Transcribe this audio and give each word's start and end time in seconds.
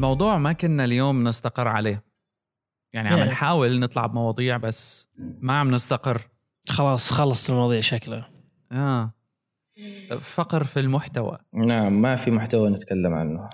موضوع 0.00 0.38
ما 0.38 0.52
كنا 0.52 0.84
اليوم 0.84 1.28
نستقر 1.28 1.68
عليه. 1.68 2.04
يعني 2.92 3.08
عم 3.08 3.18
إيه. 3.18 3.24
نحاول 3.24 3.78
نطلع 3.80 4.06
بمواضيع 4.06 4.56
بس 4.56 5.08
ما 5.18 5.52
عم 5.60 5.70
نستقر. 5.70 6.22
خلاص 6.68 7.12
خلص 7.12 7.50
المواضيع 7.50 7.80
شكله 7.80 8.24
آه. 8.72 9.14
فقر 10.20 10.64
في 10.64 10.80
المحتوى. 10.80 11.38
نعم 11.54 12.02
ما 12.02 12.16
في 12.16 12.30
محتوى 12.30 12.70
نتكلم 12.70 13.14
عنه. 13.14 13.50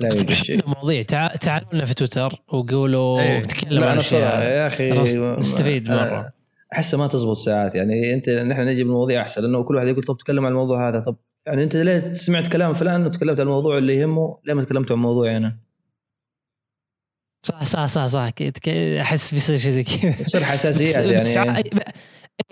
لا 0.00 0.08
يوجد 0.08 0.32
شيء. 0.32 0.68
مواضيع 0.68 1.02
تع- 1.02 1.26
تعالوا 1.36 1.68
لنا 1.72 1.84
في 1.84 1.94
تويتر 1.94 2.42
وقولوا. 2.48 3.38
نتكلم 3.38 3.80
لا 3.80 3.90
عن 3.90 3.96
أشياء. 3.96 4.42
يا 4.42 4.66
أخي 4.66 4.90
نستفيد 5.38 5.90
مرة. 5.90 6.32
أحسها 6.72 6.98
ما 6.98 7.06
تزبط 7.06 7.36
ساعات. 7.36 7.74
يعني 7.74 8.14
أنت 8.14 8.28
نحن 8.28 8.60
نجيب 8.60 8.86
المواضيع 8.86 9.22
أحسن 9.22 9.42
لأنه 9.42 9.62
كل 9.64 9.76
واحد 9.76 9.86
يقول 9.86 10.04
طب 10.04 10.16
تكلم 10.16 10.46
عن 10.46 10.52
الموضوع 10.52 10.88
هذا 10.88 11.00
طب 11.00 11.16
يعني 11.46 11.64
أنت 11.64 11.76
ليه 11.76 12.12
سمعت 12.12 12.52
كلام 12.52 12.74
فلان 12.74 13.06
وتكلمت 13.06 13.40
عن 13.40 13.46
الموضوع 13.46 13.78
اللي 13.78 13.96
يهمه؟ 13.96 14.38
ليه 14.44 14.54
ما 14.54 14.64
تكلمت 14.64 14.92
عن 14.92 14.98
موضوعي 14.98 15.36
أنا؟ 15.36 15.58
صح 17.42 17.64
صح 17.64 17.86
صح 17.86 18.06
صح. 18.06 18.30
أحس 19.00 19.34
بيصير 19.34 19.58
شيء 19.58 19.70
زي 19.70 19.84
كذا. 19.84 20.20
يصير 20.20 20.44
حساسيات 20.44 21.20
بس, 21.20 21.36
يعني. 21.36 21.62
بس, 21.62 21.82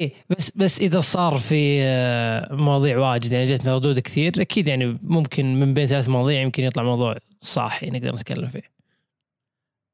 إيه 0.00 0.12
بس 0.30 0.50
بس 0.50 0.80
إذا 0.80 1.00
صار 1.00 1.38
في 1.38 1.82
آه، 1.82 2.54
مواضيع 2.54 2.98
واجد 2.98 3.32
يعني 3.32 3.44
جتنا 3.44 3.74
ردود 3.74 3.98
كثير 3.98 4.32
أكيد 4.40 4.68
يعني 4.68 4.98
ممكن 5.02 5.60
من 5.60 5.74
بين 5.74 5.86
ثلاث 5.86 6.08
مواضيع 6.08 6.40
يمكن 6.40 6.64
يطلع 6.64 6.82
موضوع 6.82 7.16
صاحي 7.40 7.90
نقدر 7.90 8.14
نتكلم 8.14 8.48
فيه. 8.48 8.62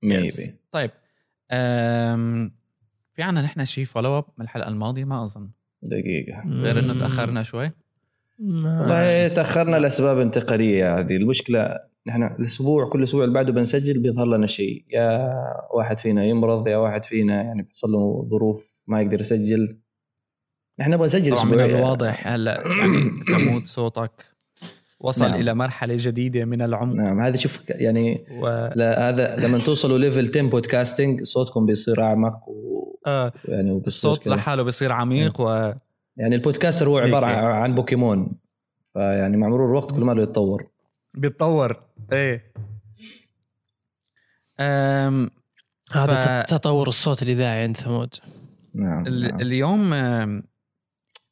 yes. 0.02 0.50
طيب 0.70 0.90
في 3.12 3.22
عنا 3.22 3.42
نحن 3.42 3.64
شيء 3.64 3.84
follow 3.84 4.18
up 4.18 4.24
من 4.38 4.44
الحلقة 4.44 4.68
الماضية؟ 4.68 5.04
ما 5.04 5.24
أظن. 5.24 5.50
دقيقة. 5.82 6.42
غير 6.48 6.78
إنه 6.78 6.98
تأخرنا 6.98 7.42
شوي. 7.42 7.72
والله 8.38 9.28
تأخرنا 9.28 9.76
لأسباب 9.76 10.18
انتقالية 10.18 10.98
هذه 10.98 11.16
المشكلة 11.16 11.78
نحن 12.06 12.22
الأسبوع 12.22 12.88
كل 12.88 13.02
أسبوع 13.02 13.24
اللي 13.24 13.34
بعده 13.34 13.52
بنسجل 13.52 13.98
بيظهر 13.98 14.26
لنا 14.26 14.46
شيء. 14.46 14.84
يا 14.90 15.34
واحد 15.74 15.98
فينا 15.98 16.24
يمرض 16.24 16.68
يا 16.68 16.76
واحد 16.76 17.04
فينا 17.04 17.42
يعني 17.42 17.62
بيحصل 17.62 17.90
له 17.90 18.28
ظروف 18.30 18.76
ما 18.86 19.02
يقدر 19.02 19.20
يسجل. 19.20 19.78
نحن 20.80 20.90
نبغى 20.90 21.06
نسجل 21.06 21.36
طبعا 21.36 21.44
من 21.44 21.60
الواضح 21.60 22.28
هلا 22.28 22.62
يعني 22.66 23.10
ثمود 23.32 23.66
صوتك. 23.66 24.36
وصل 25.00 25.28
نعم. 25.28 25.40
إلى 25.40 25.54
مرحلة 25.54 25.94
جديدة 25.98 26.44
من 26.44 26.62
العمق. 26.62 26.94
نعم 26.94 27.20
هذه 27.20 27.36
شوف 27.36 27.60
يعني 27.70 28.26
و... 28.42 28.46
لا 28.74 29.08
هذا 29.08 29.36
لما 29.36 29.58
توصلوا 29.58 29.98
ليفل 29.98 30.28
10 30.28 30.42
بودكاستنج 30.42 31.22
صوتكم 31.22 31.66
بيصير 31.66 32.02
أعمق 32.02 32.48
و 32.48 32.76
آه. 33.06 33.32
يعني 33.48 33.82
الصوت. 33.86 34.26
لحاله 34.28 34.62
بيصير 34.62 34.92
عميق 34.92 35.40
و 35.40 35.72
يعني 36.16 36.34
البودكاستر 36.34 36.88
هو 36.88 36.98
عبارة 36.98 37.26
هيك. 37.26 37.36
عن 37.38 37.44
عن 37.44 37.74
بوكيمون. 37.74 38.32
فيعني 38.92 39.36
مع 39.36 39.48
مرور 39.48 39.70
الوقت 39.70 39.90
كل 39.92 40.00
ما 40.04 40.12
له 40.12 40.22
يتطور. 40.22 40.70
بيتطور. 41.14 41.82
إيه. 42.12 42.52
أم... 44.60 45.30
هذا 45.92 46.42
ف- 46.42 46.46
تطور 46.46 46.88
الصوت 46.88 47.22
الإذاعي 47.22 47.62
عند 47.62 47.76
ثمود. 47.76 48.14
نعم, 48.74 49.06
ال... 49.06 49.22
نعم. 49.22 49.40
اليوم 49.40 49.90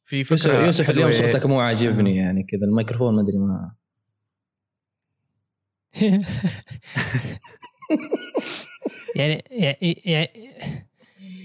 في 0.05 0.17
يوسف, 0.17 0.33
فكرة 0.47 0.65
يوسف 0.65 0.89
اليوم 0.89 1.11
حلوة. 1.11 1.31
صوتك 1.31 1.45
مو 1.45 1.59
عاجبني 1.59 2.15
يعني 2.17 2.43
كذا 2.43 2.61
الميكروفون 2.63 3.15
ما 3.15 3.21
أدري 3.21 3.37
ما 3.37 3.71
يعني 9.15 9.43
يعني 9.51 10.01
يعني 10.05 10.29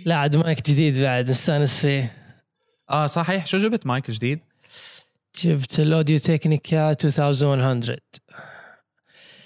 لا 0.04 0.16
عاد 0.16 0.36
مايك 0.36 0.62
جديد 0.70 1.00
بعد 1.00 1.28
مستانس 1.30 1.80
فيه. 1.80 2.12
آه 2.90 3.06
صحيح 3.06 3.46
شو 3.46 3.58
جبت 3.58 3.86
مايك 3.86 4.10
جديد؟ 4.10 4.40
جبت 5.44 5.80
ال 5.80 5.86
Audio 5.86 6.18
Technica 6.18 6.90
2100 7.04 7.96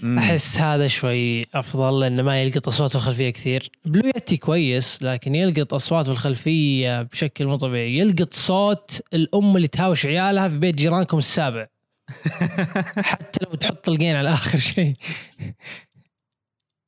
مم. 0.00 0.18
أحس 0.18 0.58
هذا 0.58 0.86
شوي 0.86 1.46
أفضل 1.54 2.00
لأنه 2.00 2.22
ما 2.22 2.42
يلقط 2.42 2.68
أصوات 2.68 2.90
في 2.90 2.96
الخلفية 2.96 3.30
كثير 3.30 3.70
Blue 3.84 4.08
Yeti 4.16 4.36
كويس 4.36 5.02
لكن 5.02 5.34
يلقط 5.34 5.74
أصوات 5.74 6.04
في 6.04 6.10
الخلفية 6.10 7.02
بشكل 7.02 7.46
مو 7.46 7.56
طبيعي 7.56 7.98
يلقط 7.98 8.34
صوت 8.34 9.02
الأم 9.14 9.56
اللي 9.56 9.68
تهاوش 9.68 10.06
عيالها 10.06 10.48
في 10.48 10.58
بيت 10.58 10.74
جيرانكم 10.74 11.18
السابع 11.18 11.66
حتى 13.10 13.44
لو 13.44 13.54
تحط 13.54 13.88
ال 13.88 13.94
gain 13.94 14.16
على 14.16 14.32
آخر 14.32 14.58
شيء 14.58 14.94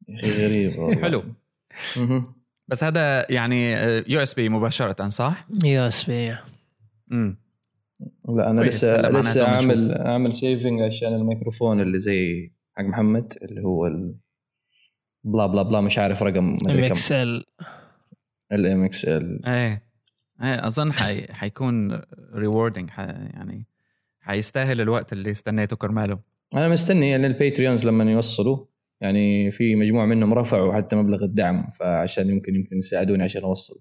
يا 0.09 0.21
أخي 0.21 0.47
غريب. 0.47 1.03
حلو. 1.03 1.25
بس 2.69 2.85
هذا 2.85 3.33
يعني 3.33 3.73
USB 4.09 4.49
مباشرة 4.49 5.07
صح؟ 5.07 5.47
USB. 5.65 6.37
امم 7.13 7.39
لا 8.29 8.51
أنا. 8.51 8.61
لسه 8.61 9.11
لسه 9.11 9.49
عامل 9.49 9.95
عامل 9.99 10.35
saving 10.35 10.83
عشان 10.83 11.15
الميكروفون 11.15 11.81
اللي 11.81 12.01
زي 12.01 12.53
حق 12.77 12.85
محمد 12.85 13.39
اللي 13.43 13.63
هو 13.63 13.87
ال 13.87 14.15
blah 15.25 15.47
blah 15.47 15.63
blah 15.63 15.81
مش 15.81 15.99
عارف 15.99 16.23
رقم 16.23 16.57
MXL. 16.69 17.45
ال 18.53 18.85
MXL. 18.85 19.41
إيه. 19.47 19.87
إيه 20.43 20.67
أظن 20.67 20.93
حي... 20.93 21.33
حيكون 21.33 22.01
rewarding 22.35 22.91
ح... 22.91 23.01
يعني 23.01 23.67
حيستاهل 24.21 24.81
الوقت 24.81 25.13
اللي 25.13 25.31
استنيته 25.31 25.77
كرماله. 25.77 26.19
أنا 26.55 26.69
مستني 26.69 27.11
يعني 27.11 27.27
ال 27.27 27.34
patrons 27.34 27.87
لما 27.87 28.13
يوصلوا. 28.13 28.67
يعني 29.01 29.51
في 29.51 29.77
مجموعة 29.77 30.07
منهم 30.07 30.35
رفعوا 30.35 30.75
حتى 30.75 30.97
مبلغ 30.97 31.25
الدعم 31.25 31.71
فعشان 31.71 32.31
يمكن 32.31 32.55
يمكن 32.55 32.79
يساعدوني 32.79 33.23
عشان 33.23 33.43
أوصل. 33.43 33.81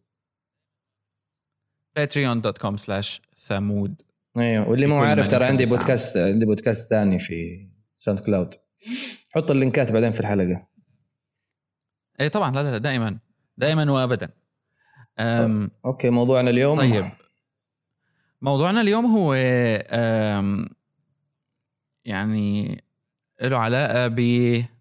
patreon.com 2.00 2.76
slash 2.78 3.22
ثمود 3.38 4.02
أيوه 4.38 4.70
واللي 4.70 4.88
مو 4.88 4.98
عارف 4.98 5.28
ترى 5.28 5.46
عندي. 5.46 5.66
بودكاست 5.66 6.18
عندي 6.18 6.46
بودكاست 6.46 6.90
ثاني 6.90 7.20
في 7.20 7.68
ساوند 7.98 8.20
كلاود 8.20 8.56
حط 9.30 9.52
ال 9.52 9.58
links 9.58 9.92
بعدين 9.92 10.12
في 10.12 10.20
الحلقة. 10.20 10.68
إيه 12.20 12.28
طبعا. 12.28 12.52
لا 12.52 12.72
لا 12.72 12.78
دائما. 12.78 13.20
دائما 13.58 13.92
وابدا. 13.92 14.30
أم... 15.20 15.72
okay 15.86 16.10
موضوعنا 16.10 16.50
اليوم؟ 16.50 16.80
طيب. 16.80 17.12
موضوعنا 18.42 18.82
اليوم 18.82 19.06
هو 19.06 19.34
أم... 19.34 20.70
يعني 22.06 22.84
له 23.42 23.58
علاقة 23.58 24.08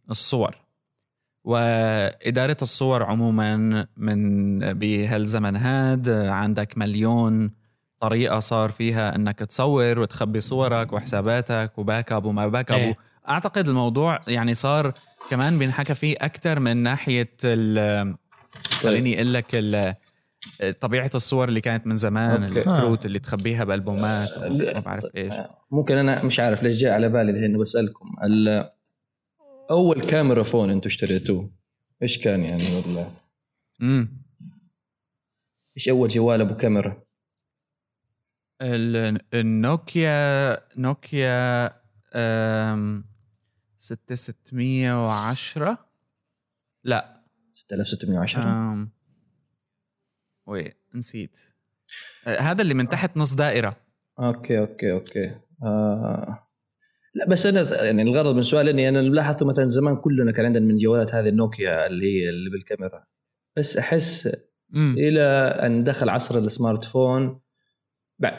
بالصور 0.08 0.56
وإدارة 1.44 2.56
الصور 2.62 3.02
عموما 3.02 3.56
من 3.96 4.58
بهالزمن 4.72 5.56
هاد 5.56 6.08
عندك 6.10 6.78
مليون 6.78 7.50
طريقة 8.00 8.40
صار 8.40 8.70
فيها 8.70 9.16
إنك 9.16 9.38
تصور 9.38 9.98
وتخبي 9.98 10.40
صورك 10.40 10.92
وحساباتك 10.92 11.72
و 11.78 12.12
backup 12.12 12.24
وما 12.24 12.46
backup 12.48 12.78
إيه. 12.78 12.96
اعتقد 13.28 13.68
الموضوع 13.68 14.20
يعني 14.28 14.54
صار 14.54 14.92
كمان 15.30 15.58
بينحكى 15.58 15.94
فيه 15.94 16.16
أكثر 16.20 16.60
من 16.60 16.76
ناحية 16.76 17.30
ال- 17.44 18.14
خليني 18.70 19.14
أقول 19.16 19.34
لك 19.34 19.46
ال- 19.54 19.94
طبيعة 20.80 21.10
الصور 21.14 21.48
اللي 21.48 21.60
كانت 21.60 21.86
من 21.86 21.96
زمان 21.96 22.42
okay. 22.44 22.58
الكروت 22.58 23.06
اللي 23.06 23.18
تخبيها 23.18 23.64
بألبومات 23.64 24.28
ما 24.38 24.80
بعرف 24.80 25.04
إيش. 25.16 25.34
ممكن 25.70 25.96
أنا 25.96 26.24
مش 26.24 26.40
عارف 26.40 26.62
ليش 26.62 26.76
جاء 26.76 26.92
على 26.92 27.08
بالي 27.08 27.30
الحين 27.30 27.58
بسألكم. 27.58 28.06
ال- 28.24 28.70
أول 29.70 30.00
camera 30.00 30.42
phone 30.42 30.70
أنتم 30.70 30.86
اشتريتوه؟ 30.86 31.50
إيش 32.02 32.18
كان 32.18 32.44
يعني 32.44 32.64
ولا؟ 32.76 33.10
امم 33.82 34.22
إيش 35.76 35.88
أول 35.88 36.08
جوال 36.08 36.40
أبو 36.40 36.56
كاميرا؟ 36.56 37.02
ال- 38.62 39.20
النوكيا 39.34 40.58
نوكيا 40.78 41.66
أم، 42.14 43.04
6610 43.78 45.78
لا. 46.84 47.24
6610 47.54 48.42
أم، 48.42 48.90
وي 50.46 50.72
نسيت. 50.94 51.36
أه، 52.26 52.38
هذا 52.40 52.62
اللي 52.62 52.74
من 52.74 52.88
تحت 52.88 53.16
نص 53.16 53.34
دائرة. 53.34 53.76
okay 54.18 54.58
okay 54.58 54.92
okay. 54.92 55.34
آه. 55.62 56.43
لا 57.14 57.28
بس 57.28 57.46
أنا 57.46 57.84
يعني 57.84 58.02
الغرض 58.02 58.34
من 58.34 58.42
سؤالي 58.42 58.70
إني 58.70 58.88
أنا 58.88 58.98
لاحظت 58.98 59.42
مثلا 59.42 59.64
زمان 59.64 59.96
كلنا 59.96 60.32
كان 60.32 60.44
عندنا 60.44 60.66
من 60.66 60.76
جوالات 60.76 61.14
هذه 61.14 61.28
النوكيا 61.28 61.86
اللي 61.86 62.06
هي 62.24 62.28
اللي 62.30 62.50
بالكاميرا 62.50 63.04
بس 63.56 63.76
أحس 63.76 64.28
امم 64.74 64.94
إلى 64.98 65.22
أن 65.66 65.84
دخل 65.84 66.08
عصر 66.08 66.38
ال 66.38 66.84
smartphone 66.84 67.40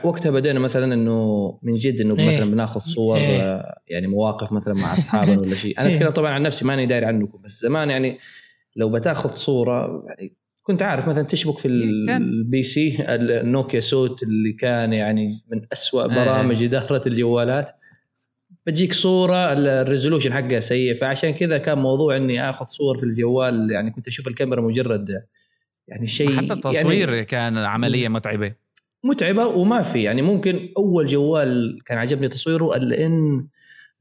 وقتها 0.04 0.30
بدينا 0.31 0.60
مثلا 0.60 0.94
إنه 0.94 1.60
من 1.63 1.75
جد 1.75 2.01
إنه 2.01 2.16
إيه. 2.19 2.27
مثلا 2.36 2.51
بناخذ 2.51 2.81
صور 2.81 3.18
إيه. 3.18 3.63
يعني 3.88 4.07
مواقف 4.07 4.51
مثلا 4.51 4.74
مع 4.74 4.94
أصحابنا 4.94 5.39
ولا 5.39 5.56
شيء 5.56 5.80
أنا 5.80 5.88
إيه. 5.89 5.95
اتكلم 5.95 6.10
طبعا 6.12 6.31
عن 6.31 6.44
نفسي 6.44 6.66
ماني 6.66 6.86
داري 6.86 7.06
عنكم 7.06 7.42
بس 7.42 7.62
زمان 7.62 7.89
يعني 7.89 8.18
لو 8.75 8.89
بتاخذ 8.89 9.36
صورة 9.36 10.04
يعني 10.07 10.36
كنت 10.63 10.81
عارف 10.81 11.07
مثلا 11.07 11.24
تشبك 11.24 11.57
في 11.57 11.68
كان- 12.07 12.21
ال 12.22 12.63
PC 12.63 12.98
النوكيا 13.10 13.80
suite 13.80 14.24
اللي 14.24 14.54
كان 14.54 14.94
يعني 14.94 15.28
من 15.51 15.62
أسوأ 15.74 16.04
إيه. 16.04 16.25
برامج 16.25 16.63
إدارة 16.63 17.07
الجوالات 17.07 17.71
بتجيك 18.68 18.94
صورة 18.94 19.54
ال 19.54 19.61
resolution 19.61 20.34
حقها 20.34 20.60
سيء. 20.60 20.94
فعشان 20.94 21.34
كذا 21.34 21.58
كان 21.58 21.78
موضوع 21.78 22.16
إني 22.18 22.50
آخذ 22.50 22.66
صور 22.66 22.98
في 22.98 23.04
الجوال 23.04 23.72
يعني 23.72 23.92
كنت 23.92 24.08
أشوف 24.08 24.28
الكاميرا 24.28 24.62
مجرد 24.62 25.08
يعني 25.88 26.08
شيء 26.08 26.38
حتى 26.38 26.54
التصوير 26.54 27.10
يعني 27.10 27.26
كان 27.26 27.58
عملية 27.58 28.08
متعبة. 28.08 28.54
متعبة 29.04 29.46
وما 29.46 29.82
في. 29.82 30.04
يعني 30.04 30.22
ممكن 30.22 30.70
أول 30.78 31.08
جوال 31.08 31.80
كان 31.86 31.98
عجبني 31.98 32.28
تصويره 32.28 32.76
الان 32.76 33.48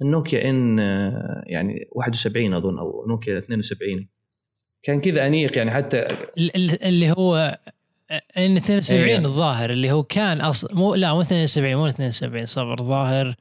النوكيا 0.02 0.50
ان 0.50 0.78
يعني 1.46 1.88
71 1.92 2.54
أظن 2.54 2.78
أو 2.78 3.04
نوكيا 3.08 3.38
72 3.38 4.08
كان 4.82 5.00
كذا 5.00 5.26
أنيق 5.26 5.58
يعني 5.58 5.70
حتى 5.70 5.98
ال- 6.38 6.56
ال- 6.56 6.82
اللي 6.84 7.10
هو 7.18 7.58
ان 8.38 8.56
72 8.56 9.00
إيه. 9.04 9.18
الظاهر 9.18 9.70
اللي 9.70 9.90
هو 9.92 10.02
كان 10.02 10.40
أصلا 10.40 10.74
مو 10.74 10.94
لا 10.94 11.14
مو 11.14 11.20
72 11.20 11.74
مو 11.74 11.86
72 11.86 12.46
صبر 12.46 12.82
ظاهر. 12.82 13.34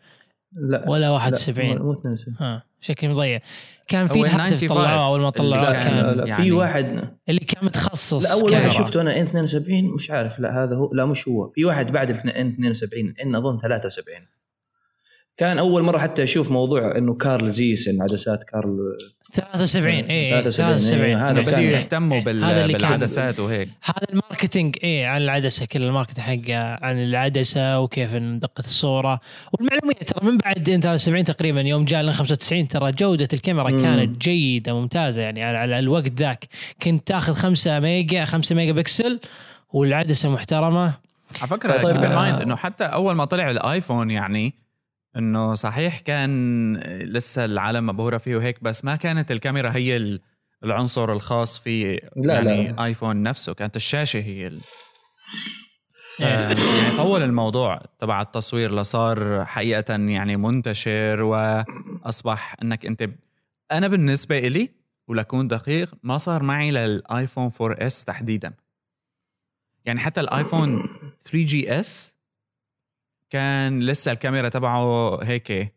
لا. 0.56 0.90
ولا 0.90 1.00
لا، 1.02 1.10
71 1.10 1.78
مو 1.78 1.84
مو 1.86 1.94
72 1.94 2.36
ها 2.40 2.64
شكلي 2.82 3.10
مضيع. 3.10 3.40
كان 3.88 4.08
في 4.08 4.20
هاتف 4.22 4.32
95 4.34 4.70
طلعوه 4.70 5.06
أول 5.08 5.22
ما 5.22 5.30
طلعوه 5.30 5.64
لا, 5.64 5.74
كان- 5.84 5.96
لا, 5.98 6.02
كان 6.04 6.18
لا 6.18 6.26
يعني- 6.28 6.44
في 6.44 6.52
واحد. 6.52 7.10
اللي 7.30 7.40
كان 7.40 7.66
متخصص 7.66 8.24
لا 8.26 8.34
أول 8.42 8.52
كاميرا. 8.52 8.68
واحد 8.68 8.84
شفته 8.86 9.02
أنا 9.02 9.20
ان 9.20 9.24
72 9.26 9.86
مش 9.96 10.12
عارف 10.12 10.40
لا 10.40 10.64
هذا 10.64 10.76
هو 10.76 10.94
لا 10.94 11.06
مش 11.06 11.28
هو. 11.28 11.50
في 11.50 11.66
واحد 11.66 11.92
بعد 11.92 12.10
ان 12.28 12.30
72 12.48 13.14
إن 13.24 13.36
أظن 13.36 13.58
73 13.58 14.28
كان 15.38 15.60
أول 15.60 15.84
مرة 15.84 15.98
حتى 15.98 16.24
أشوف 16.24 16.52
موضوع 16.52 16.98
إنه 16.98 17.14
كارل 17.14 17.50
زيس 17.50 17.88
إن 17.88 18.02
عدسات 18.02 18.44
كارل 18.44 18.78
73 19.34 19.94
اي 19.96 20.30
73 20.30 20.52
73 20.52 21.04
إيه، 21.04 21.30
هذا 21.30 21.42
كان- 21.42 21.46
بدوا 21.46 21.60
يهتموا 21.64 22.20
بالعدسات 22.22 23.40
وهيك 23.40 23.70
هذا 23.84 24.08
ال 24.10 24.17
marketing 24.17 24.76
إيه 24.84 25.08
عن 25.08 25.22
العدسة 25.22 25.66
كل 25.66 25.84
ال 25.84 25.88
marketing 25.88 26.28
حقه 26.52 26.86
عن 26.86 27.04
العدسة 27.04 27.80
وكيف 27.80 28.14
دقة 28.16 28.60
الصورة 28.60 29.20
والمعلومية 29.54 29.94
ترى 30.08 30.32
من 30.32 30.38
بعد 30.38 30.70
N73 30.70 31.24
تقريبا 31.26 31.62
يوم 31.62 31.86
جاء 31.86 32.02
ال 32.02 32.14
N95 32.14 32.68
ترى 32.68 32.92
جودة 32.92 33.28
الكاميرا 33.34 33.70
مم. 33.72 33.82
كانت 33.82 34.22
جيدة 34.22 34.74
ممتازة 34.74 35.22
يعني 35.22 35.44
على, 35.44 35.58
على 35.58 35.80
الوقت 35.80 36.12
ذاك 36.14 36.48
كنت 36.84 37.08
تاخذ 37.08 37.34
5 37.34 37.80
ميجا 37.80 38.26
5 38.26 38.56
ميجا 38.56 38.72
بكسل 38.72 39.20
والعدسة 39.74 40.30
محترمة 40.30 40.94
على 41.40 41.48
فكرة 41.48 41.72
طيب، 41.82 41.92
keep 41.92 42.04
in. 42.04 42.16
mind 42.16 42.42
إنه 42.42 42.56
حتى 42.56 42.84
أول 42.84 43.16
ما 43.16 43.26
طلع 43.26 43.52
الآيفون 43.52 44.12
يعني 44.12 44.54
إنه 45.18 45.54
صحيح 45.54 46.00
كان 46.00 46.74
لسه 47.02 47.46
العالم 47.46 47.86
مبهورة 47.86 48.18
فيه 48.18 48.36
وهيك 48.36 48.64
بس 48.64 48.86
ما 48.86 48.96
كانت 48.96 49.32
الكاميرا 49.32 49.70
هي 49.72 49.98
ال- 49.98 50.22
العنصر 50.64 51.14
الخاص 51.14 51.60
في 51.60 52.00
لا، 52.16 52.34
يعني 52.34 52.68
لا. 52.68 52.86
ايفون 52.86 53.24
نفسه 53.24 53.54
كانت 53.54 53.76
الشاشة 53.76 54.20
هي 54.20 54.48
ال... 54.48 54.62
إيه. 56.20 56.26
يعني 56.28 56.98
طول 56.98 57.24
الموضوع 57.24 57.82
تبع 58.00 58.22
التصوير 58.22 58.76
لصار 58.76 59.46
حقيقة 59.46 59.94
يعني 59.96 60.38
منتشر 60.38 61.22
وأصبح 61.22 62.56
إنك 62.62 62.86
أنت 62.86 63.10
أنا 63.72 63.88
بالنسبة 63.88 64.38
إلي 64.38 64.70
ولكون 65.08 65.48
دقيق 65.48 65.90
ما 66.04 66.18
صار 66.18 66.44
معي 66.44 66.72
للآيفون 66.72 67.52
4S 67.62 68.04
تحديدا 68.06 68.54
يعني 69.86 70.00
حتى 70.00 70.22
الآيفون 70.22 70.84
3GS 71.22 72.16
كان 73.38 73.80
لسه 73.86 74.12
الكاميرا 74.12 74.50
تبعه 74.50 75.16
هيك 75.24 75.74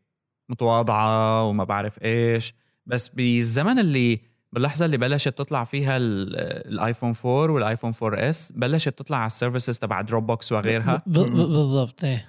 متواضعة 0.49 1.44
وما 1.44 1.64
بعرف 1.64 2.03
إيش. 2.03 2.55
بس 2.87 3.08
بالزمن 3.08 3.79
اللي 3.79 4.20
باللحظة 4.53 4.85
اللي 4.87 4.97
بلشت 4.97 5.29
تطلع 5.29 5.64
فيها 5.64 5.97
ال- 5.97 6.37
الايفون 6.73 7.14
4 7.25 7.55
والايفون 7.55 7.93
4S 8.03 8.53
بلشت 8.53 8.88
تطلع 8.88 9.17
على 9.19 9.26
ال 9.27 9.32
services 9.32 9.79
تبع 9.79 10.00
دروب 10.00 10.26
بوكس 10.26 10.53
وغيرها 10.53 11.03
بالضبط 11.06 12.05
إيه. 12.05 12.29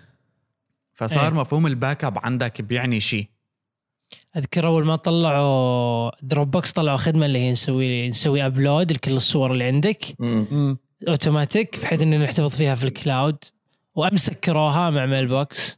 فصار 0.94 1.24
إيه. 1.34 1.40
مفهوم 1.40 1.68
ال 1.68 2.04
backup 2.04 2.18
عندك 2.24 2.62
بيعني 2.62 3.00
شيء. 3.00 3.28
أذكر 4.38 4.68
أول 4.68 4.86
ما 4.86 4.96
طلعوا 4.96 6.12
دروب 6.26 6.52
بوكس 6.52 6.72
طلعوا 6.72 6.98
خدمة 6.98 7.26
اللي 7.26 7.40
هي 7.40 7.52
نسوي 7.52 8.10
نسوي 8.10 8.46
upload 8.46 8.92
لكل 8.92 9.12
الصور 9.12 9.52
اللي 9.52 9.64
عندك. 9.64 10.06
اوتوماتيك 11.08 11.80
بحيث 11.80 12.02
ان 12.02 12.24
نحتفظ 12.24 12.56
فيها 12.56 12.76
في 12.76 12.84
ال 12.84 12.93
cloud 12.93 13.38
وأمس 13.98 14.26
سكروها 14.26 14.90
مع 14.90 15.06
ميل 15.06 15.28
بوكس 15.28 15.78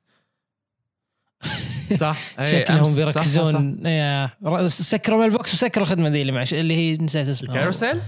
صح. 1.96 2.18
إيه، 2.40 2.62
شكلهم. 2.66 2.96
بيركزون. 2.96 3.88
إيه، 3.88 4.68
سكروا 4.68 5.22
ميل 5.22 5.30
بوكس 5.30 5.54
وسكروا 5.54 5.86
الخدمة 5.86 6.10
ذي 6.10 6.22
اللي 6.22 6.32
معش 6.32 6.54
اللي 6.54 6.74
هي 6.76 6.98
نسيت 6.98 7.28
اسمها. 7.28 7.52
الكاروسيل؟ 7.56 8.02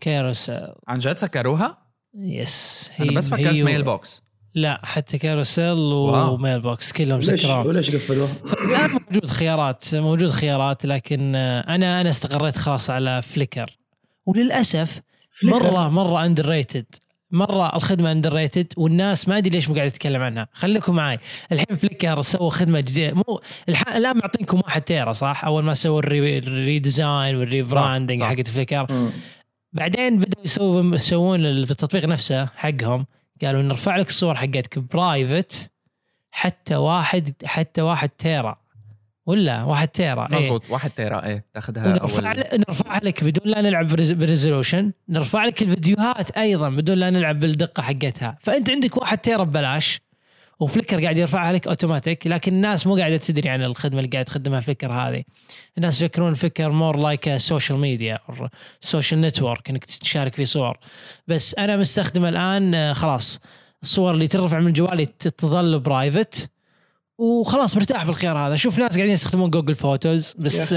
كاروسيل. 0.00 0.68
عن 0.88 0.98
جد 0.98 1.16
سكروها؟ 1.18 1.78
yes. 2.18 2.90
أنا 3.00 3.12
بس 3.12 3.28
فكرت 3.30 3.46
هي 3.46 3.62
و- 3.62 3.66
ميل 3.66 3.82
بوكس 3.82 4.22
لا 4.54 4.80
حتى 4.86 5.18
كاروسيل. 5.18 5.72
وميل 5.78 6.60
بوكس 6.60 6.92
كلهم 6.92 7.20
ليش 7.20 7.40
سكروها 7.40 7.58
وليش 7.64 7.90
قفلوها؟ 7.96 8.32
الان 8.64 8.90
موجود 8.90 9.26
خيارات 9.26 9.94
موجود 9.94 10.30
خيارات 10.30 10.86
لكن 10.86 11.34
أنا 11.36 12.00
أنا 12.00 12.10
استقريت 12.10 12.56
خلاص 12.56 12.90
على 12.90 13.22
فليكر. 13.22 13.78
وللأسف 14.26 15.00
مرة 15.42 15.88
مرة 15.88 16.24
underrated 16.24 16.86
مرة 17.30 17.76
الخدمة 17.76 18.12
underrated 18.12 18.72
والناس 18.76 19.28
ما 19.28 19.38
أدري 19.38 19.50
ليش 19.50 19.68
مو 19.68 19.74
قاعد 19.74 19.86
يتكلم 19.86 20.22
عنها. 20.22 20.48
خليكم 20.52 20.94
معي. 20.94 21.18
الحين 21.52 21.76
فليكر 21.76 22.22
سووا 22.22 22.50
خدمة 22.50 22.80
جديدة. 22.80 23.14
مو 23.14 23.40
الح... 23.68 23.88
الان 23.88 24.16
معطينكم 24.16 24.60
واحد 24.64 24.82
tera 24.82 25.12
صح؟ 25.12 25.44
أول 25.44 25.64
ما 25.64 25.74
سووا 25.74 25.98
ال 25.98 26.38
re... 26.38 26.73
ال 26.73 26.80
redesign 26.80 27.36
وال 27.36 27.49
rebranding. 27.49 28.22
حقت 28.22 28.48
فليكر. 28.48 29.10
بعدين 29.72 30.18
بدأوا 30.18 30.44
يسوون 30.44 30.94
يسوون 30.94 31.46
التطبيق 31.46 32.04
نفسه 32.04 32.48
حقهم 32.56 33.06
قالوا 33.42 33.62
نرفع 33.62 33.96
لك 33.96 34.08
الصور 34.08 34.34
حقتك 34.34 34.78
private 34.78 35.70
حتى 36.30 36.76
واحد 36.76 37.32
حتى 37.44 37.82
واحد 37.82 38.08
tera. 38.08 38.58
ولا 39.28 39.64
واحد 39.64 39.88
tera 39.88 40.28
إيه. 40.32 40.36
مزبوط 40.36 40.62
واحد 40.70 40.90
tera 40.90 41.24
إيه 41.26 41.44
تاخذها 41.54 41.86
ونرفع 41.86 42.32
أول. 42.32 42.60
نرفع 42.68 42.98
لك 43.02 43.24
بدون 43.24 43.52
لا 43.52 43.60
نلعب 43.60 43.88
ب 43.88 43.93
res- 43.93 44.12
بال 44.12 44.25
resolution 44.25 44.92
نرفع 45.08 45.44
لك 45.44 45.62
الفيديوهات 45.62 46.30
أيضا 46.30 46.68
بدون 46.68 46.98
لا 46.98 47.10
نلعب 47.10 47.40
بالدقة 47.40 47.82
حقتها. 47.82 48.38
فأنت 48.42 48.70
عندك 48.70 48.96
واحد 48.96 49.18
tera 49.18 49.44
ببلاش 49.44 50.00
وفليكر 50.60 51.02
قاعد 51.02 51.16
يرفعها 51.18 51.52
لك 51.52 51.68
أوتوماتيك 51.68 52.26
لكن 52.26 52.52
الناس 52.52 52.86
مو 52.86 52.96
قاعدة 52.96 53.16
تدري 53.16 53.48
عن 53.48 53.62
الخدمة 53.62 53.98
اللي 53.98 54.10
قاعد 54.10 54.24
تقدمها 54.24 54.60
فليكر 54.60 54.92
هذه. 54.92 55.22
الناس 55.78 56.02
يفكرون 56.02 56.34
فليكر 56.34 56.70
more 56.70 56.96
like 56.96 57.36
social 57.36 57.78
media 57.78 58.18
social 58.80 59.20
network 59.20 59.70
إنك 59.70 59.84
تشارك 59.84 60.34
فيه 60.34 60.44
صور. 60.44 60.78
بس 61.28 61.54
أنا 61.54 61.76
مستخدمة 61.76 62.28
الآن 62.28 62.74
آه، 62.74 62.92
خلاص 62.92 63.40
الصور 63.82 64.14
اللي 64.14 64.28
ترفع 64.28 64.58
من 64.60 64.72
جوالي 64.72 65.06
تظل 65.06 65.80
private 65.80 66.50
وخلاص 67.18 67.76
مرتاح 67.76 68.04
في 68.04 68.10
الخيار 68.10 68.38
هذا. 68.38 68.56
شوف 68.56 68.78
ناس 68.78 68.96
قاعدين 68.96 69.14
يستخدمون 69.14 69.50
جوجل 69.50 69.74
فوتوز 69.74 70.34
بس 70.38 70.72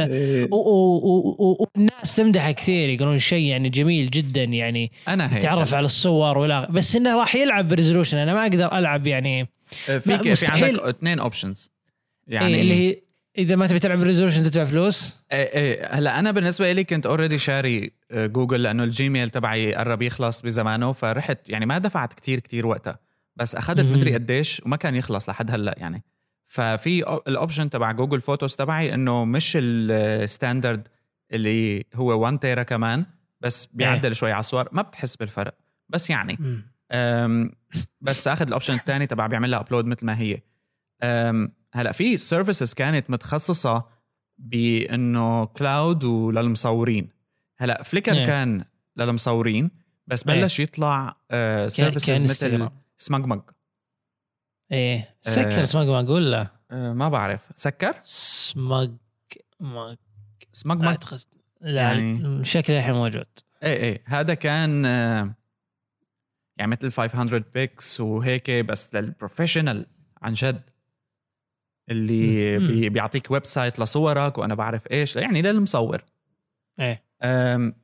والناس 0.51 2.15
تمدحه 2.15 2.51
كثير 2.51 2.89
يقولون 2.89 3.19
شيء 3.19 3.45
يعني 3.45 3.69
جميل 3.69 4.09
جدا 4.09 4.43
يعني 4.43 4.91
أنا 5.07 5.27
تعرف 5.27 5.73
على 5.73 5.85
الصور 5.85 6.37
ولا 6.37 6.71
بس 6.71 6.95
إنه 6.95 7.19
راح 7.19 7.35
يلعب 7.35 7.67
ب 7.67 7.72
resolution 7.72 8.17
أنا 8.17 8.33
ما 8.33 8.41
أقدر 8.41 8.77
ألعب 8.77 9.07
يعني 9.07 9.47
في 9.85 9.99
في 9.99 10.31
مستحيل. 10.31 10.65
عندك 10.65 10.81
اثنين 10.81 11.19
options 11.19 11.71
يعني 12.27 12.43
يعني 12.43 12.55
إيه 12.55 12.61
اللي 12.61 12.73
هي 12.73 13.01
إذا 13.37 13.55
ما 13.55 13.67
تبي 13.67 13.79
تلعب 13.79 13.99
ب 13.99 14.03
resolution 14.03 14.43
تدفع 14.43 14.65
فلوس. 14.65 15.15
إيه 15.31 15.37
إيه 15.37 15.87
هلا 15.91 16.19
أنا 16.19 16.31
بالنسبة 16.31 16.71
لي 16.71 16.83
كنت 16.83 17.05
already 17.05 17.37
شاري 17.37 17.91
جوجل 18.13 18.63
لأنه 18.63 18.83
الجيميل 18.83 19.29
تبعي 19.29 19.75
قرب 19.75 20.01
يخلص 20.01 20.41
بزمانه 20.41 20.93
فرحت 20.93 21.49
يعني 21.49 21.65
ما 21.65 21.77
دفعت 21.77 22.13
كتير 22.13 22.39
كتير 22.39 22.67
وقتها. 22.67 22.99
بس 23.35 23.55
أخذت. 23.55 23.79
مدري 23.79 24.13
قديش 24.13 24.61
وما 24.65 24.75
كان 24.75 24.95
يخلص 24.95 25.29
لحد 25.29 25.51
هلا 25.51 25.75
يعني. 25.77 26.03
ففي 26.51 27.03
ال 27.27 27.33
option 27.33 27.69
تبع 27.69 27.91
Google 27.91 28.21
Photos 28.21 28.55
تبعي 28.55 28.93
إنه 28.93 29.25
مش 29.25 29.57
ال 29.61 29.75
standard 29.75 30.87
اللي 31.31 31.85
هو 31.95 32.19
1 32.19 32.39
tera 32.39 32.63
كمان 32.63 33.05
بس 33.41 33.65
بيعدل 33.65 34.15
شوي 34.15 34.31
على 34.31 34.39
الصور 34.39 34.69
ما 34.71 34.81
بتحس 34.81 35.15
بالفرق 35.15 35.57
بس 35.89 36.09
يعني 36.09 36.63
بس 38.01 38.27
آخذ 38.27 38.47
ال 38.47 38.51
option 38.51 38.73
الثاني 38.73 39.07
تبع 39.07 39.27
بيعمل 39.27 39.51
لها 39.51 39.59
upload 39.59 39.85
مثل 39.85 40.05
ما 40.05 40.19
هي 40.19 40.41
هلأ 41.73 41.91
في 41.91 42.17
services 42.17 42.73
كانت 42.73 43.09
متخصصة 43.09 43.85
بإنه 44.37 45.45
cloud 45.45 46.03
وللمصورين 46.03 47.09
هلأ 47.57 47.83
Flickr 47.83 48.13
إيه. 48.13 48.25
كان 48.25 48.65
للمصورين 48.97 49.71
بس 50.07 50.27
إيه. 50.27 50.41
بلش 50.41 50.59
يطلع 50.59 51.15
سيرفيسز 51.67 52.09
مثل 52.09 52.21
انستغرام. 52.21 52.71
سمجمج 52.97 53.41
إيه. 54.71 55.15
سكر 55.21 55.61
آه. 55.61 55.65
سمج 55.65 55.89
ولا؟ 56.09 56.29
لا 56.29 56.47
أه، 56.71 56.93
ما 56.93 57.09
بعرف. 57.09 57.41
سكر؟ 57.55 57.95
سمج 58.03 58.91
ما 59.59 59.97
سمجمج 60.53 60.85
اعتقد 60.85 61.19
لا 61.61 61.81
يعني- 61.81 62.45
شكله 62.45 62.79
الحين 62.79 62.93
موجود. 62.95 63.25
إيه 63.63 63.73
إيه. 63.77 64.03
هذا 64.05 64.33
كان 64.33 64.85
آه، 64.85 65.33
يعني 66.57 66.71
مثل 66.71 66.91
500 66.91 67.43
بيكس 67.53 67.99
وهيك 67.99 68.51
بس 68.51 68.95
للبروفيشنال 68.95 69.85
عن 70.21 70.33
جد. 70.33 70.61
اللي. 71.89 72.57
بي 72.59 72.89
بيعطيك 72.89 73.31
ويب 73.31 73.45
سايت 73.45 73.79
لصورك 73.79 74.37
وأنا 74.37 74.55
بعرف 74.55 74.91
إيش. 74.91 75.15
يعني 75.15 75.41
للمصور. 75.41 76.03
إيه. 76.79 77.03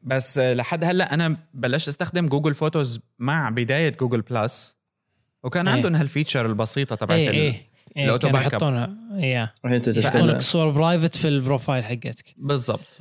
بس 0.03 0.37
آه، 0.37 0.53
لحد 0.53 0.83
هلأ 0.83 1.13
أنا 1.13 1.37
بلشت 1.53 1.87
أستخدم 1.87 2.27
Google 2.27 2.53
Photos 2.53 2.99
مع 3.19 3.49
بداية 3.49 3.89
Google 3.89 4.21
Plus 4.21 4.77
وكان 5.43 5.67
إيه. 5.67 5.75
عندهم 5.75 5.95
هال 5.95 6.06
feature 6.06 6.45
البسيطة 6.45 6.95
تبعت 6.95 7.17
إيه 7.19 7.29
ال- 7.29 7.35
إيه 7.97 8.17
كانوا 8.17 8.17
باك 8.17 8.45
أب. 8.45 8.53
يحطونها 8.53 8.97
إيه. 9.19 9.53
الحين 9.65 9.75
انت 9.75 9.87
يحطون 9.87 10.27
لك 10.27 10.41
صور 10.41 10.69
private 10.69 11.15
في 11.17 11.27
ال 11.27 11.34
profile 11.34 11.83
حقتك. 11.83 12.33
بالضبط. 12.37 12.99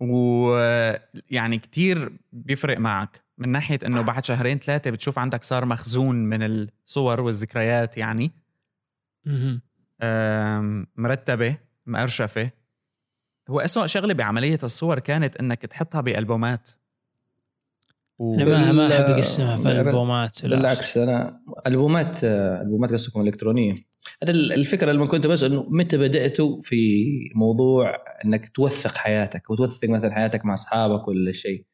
ويعني 0.00 1.58
كتير 1.58 2.12
بيفرق 2.32 2.78
معك. 2.78 3.22
من 3.38 3.48
ناحية 3.48 3.78
إنه 3.86 4.00
بعد 4.02 4.24
شهرين 4.24 4.58
ثلاثة 4.58 4.90
بتشوف 4.90 5.18
عندك 5.18 5.42
صار 5.44 5.64
مخزون 5.64 6.14
من 6.16 6.42
الصور 6.42 7.20
والذكريات 7.20 7.96
يعني. 7.96 8.30
مرتبة 10.96 11.56
مقرشفة. 11.86 12.50
هو 13.50 13.60
اسوء 13.60 13.86
شغلة 13.86 14.14
بعملية 14.14 14.58
الصور 14.62 14.98
كانت 14.98 15.36
إنك 15.36 15.62
تحطها 15.62 16.00
بألبومات. 16.00 16.68
و... 18.22 18.34
أنا 18.34 18.44
ما 18.44 18.72
ما 18.72 18.86
أحب 18.94 19.04
أقسمها 19.04 19.56
في 19.56 19.68
ولا- 20.44 20.56
بالعكس 20.56 20.96
أنا 20.98 21.40
ألبومات 21.66 22.24
ألبومات 22.24 22.92
قصدكم 22.92 23.20
الالكترونيه 23.20 23.74
أنا 24.22 24.30
ال- 24.30 24.52
الفكرة 24.52 24.92
لما 24.92 25.06
كنت 25.06 25.26
بس 25.26 25.44
إنه 25.44 25.66
متى 25.68 25.96
بداتوا 25.96 26.60
في 26.62 27.06
موضوع 27.34 27.96
إنك 28.24 28.48
توثق 28.54 28.94
حياتك 28.94 29.50
وتوثق 29.50 29.88
مثلا 29.88 30.14
حياتك 30.14 30.44
مع 30.44 30.54
أصحابك 30.54 31.08
ولا 31.08 31.32
شيء. 31.32 31.64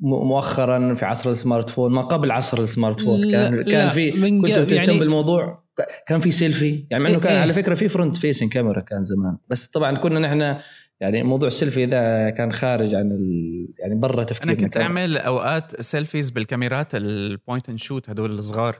مؤخرا 0.00 0.94
في 0.94 1.04
عصر 1.04 1.30
ال 1.30 1.70
smartphone 1.70 1.92
ما 1.92 2.02
قبل 2.02 2.30
عصر 2.30 2.60
ال 2.62 3.00
smartphone 3.00 3.20
لا- 3.20 3.50
كان 3.50 3.62
كان 3.64 3.88
في 3.88 4.10
كنت 4.40 4.48
تهتم 4.50 4.74
يعني- 4.74 4.98
بالموضوع 4.98 5.64
كان 6.06 6.20
في 6.20 6.30
سيلفي 6.30 6.84
يعني 6.90 7.04
مع 7.04 7.10
انه 7.10 7.18
إيه 7.18 7.22
كان 7.24 7.32
إيه. 7.32 7.40
على 7.40 7.52
فكرة 7.52 7.74
في 7.74 7.88
front 7.88 8.16
facing 8.16 8.52
camera 8.52 8.80
كان 8.80 9.04
زمان. 9.04 9.36
بس 9.48 9.66
طبعا 9.66 9.98
كنا 9.98 10.18
نحن 10.20 10.56
يعني 11.00 11.22
موضوع 11.22 11.48
السيلفي 11.48 11.84
ذا 11.84 12.30
كان 12.30 12.52
خارج 12.52 12.94
عن 12.94 13.12
ال... 13.12 13.68
يعني 13.78 13.94
برا 13.94 14.24
تفكيرنا 14.24 14.52
أنا 14.52 14.60
كنت 14.60 14.74
كان- 14.74 14.82
أعمل 14.82 15.18
أوقات 15.18 15.80
selfies 15.80 16.30
بالكاميرات 16.30 16.94
ال 16.94 17.06
point 17.06 17.68
and 17.68 17.78
shoot 17.78 18.10
هدول 18.10 18.30
الصغار. 18.38 18.78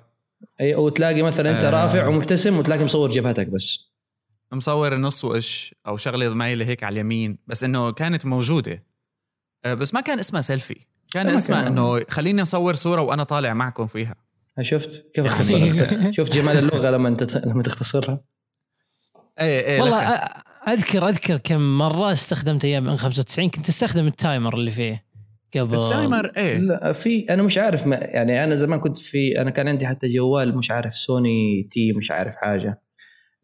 أي 0.61 0.75
وتلاقي 0.75 1.23
مثلا 1.23 1.51
أنت 1.51 1.65
آه. 1.65 1.71
رافع 1.71 2.07
ومبتسم 2.07 2.59
وتلاقي 2.59 2.85
مصور 2.85 3.11
جبهتك 3.11 3.47
بس. 3.47 3.79
مصور 4.53 4.97
نص 4.97 5.25
وش 5.25 5.75
أو 5.87 5.97
شغلة 5.97 6.35
مايله 6.35 6.67
هيك 6.67 6.85
على 6.85 6.93
اليمين 6.93 7.39
بس 7.47 7.65
إنه 7.65 7.93
كانت 7.93 8.27
موجودة. 8.27 8.83
آه، 9.65 9.75
بس 9.75 9.95
ما 9.95 10.01
كان 10.01 10.19
اسمها 10.19 10.41
سيلفي 10.41 10.77
كان 11.13 11.27
اسمها 11.29 11.63
كان. 11.63 11.73
إنه 11.73 12.01
خليني 12.09 12.43
أصور 12.43 12.75
صورة 12.75 13.01
وأنا 13.03 13.23
طالع 13.25 13.55
معكم 13.55 13.87
فيها. 13.87 14.15
شفت؟ 14.61 14.91
كيف 15.15 15.25
يعني- 15.25 15.29
اختصرت؟ 15.29 16.11
شفت 16.17 16.33
جمال 16.33 16.59
اللغة 16.59 16.91
لما 16.91 17.09
انت 17.09 17.37
لما 17.37 17.63
تختصرها؟ 17.63 18.21
إيه 19.41 19.61
إيه 19.67 19.81
والله 19.81 20.19
اذكر 20.69 21.09
أذكر 21.09 21.37
كم 21.37 21.79
مرة 21.79 22.13
استخدمت 22.13 22.65
أيام 22.65 22.89
أن 22.89 22.97
95 22.97 23.49
كنت 23.51 23.69
أستخدم 23.69 24.07
التايمر 24.07 24.55
اللي 24.55 24.71
فيه 24.71 25.05
قبل. 25.57 25.79
التايمر 25.79 26.33
إيه؟ 26.37 26.59
لا 26.59 26.93
في 26.93 27.27
أنا 27.31 27.43
مش 27.43 27.59
عارف 27.59 27.87
ما 27.87 27.97
يعني 27.97 28.45
أنا 28.45 28.57
زمان 28.57 28.81
كنت 28.81 28.99
في 28.99 29.41
أنا 29.41 29.51
كان 29.51 29.69
عندي 29.69 29.87
حتى 29.87 30.09
جوال 30.09 30.59
مش 30.59 30.71
عارف 30.71 30.97
سوني 30.97 31.69
تي 31.73 31.93
مش 31.93 32.11
عارف 32.11 32.35
حاجة. 32.37 32.81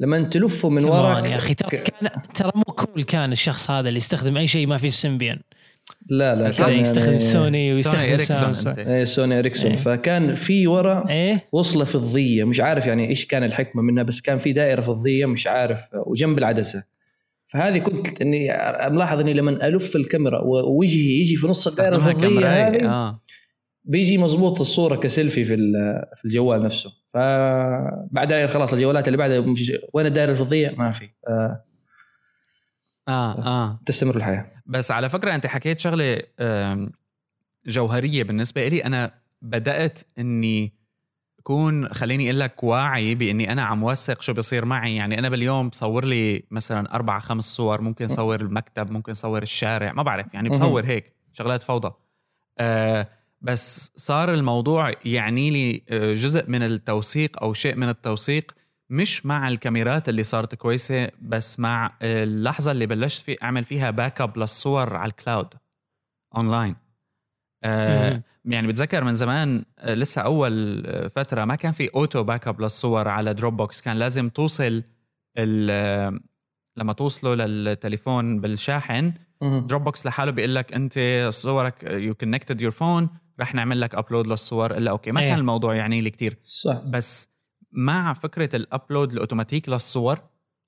لما 0.00 0.22
تلفه 0.22 0.68
من 0.68 0.84
ورا 0.84 1.26
يا 1.26 1.36
أخي 1.36 1.54
ترى 1.54 1.78
كان 1.78 2.08
ترى 2.34 2.50
مو 2.54 2.62
كول 2.62 3.02
كان 3.02 3.32
الشخص 3.32 3.70
هذا 3.70 3.88
اللي 3.88 3.98
يستخدم 3.98 4.36
أي 4.36 4.46
شيء 4.46 4.66
ما 4.66 4.78
فيه 4.78 4.88
سيمبيان 4.88 5.38
لا 6.06 6.34
لا 6.34 6.50
كان 6.50 6.78
يستخدم 6.78 7.06
يعني- 7.06 7.18
Sony 7.18 7.42
Sony 7.44 7.72
ويستخدم 7.72 7.98
Ericsson 7.98 8.36
Samsung 8.36 8.78
أنت. 8.78 8.88
إيه 8.88 9.04
Sony 9.04 9.38
Ericsson. 9.38 9.70
إيه. 9.70 9.76
فكان 9.76 10.34
في 10.34 10.66
ورا 10.66 11.08
إيه. 11.10 11.48
وصلة 11.52 11.84
فضية 11.84 12.44
مش 12.44 12.60
عارف 12.60 12.86
يعني 12.86 13.08
إيش 13.08 13.26
كان 13.26 13.44
الحكمة 13.44 13.82
منها 13.82 14.02
بس 14.02 14.20
كان 14.20 14.38
في 14.38 14.52
دائرة 14.52 14.80
فضية 14.80 15.26
مش 15.26 15.46
عارف 15.46 15.80
وجنب 16.06 16.38
العدسة. 16.38 16.91
فهذه 17.52 17.78
كنت 17.78 18.22
إني 18.22 18.48
ملاحظ 18.90 19.20
إني 19.20 19.34
لما 19.34 19.66
ألف 19.66 19.96
الكاميرا 19.96 20.40
ووجهي 20.40 21.20
يجي 21.20 21.36
في 21.36 21.46
نص 21.46 21.66
الدائرة 21.66 21.96
الفضية 21.96 22.28
كمراية 22.28 22.68
هذه 22.68 22.88
آه. 22.88 23.22
بيجي 23.84 24.18
مضبوط 24.18 24.60
الصورة 24.60 24.96
كسيلفي 24.96 25.44
في 25.44 25.56
في 26.16 26.24
الجوال 26.24 26.62
نفسه. 26.62 26.90
فبعدين 27.14 28.48
خلاص 28.48 28.72
الجوالات 28.72 29.06
اللي 29.08 29.18
بعدها 29.18 29.44
وين 29.94 30.06
الدائرة 30.06 30.30
الفضية؟ 30.30 30.74
ما 30.78 30.90
في. 30.90 31.08
آه، 31.28 31.64
آه 33.08 33.46
آه. 33.46 33.80
تستمر 33.86 34.16
الحياة. 34.16 34.52
بس 34.66 34.90
على 34.90 35.08
فكرة 35.08 35.34
أنت 35.34 35.46
حكيت 35.46 35.80
شغلة 35.80 36.22
جوهرية 37.66 38.22
بالنسبة 38.22 38.68
لي 38.68 38.84
أنا 38.84 39.14
بدأت 39.42 39.98
إني 40.18 40.81
اكون 41.42 41.88
خليني 41.88 42.24
أقول 42.30 42.40
لك 42.40 42.64
واعي 42.64 43.14
بإني 43.14 43.52
أنا 43.52 43.62
عم 43.62 43.82
وثق 43.82 44.22
شو 44.22 44.32
بيصير 44.32 44.64
معي. 44.64 44.96
يعني 44.96 45.18
أنا 45.18 45.28
باليوم 45.28 45.68
بصور 45.68 46.04
لي 46.04 46.44
مثلا 46.50 46.94
أربع 46.94 47.18
خمس 47.18 47.44
صور 47.44 47.80
ممكن 47.80 48.08
صور 48.08 48.40
المكتب 48.40 48.90
ممكن 48.90 49.14
صور 49.14 49.42
الشارع 49.42 49.92
ما 49.92 50.02
بعرف. 50.02 50.26
يعني 50.34 50.48
بصور 50.48 50.84
هيك 50.84 51.12
شغلات 51.32 51.62
فوضى. 51.62 51.92
آه 52.58 53.08
بس 53.40 53.92
صار 53.96 54.34
الموضوع 54.34 54.92
يعني 55.04 55.50
لي 55.50 55.82
آه، 55.88 56.14
جزء 56.14 56.50
من 56.50 56.62
التوثيق 56.62 57.42
أو 57.42 57.52
شيء 57.52 57.74
من 57.74 57.88
التوثيق 57.88 58.52
مش 58.90 59.26
مع 59.26 59.48
الكاميرات 59.48 60.08
اللي 60.08 60.24
صارت 60.24 60.54
كويسة 60.54 61.10
بس 61.22 61.60
مع 61.60 61.92
اللحظة 62.02 62.70
اللي 62.70 62.86
بلشت 62.86 63.22
في 63.22 63.36
أعمل 63.42 63.64
فيها 63.64 63.90
backup 63.90 64.38
للصور 64.38 64.96
على 64.96 65.10
ال 65.10 65.18
cloud 65.18 65.54
online 66.36 66.76
آه. 67.64 68.22
يعني 68.44 68.66
بتذكر 68.66 69.04
من 69.04 69.14
زمان 69.14 69.64
آه، 69.78 69.94
لسه 69.94 70.22
أول 70.22 70.86
آه، 70.86 71.08
فترة 71.08 71.44
ما 71.44 71.54
كان 71.54 71.72
في 71.72 71.90
auto 71.94 72.22
backup 72.22 72.60
للصور 72.60 73.08
على 73.08 73.34
Dropbox 73.34 73.80
كان 73.80 73.96
لازم 73.96 74.28
توصل 74.28 74.82
آه، 75.36 76.20
لما 76.76 76.92
توصله 76.92 77.34
للتليفون 77.34 78.40
بالشاحن. 78.40 79.12
Dropbox 79.42 80.06
لحاله 80.06 80.30
بيقول 80.30 80.54
لك 80.54 80.72
أنت 80.72 81.26
صورك 81.30 81.82
you 81.82 82.14
connected 82.14 82.60
your 82.60 82.70
phone 82.70 83.08
رح 83.40 83.54
نعمل 83.54 83.80
لك 83.80 83.94
upload 83.94 84.26
للصور 84.26 84.76
إلا 84.76 84.90
okay 84.90 85.12
ما 85.12 85.20
إيه. 85.20 85.30
كان 85.30 85.38
الموضوع 85.38 85.74
يعني 85.74 86.00
لي 86.00 86.10
كتير 86.10 86.38
صح 86.44 86.82
بس 86.86 87.28
مع 87.72 88.12
فكرة 88.12 88.56
ال 88.56 88.64
upload 88.64 89.12
ال 89.12 89.18
automatic 89.18 89.68
للصور 89.68 90.18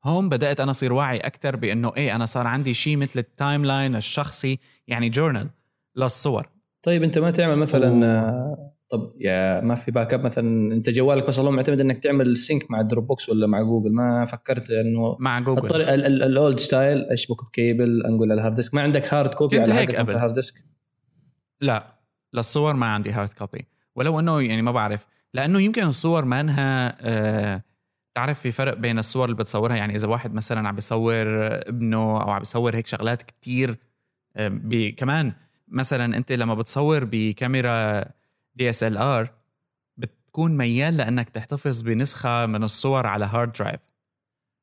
هون 0.05 0.29
بدأت 0.29 0.61
أنا 0.61 0.71
أصير 0.71 0.93
واعي 0.93 1.19
أكثر 1.19 1.57
بأنه 1.57 1.93
إيه 1.97 2.17
أنا 2.17 2.27
صار 2.27 2.47
عندي 2.47 2.75
شيء 2.75 2.97
مثل 2.97 3.19
ال 3.19 3.65
timeline 3.65 3.97
الشخصي 3.97 4.59
يعني 4.87 5.09
journal 5.09 5.51
للصور 5.97 6.49
طيب 6.85 7.03
أنت 7.03 7.19
ما 7.19 7.31
تعمل 7.31 7.57
مثلا 7.59 8.07
آه، 8.07 8.73
طب 8.91 9.13
يا 9.21 9.61
ما 9.61 9.75
في 9.75 9.91
backup 9.91 10.25
مثلا 10.25 10.75
أنت 10.75 10.89
جوالك 10.91 11.27
بس 11.27 11.39
اللهم 11.39 11.57
معتمد 11.57 11.81
إنك 11.81 12.03
تعمل 12.03 12.37
sync 12.37 12.71
مع 12.71 12.81
ال 12.81 13.07
Dropbox 13.07 13.29
ولا 13.29 13.47
مع 13.47 13.63
جوجل 13.63 13.93
ما 13.93 14.25
فكرت 14.25 14.71
إنه 14.71 15.17
مع 15.21 15.41
جوجل 15.41 15.65
الطريقة 15.67 15.95
ال- 15.95 16.05
ال- 16.07 16.23
ال 16.23 16.32
old 16.32 16.59
style 16.61 16.99
اشبك 17.05 17.45
بكيبل 17.45 18.03
أنقل 18.07 18.25
على 18.25 18.35
ال 18.35 18.39
hard 18.39 18.55
disk 18.57 18.75
ما 18.75 18.83
عندك 18.83 19.15
hard 19.15 19.35
copy 19.35 19.59
كنت 19.59 19.69
على 19.71 19.81
هيك 19.81 19.95
قبل. 19.97 20.13
ال 20.15 20.19
hard 20.19 20.35
disk 20.35 20.55
لا 21.61 21.87
للصور 22.35 22.75
ما 22.77 22.87
عندي 22.87 23.11
hard 23.13 23.29
copy 23.29 23.67
ولو 23.97 24.21
إنه 24.21 24.43
يعني 24.43 24.63
ما 24.63 24.73
بعرف 24.73 25.07
لأنه 25.35 25.61
يمكن 25.61 25.83
الصور 25.83 26.25
ما 26.25 26.41
إنها 26.41 26.97
آه 27.01 27.63
تعرف 28.15 28.41
في 28.41 28.51
فرق 28.51 28.75
بين 28.77 28.99
الصور 28.99 29.25
اللي 29.25 29.37
بتصورها. 29.37 29.77
يعني 29.77 29.95
إذا 29.97 30.09
واحد 30.09 30.35
مثلا 30.35 30.69
عم 30.69 30.75
بيصور 30.75 31.25
ابنه 31.69 32.23
أو 32.23 32.31
عم 32.31 32.39
بيصور 32.39 32.77
هيك 32.77 32.87
شغلات 32.87 33.23
كتير 33.23 33.77
آه 34.37 34.61
كمان 34.97 35.33
مثلا 35.69 36.17
أنت 36.17 36.33
لما 36.33 36.55
بتصور 36.55 37.05
بكاميرا 37.05 38.05
DSLR 38.55 39.31
بتكون 39.97 40.57
ميال 40.57 40.97
لأنك 40.97 41.31
تحتفظ 41.31 41.83
بنسخة 41.83 42.47
من 42.47 42.65
الصور 42.65 43.07
على 43.07 43.25
hard 43.25 43.53
drive 43.53 43.81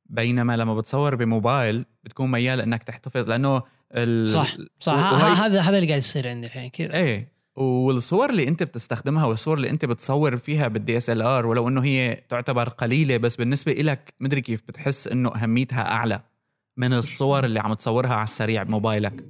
بينما 0.05 0.57
لما 0.57 0.75
بتصور 0.75 1.15
بموبايل 1.15 1.85
بتكون 2.03 2.31
ميال 2.31 2.61
انك 2.61 2.83
تحتفظ 2.83 3.29
لأنه 3.29 3.63
ال... 3.91 4.33
صح 4.33 4.57
صح. 4.79 4.93
هذا 4.93 5.61
هذا 5.61 5.77
اللي 5.77 5.87
قاعد 5.87 5.99
يصير 6.01 6.27
عندي 6.29 6.47
الحين 6.47 6.69
كذا. 6.69 6.93
إيه. 6.93 7.31
والصور 7.55 8.29
اللي 8.29 8.47
أنت 8.47 8.63
بتستخدمها 8.63 9.25
والصور 9.25 9.57
اللي 9.57 9.69
أنت 9.69 9.85
بتصور 9.85 10.37
فيها 10.37 10.67
بال 10.67 10.97
DSLR 10.97 11.45
ولو 11.45 11.67
إنه 11.67 11.83
هي 11.83 12.23
تعتبر 12.29 12.69
قليلة 12.69 13.17
بس 13.17 13.35
بالنسبة 13.35 13.71
إلك 13.71 14.13
مدري 14.19 14.41
كيف 14.41 14.61
بتحس 14.67 15.07
إنه 15.07 15.35
أهميتها 15.35 15.91
أعلى 15.91 16.21
من 16.77 16.93
الصور 16.93 17.45
اللي 17.45 17.59
عم 17.59 17.73
تصورها 17.73 18.13
على 18.13 18.23
السريع 18.23 18.63
بموبايلك. 18.63 19.23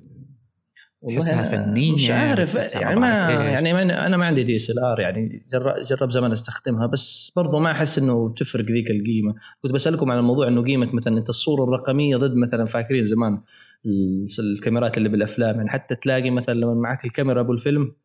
تحسها 1.10 1.44
فنية، 1.44 1.96
مش 1.96 2.10
عارف 2.10 2.56
ما 2.56 2.82
يعني 2.82 3.00
ما. 3.00 3.32
يعني 3.32 3.74
ما 3.74 4.06
أنا 4.08 4.18
ما 4.18 4.26
عندي 4.26 4.44
DSLR 4.44 5.00
يعني 5.00 5.46
جرب, 5.54 5.76
جرب 5.90 6.12
زمان 6.12 6.32
أستخدمها 6.32 6.88
بس 6.88 7.32
برضو 7.36 7.60
ما 7.60 7.72
أحس 7.72 7.98
إنه 7.98 8.34
تفرق 8.38 8.66
ذيك 8.66 8.92
القيمة 8.92 9.36
كنت 9.64 9.72
بسألكم 9.72 10.12
عن 10.12 10.18
الموضوع 10.18 10.48
إنه 10.48 10.64
قيمة 10.64 10.90
مثلا 10.94 11.18
أنت 11.18 11.30
الصورة 11.30 11.64
الرقمية 11.64 12.18
ضد 12.18 12.36
مثلا 12.36 12.66
فاكرين 12.66 13.04
زمان 13.04 13.42
ال- 13.86 14.28
الكاميرات 14.40 14.98
اللي 14.98 15.10
بالأفلام 15.10 15.56
يعني 15.56 15.70
حتى 15.70 15.96
تلاقي 15.96 16.30
مثلا 16.30 16.54
لما 16.54 16.74
معك 16.74 17.06
الكاميرا 17.06 17.42
أبو 17.42 17.54
الفيلم 17.54 17.96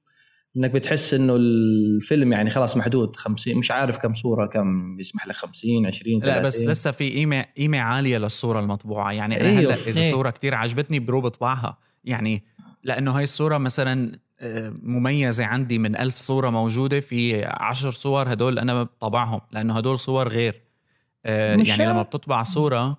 إنك 0.56 0.70
بتحس 0.70 1.14
إنه 1.14 1.36
الفيلم 1.36 2.32
يعني 2.32 2.50
خلاص 2.50 2.76
محدود 2.76 3.16
50 3.16 3.54
مش 3.56 3.70
عارف 3.70 3.98
كم 3.98 4.14
صورة 4.14 4.46
كم 4.46 4.96
يسمح 5.00 5.26
لك 5.26 5.34
50 5.36 5.86
20 5.86 6.20
لا 6.22 6.42
بس 6.42 6.54
30. 6.56 6.70
لسه 6.70 6.90
في 6.90 7.10
قيمه 7.10 7.44
قيمة 7.56 7.78
عالية 7.78 8.18
للصورة 8.18 8.60
المطبوعة 8.60 9.12
يعني 9.12 9.40
أنا 9.40 9.48
أيوه. 9.58 9.72
هلأ 9.74 9.80
إذا 9.88 10.00
إيه. 10.00 10.10
صورة 10.10 10.30
كتير 10.30 10.54
عجبتني 10.54 10.98
بروح 11.00 11.24
بطبعها 11.24 11.78
يعني 12.04 12.42
لأنه 12.86 13.10
هاي 13.16 13.22
الصورة 13.22 13.58
مثلا 13.58 14.18
آه، 14.40 14.72
مميزة 14.82 15.44
عندي 15.44 15.78
من 15.78 15.96
ألف 15.96 16.16
صورة 16.16 16.50
موجودة 16.50 17.00
في 17.00 17.44
عشر 17.44 17.90
صور 17.90 18.32
هدول 18.32 18.58
أنا 18.58 18.88
طبعهم 19.00 19.40
لأنه 19.52 19.76
هدول 19.76 19.98
صور 19.98 20.28
غير 20.28 20.62
آه، 21.26 21.56
يعني 21.56 21.86
لما. 21.86 22.02
بتطبع 22.02 22.42
صورة 22.42 22.96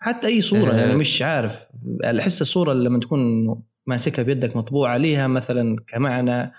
حتى 0.00 0.26
أي 0.26 0.40
صورة 0.40 0.72
آه. 0.72 0.76
يعني 0.76 0.94
مش 0.94 1.22
عارف 1.22 1.66
أحس 2.04 2.40
الصورة 2.40 2.72
اللي 2.72 2.88
لما 2.88 3.00
تكون 3.00 3.54
ماسكها 3.86 4.22
بيدك 4.22 4.56
مطبوعه 4.56 4.96
ليها 4.96 5.26
مثلا 5.26 5.76
كمعنى 5.88 6.52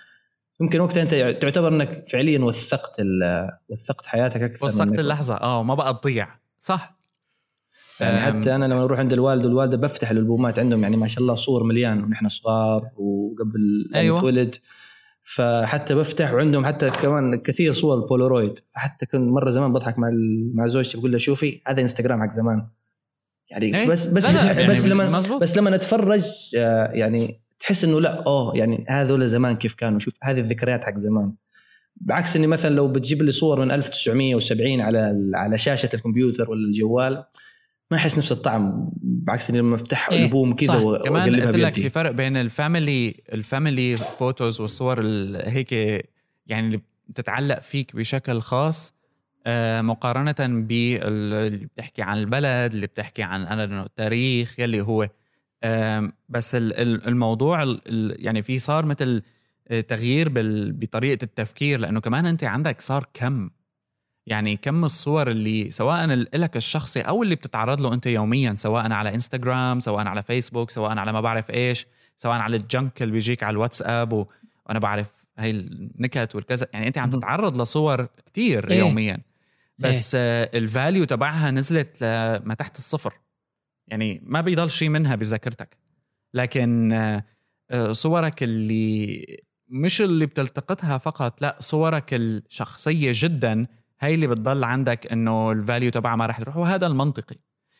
يمكن 0.61 0.79
وقتها 0.79 1.01
أنت 1.03 1.41
تعتبر 1.41 1.67
إنك 1.67 2.03
فعليا 2.11 2.39
وثقت 2.39 2.95
وثقت 3.69 4.05
حياتك 4.05 4.41
أكثر 4.41 4.65
وثقت 4.65 4.99
اللحظة 4.99 5.35
آه 5.35 5.63
ما 5.63 5.75
بقى 5.75 5.93
تضيع 5.93 6.27
صح 6.59 6.98
يعني 8.01 8.19
حتى 8.19 8.55
أنا 8.55 8.65
لما 8.65 8.83
أروح 8.83 8.99
عند 8.99 9.13
الوالد 9.13 9.45
والوالدة 9.45 9.77
بفتح 9.77 10.11
الألبومات 10.11 10.59
عندهم 10.59 10.83
يعني 10.83 10.97
ما 10.97 11.07
شاء 11.07 11.21
الله 11.21 11.35
صور 11.35 11.63
مليان 11.63 12.03
ونحن 12.03 12.29
صغار 12.29 12.89
وقبل 12.97 13.91
أيوة. 13.95 14.19
نتولد 14.19 14.55
فحتى 15.23 15.95
بفتح 15.95 16.33
وعندهم 16.33 16.65
حتى 16.65 16.89
كمان 16.89 17.35
كثير 17.35 17.73
صور 17.73 17.99
بولورويد 17.99 18.59
فحتى 18.75 19.05
كنت 19.05 19.31
مرة 19.31 19.49
زمان 19.49 19.73
بضحك 19.73 19.99
مع 19.99 20.09
مع 20.53 20.67
زوجتي 20.67 20.97
بقول 20.97 21.11
لها 21.11 21.19
شوفي 21.19 21.61
هذا 21.67 21.81
إنستغرام 21.81 22.21
حق 22.23 22.31
زمان 22.31 22.67
يعني 23.49 23.75
إيه؟ 23.75 23.89
بس 23.89 24.05
بس 24.05 24.25
لا، 24.25 24.31
لا، 24.31 24.59
يعني 24.59 24.71
بس 24.71 24.85
لما 24.85 25.09
مزبوط. 25.09 25.41
بس 25.41 25.57
لما 25.57 25.69
نتفرج 25.69 26.25
آه، 26.57 26.91
يعني 26.91 27.41
تحس 27.59 27.83
إنه 27.83 28.01
لا 28.01 28.23
أوه 28.23 28.57
يعني 28.57 28.85
هذول 28.89 29.27
زمان 29.27 29.55
كيف 29.55 29.73
كانوا 29.73 29.99
شوف 29.99 30.13
هذه 30.23 30.39
الذكريات 30.39 30.83
حق 30.83 30.97
زمان 30.97 31.33
بعكس 31.95 32.35
إني 32.35 32.47
مثلا 32.47 32.75
لو 32.75 32.87
بتجيب 32.87 33.21
لي 33.21 33.31
صور 33.31 33.59
من 33.59 33.71
1970 33.71 34.81
على 34.81 35.31
على 35.33 35.57
شاشة 35.57 35.89
الكمبيوتر 35.93 36.51
ولا 36.51 36.67
الجوال 36.67 37.23
ما 37.91 37.97
احس 37.97 38.17
نفس 38.17 38.31
الطعم 38.31 38.89
بعكس 39.01 39.49
اني 39.49 39.59
لما 39.59 39.75
افتح 39.75 40.09
إيه، 40.11 40.25
ألبوم 40.25 40.55
كذا. 40.55 40.75
و- 40.75 41.03
كمان 41.03 41.41
قلت 41.41 41.55
لك 41.55 41.73
في 41.73 41.89
فرق 41.89 42.11
بين 42.11 42.37
ال 42.37 42.48
family 42.48 43.15
ال 43.33 43.42
family 43.42 43.97
photos 43.97 44.61
والصور 44.61 44.99
ال- 45.01 45.49
هيك 45.49 45.71
يعني 46.47 46.67
اللي 46.67 46.81
بتتعلق 47.07 47.59
فيك 47.59 47.95
بشكل 47.95 48.41
خاص 48.41 48.93
آه، 49.47 49.81
مقارنة 49.81 50.35
باللي 50.39 51.57
بتحكي 51.65 52.01
عن 52.01 52.17
البلد 52.17 52.73
اللي 52.73 52.87
بتحكي 52.87 53.23
عن 53.23 53.41
أنا 53.41 53.83
التاريخ 53.83 54.59
يلي 54.59 54.81
هو 54.81 55.09
بس 56.29 56.55
ال- 56.55 56.73
ال- 56.73 57.07
الموضوع 57.07 57.63
ال- 57.63 57.81
ال- 57.87 58.25
يعني 58.25 58.41
في 58.43 58.59
صار 58.59 58.85
مثل 58.85 59.21
آه، 59.67 59.81
تغيير 59.81 60.29
بطريقة 60.71 61.23
التفكير 61.23 61.79
لأنه 61.79 61.99
كمان 61.99 62.25
أنت 62.25 62.43
عندك 62.43 62.81
صار 62.81 63.05
كم 63.13 63.49
يعني 64.29 64.55
كم 64.57 64.85
الصور 64.85 65.31
اللي 65.31 65.71
سواء 65.71 66.05
إلك 66.13 66.57
الشخصي 66.57 67.01
أو 67.01 67.23
اللي 67.23 67.35
بتتعرض 67.35 67.81
له 67.81 67.93
أنت 67.93 68.05
يوميا 68.05 68.53
سواء 68.53 68.91
على 68.91 69.13
انستغرام 69.15 69.79
سواء 69.79 70.07
على 70.07 70.23
فيسبوك 70.23 70.71
سواء 70.71 70.97
على 70.97 71.13
ما 71.13 71.21
بعرف 71.21 71.49
إيش 71.49 71.85
سواء 72.17 72.37
على 72.39 72.55
ال 72.57 72.66
junk 72.66 73.01
اللي 73.01 73.13
بيجيك 73.13 73.43
على 73.43 73.53
الواتساب 73.53 74.13
و- 74.13 74.25
وأنا 74.65 74.79
بعرف 74.79 75.07
هاي 75.37 75.49
النكت 75.51 76.35
والكذا. 76.35 76.67
يعني 76.73 76.87
أنت 76.87 76.97
عم. 76.97 77.09
تتعرض 77.11 77.61
لصور 77.61 78.05
كتير 78.25 78.71
إيه. 78.71 78.79
يوميا. 78.79 79.17
بس 79.79 80.15
آه، 80.15 80.49
ال 80.53 80.62
value 80.62 81.03
تبعها 81.05 81.51
نزلت 81.51 82.03
لما 82.03 82.53
تحت 82.53 82.77
الصفر. 82.77 83.13
يعني 83.87 84.21
ما 84.23 84.41
بيضل 84.41 84.69
شيء 84.71 84.89
منها 84.89 85.15
بذاكرتك. 85.15 85.77
لكن 86.33 87.21
صورك 87.91 88.43
اللي 88.43 89.25
مش 89.69 90.01
اللي 90.01 90.25
بتلتقطها 90.25 90.97
فقط 90.97 91.41
لا 91.41 91.57
صورك 91.59 92.13
الشخصية 92.13 93.11
جدا 93.15 93.67
هي 93.99 94.13
اللي 94.15 94.27
بتضل 94.27 94.63
عندك 94.63 95.11
إنه 95.11 95.51
ال 95.51 95.58
value 95.58 95.91
تبعها 95.91 96.15
ما 96.15 96.25
راح 96.25 96.39
تروح 96.39 96.57
وهذا 96.57 96.87
المنطقي 96.87 97.35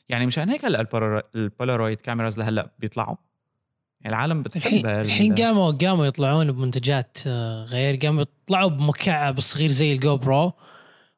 يعني 0.09 0.25
مشان 0.25 0.49
هيك 0.49 0.65
هلأ 0.65 0.79
البولار- 0.81 1.23
البولارويد 1.35 2.01
cameras 2.01 2.39
لهلأ 2.39 2.71
بيطلعوا 2.79 3.15
يعني 4.01 4.15
العالم 4.15 4.43
بتحب 4.43 4.61
الحين 4.65 4.85
ال- 4.85 5.05
الحين 5.05 5.35
قاموا 5.35 5.71
قاموا 5.71 6.05
يطلعون 6.05 6.51
بمنتجات 6.51 7.17
آه، 7.27 7.63
غير 7.65 7.95
قاموا 7.95 8.21
يطلعوا 8.21 8.69
بمكعب 8.69 9.39
صغير 9.39 9.69
زي 9.69 9.93
الجو 9.93 10.17
برو 10.17 10.53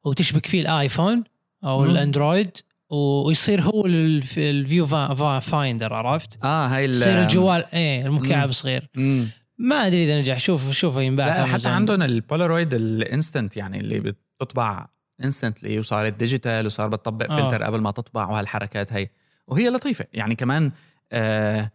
وتشبك 0.04 0.46
فيه 0.46 0.62
الايفون 0.62 1.24
أو 1.64 1.82
مم. 1.84 1.90
الاندرويد 1.90 2.58
ويصير 2.90 3.62
هو 3.62 3.86
ال 3.86 4.03
v- 4.03 4.38
ال 4.38 4.48
view 4.48 4.88
fi- 4.88 5.14
fi- 5.14 5.40
finder 5.40 5.94
عرفت؟ 5.94 6.44
آه 6.46 6.68
هاي 6.68 6.86
يصير 6.86 7.22
الجوال 7.22 7.66
إيه 7.74 8.06
المكعب. 8.06 8.52
صغير 8.52 8.90
مم. 8.96 9.30
ما 9.58 9.76
أدري 9.88 10.04
إذا 10.04 10.20
نجح 10.20 10.40
شوف 10.40 10.72
شوفه 10.72 11.02
ينباع 11.02 11.46
حتى. 11.46 11.68
عندهم 11.70 12.02
البولارويد 12.02 12.74
ال 12.74 12.84
instant 12.84 13.58
يعني 13.58 13.80
اللي 13.80 14.14
بتطبع 14.42 14.88
instantly 15.24 15.80
وصارت 15.80 16.14
digital 16.14 16.66
وصار 16.66 16.88
بتطبق 16.88 17.32
آه. 17.32 17.36
فلتر 17.36 17.64
قبل 17.64 17.82
ما 17.82 17.92
تطبع 17.92 18.30
وهالحركات 18.30 18.94
هي. 18.94 19.10
وهي 19.48 19.70
لطيفة. 19.70 20.06
يعني 20.14 20.36
كمان 20.36 20.72
آه 21.12 21.72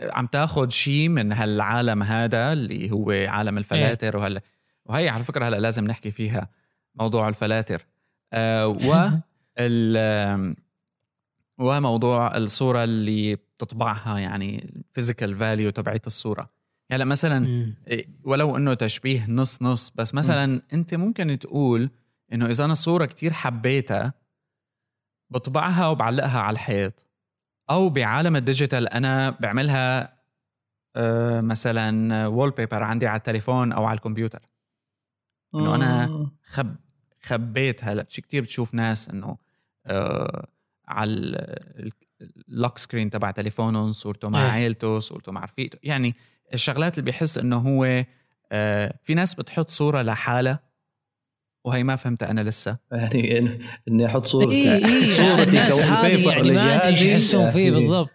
عم 0.00 0.26
تاخذ 0.26 0.68
شيء 0.68 1.08
من 1.08 1.32
هالعالم 1.32 2.02
هذا 2.02 2.52
اللي 2.52 2.90
هو 2.90 3.10
عالم 3.10 3.58
الفلاتر 3.58 4.16
وهال 4.16 4.40
وهي 4.86 5.08
على 5.08 5.24
فكرة 5.24 5.48
هلا 5.48 5.56
لازم 5.56 5.84
نحكي 5.84 6.10
فيها 6.10 6.48
موضوع 6.94 7.28
الفلاتر. 7.28 7.86
آه 8.32 8.68
و 8.86 9.10
وموضوع 11.58 12.36
الصورة 12.36 12.84
اللي 12.84 13.34
بتطبعها 13.34 14.18
يعني 14.18 14.72
ال 14.76 14.83
physical 14.83 15.36
value 15.36 15.70
تبعت 15.70 16.06
الصورة. 16.06 16.50
هلا 16.90 17.04
مثلا 17.04 17.38
مم. 17.38 17.74
إيه، 17.88 18.06
ولو 18.24 18.56
إنه 18.56 18.74
تشبيه 18.74 19.26
نص 19.30 19.62
نص 19.62 19.90
بس 19.90 20.14
مثلا 20.14 20.62
أنت 20.72 20.94
ممكن 20.94 21.38
تقول 21.38 21.90
إنه 22.32 22.46
إذا 22.46 22.64
أنا 22.64 22.74
صورة 22.74 23.04
كتير 23.06 23.32
حبيتها 23.32 24.12
بطبعها 25.30 25.88
وبعلقها 25.88 26.40
على 26.40 26.54
الحيط 26.54 27.06
أو 27.70 27.88
بعالم 27.90 28.36
ال 28.36 28.43
digital 28.43 28.88
أنا 28.88 29.30
بعملها 29.30 30.18
آه، 30.96 31.40
مثلا 31.40 32.26
wallpaper 32.26 32.82
عندي 32.82 33.06
على 33.06 33.16
التليفون 33.18 33.72
أو 33.72 33.84
على 33.84 33.96
الكمبيوتر 33.96 34.48
إنه 35.54 35.78
أنا- 35.78 36.08
مم. 36.08 36.30
خب 36.44 36.76
خبيت 37.22 37.84
هلا 37.84 38.06
شي 38.08 38.22
كتير 38.22 38.42
بتشوف 38.42 38.74
ناس 38.74 39.08
إنه 39.08 39.36
آه 39.86 40.48
على 40.88 41.10
ال- 41.10 41.92
ال 42.48 42.54
lock 42.54 42.78
screen 42.78 43.10
تبع 43.10 43.30
تليفونهم 43.30 43.92
صورته 43.92 44.28
مع 44.28 44.44
إيه. 44.44 44.50
عيلته 44.50 44.98
صورته 44.98 45.32
مع 45.32 45.44
رفيقته 45.44 45.78
يعني 45.82 46.14
الشغلات 46.54 46.98
اللي 46.98 47.04
بيحس 47.04 47.38
إنه 47.38 47.56
هو 47.56 48.04
آه 48.52 48.94
في 49.04 49.14
ناس 49.14 49.34
بتحط 49.34 49.70
صورة 49.70 50.02
لحالها 50.02 50.60
وهي 51.64 51.84
ما 51.84 51.96
فهمتها 51.96 52.30
أنا 52.30 52.40
لسه 52.40 52.76
يعني 52.92 53.40
إن- 53.40 53.62
إني 53.88 54.06
أحط 54.06 54.26
صورتي 54.26 54.72
اي 54.74 54.84
اي 54.84 55.16
صورتي 55.16 55.48
الناس 55.50 55.72
كوال 55.84 55.92
هذه 55.92 56.16
بيبر 56.16 56.30
يعني 56.30 56.50
ما 56.50 56.74
أدري 56.74 56.86
إيش 56.88 56.98
لجهازي. 57.02 57.12
يحسون 57.12 57.50
فيه 57.50 57.58
يعني 57.64 57.70
بالضبط 57.80 58.10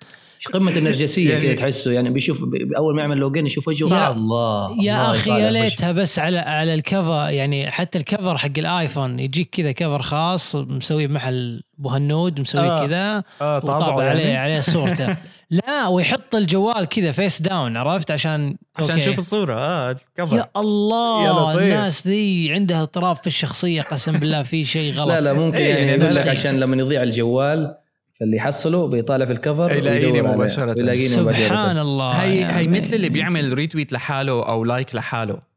قمة 0.54 0.78
النرجسية 0.78 1.34
يعني- 1.34 1.44
كذا 1.48 1.56
تحسه 1.56 1.92
يعني 1.92 2.10
بيشوف 2.10 2.44
ب- 2.44 2.74
أول 2.78 2.96
ما 2.96 3.02
يعمل 3.02 3.18
لوجين 3.18 3.46
يشوف 3.46 3.68
وجهه 3.68 3.88
يا- 4.04 4.12
الله 4.12 4.72
يا 4.72 4.76
الله 5.02 5.12
أخي 5.12 5.32
يا. 5.32 5.52
ليتها 5.52 5.92
بس 5.92 6.20
على 6.20 6.40
على 6.40 6.74
الكفر 6.74 7.30
يعني 7.30 7.72
حتى 7.72 7.98
الكفر 7.98 8.38
حق 8.38 8.50
الآيفون 8.58 9.20
يجيك 9.20 9.50
كذا 9.50 9.72
كفر 9.72 10.02
خاص 10.02 10.56
مسويه 10.56 11.08
بمحل 11.08 11.64
أبو 11.80 11.90
هنود 11.90 12.40
مسويه 12.40 12.72
آه. 12.84 12.86
كذا 12.88 13.24
آه 13.42 13.58
وطابع 13.58 14.04
عليه 14.10 14.38
عليه 14.38 14.60
صورته 14.62 15.18
لا 15.50 15.88
ويحط 15.88 16.36
الجوال 16.36 16.86
كذا 16.86 17.12
فيس 17.12 17.42
داون 17.42 17.78
عرفت 17.78 18.12
عشان 18.12 18.56
عشان 18.76 18.96
أوكي. 18.96 19.02
نشوف 19.02 19.18
الصورة 19.18 19.54
آه 19.56 19.92
الكفر 19.92 20.36
يا 20.38 20.50
الله 20.56 21.62
يا. 21.64 21.76
الناس 21.76 22.08
ذي 22.08 22.54
عندها 22.54 22.82
اضطراب 22.82 23.16
في 23.16 23.28
الشخصية 23.28 23.82
قسم 23.82 24.12
بالله 24.12 24.44
في 24.44 24.66
شيء 24.66 24.94
غلط 24.98 25.10
لا 25.10 25.22
لا 25.22 25.34
ممكن 25.34 25.58
إيه، 25.58 25.70
يعني 25.70 25.92
يعني 25.92 26.04
يقول 26.04 26.16
لك. 26.16 26.28
عشان 26.28 26.60
لما 26.60 26.76
يضيع 26.78 27.04
الجوال 27.04 27.76
فاللي 28.20 28.38
يحصله 28.38 28.88
بيطالع 28.88 29.26
في 29.26 29.32
ال 29.32 29.38
cover 29.38 29.72
يلاقيني 29.72 30.20
عليه. 30.20 30.32
مباشرة. 30.32 30.74
ويلاقيني 30.78 31.18
مباشرة 31.22 31.48
سبحان 31.48 31.78
الله 31.78 32.12
هي 32.12 32.40
يعني. 32.40 32.58
هي 32.58 32.68
مثل 32.68 32.96
اللي 32.96 33.10
بيعمل 33.10 33.54
retweet 33.54 33.94
لحاله 33.94 34.48
أو 34.48 34.64
like 34.64 34.96
لحاله 34.96 35.54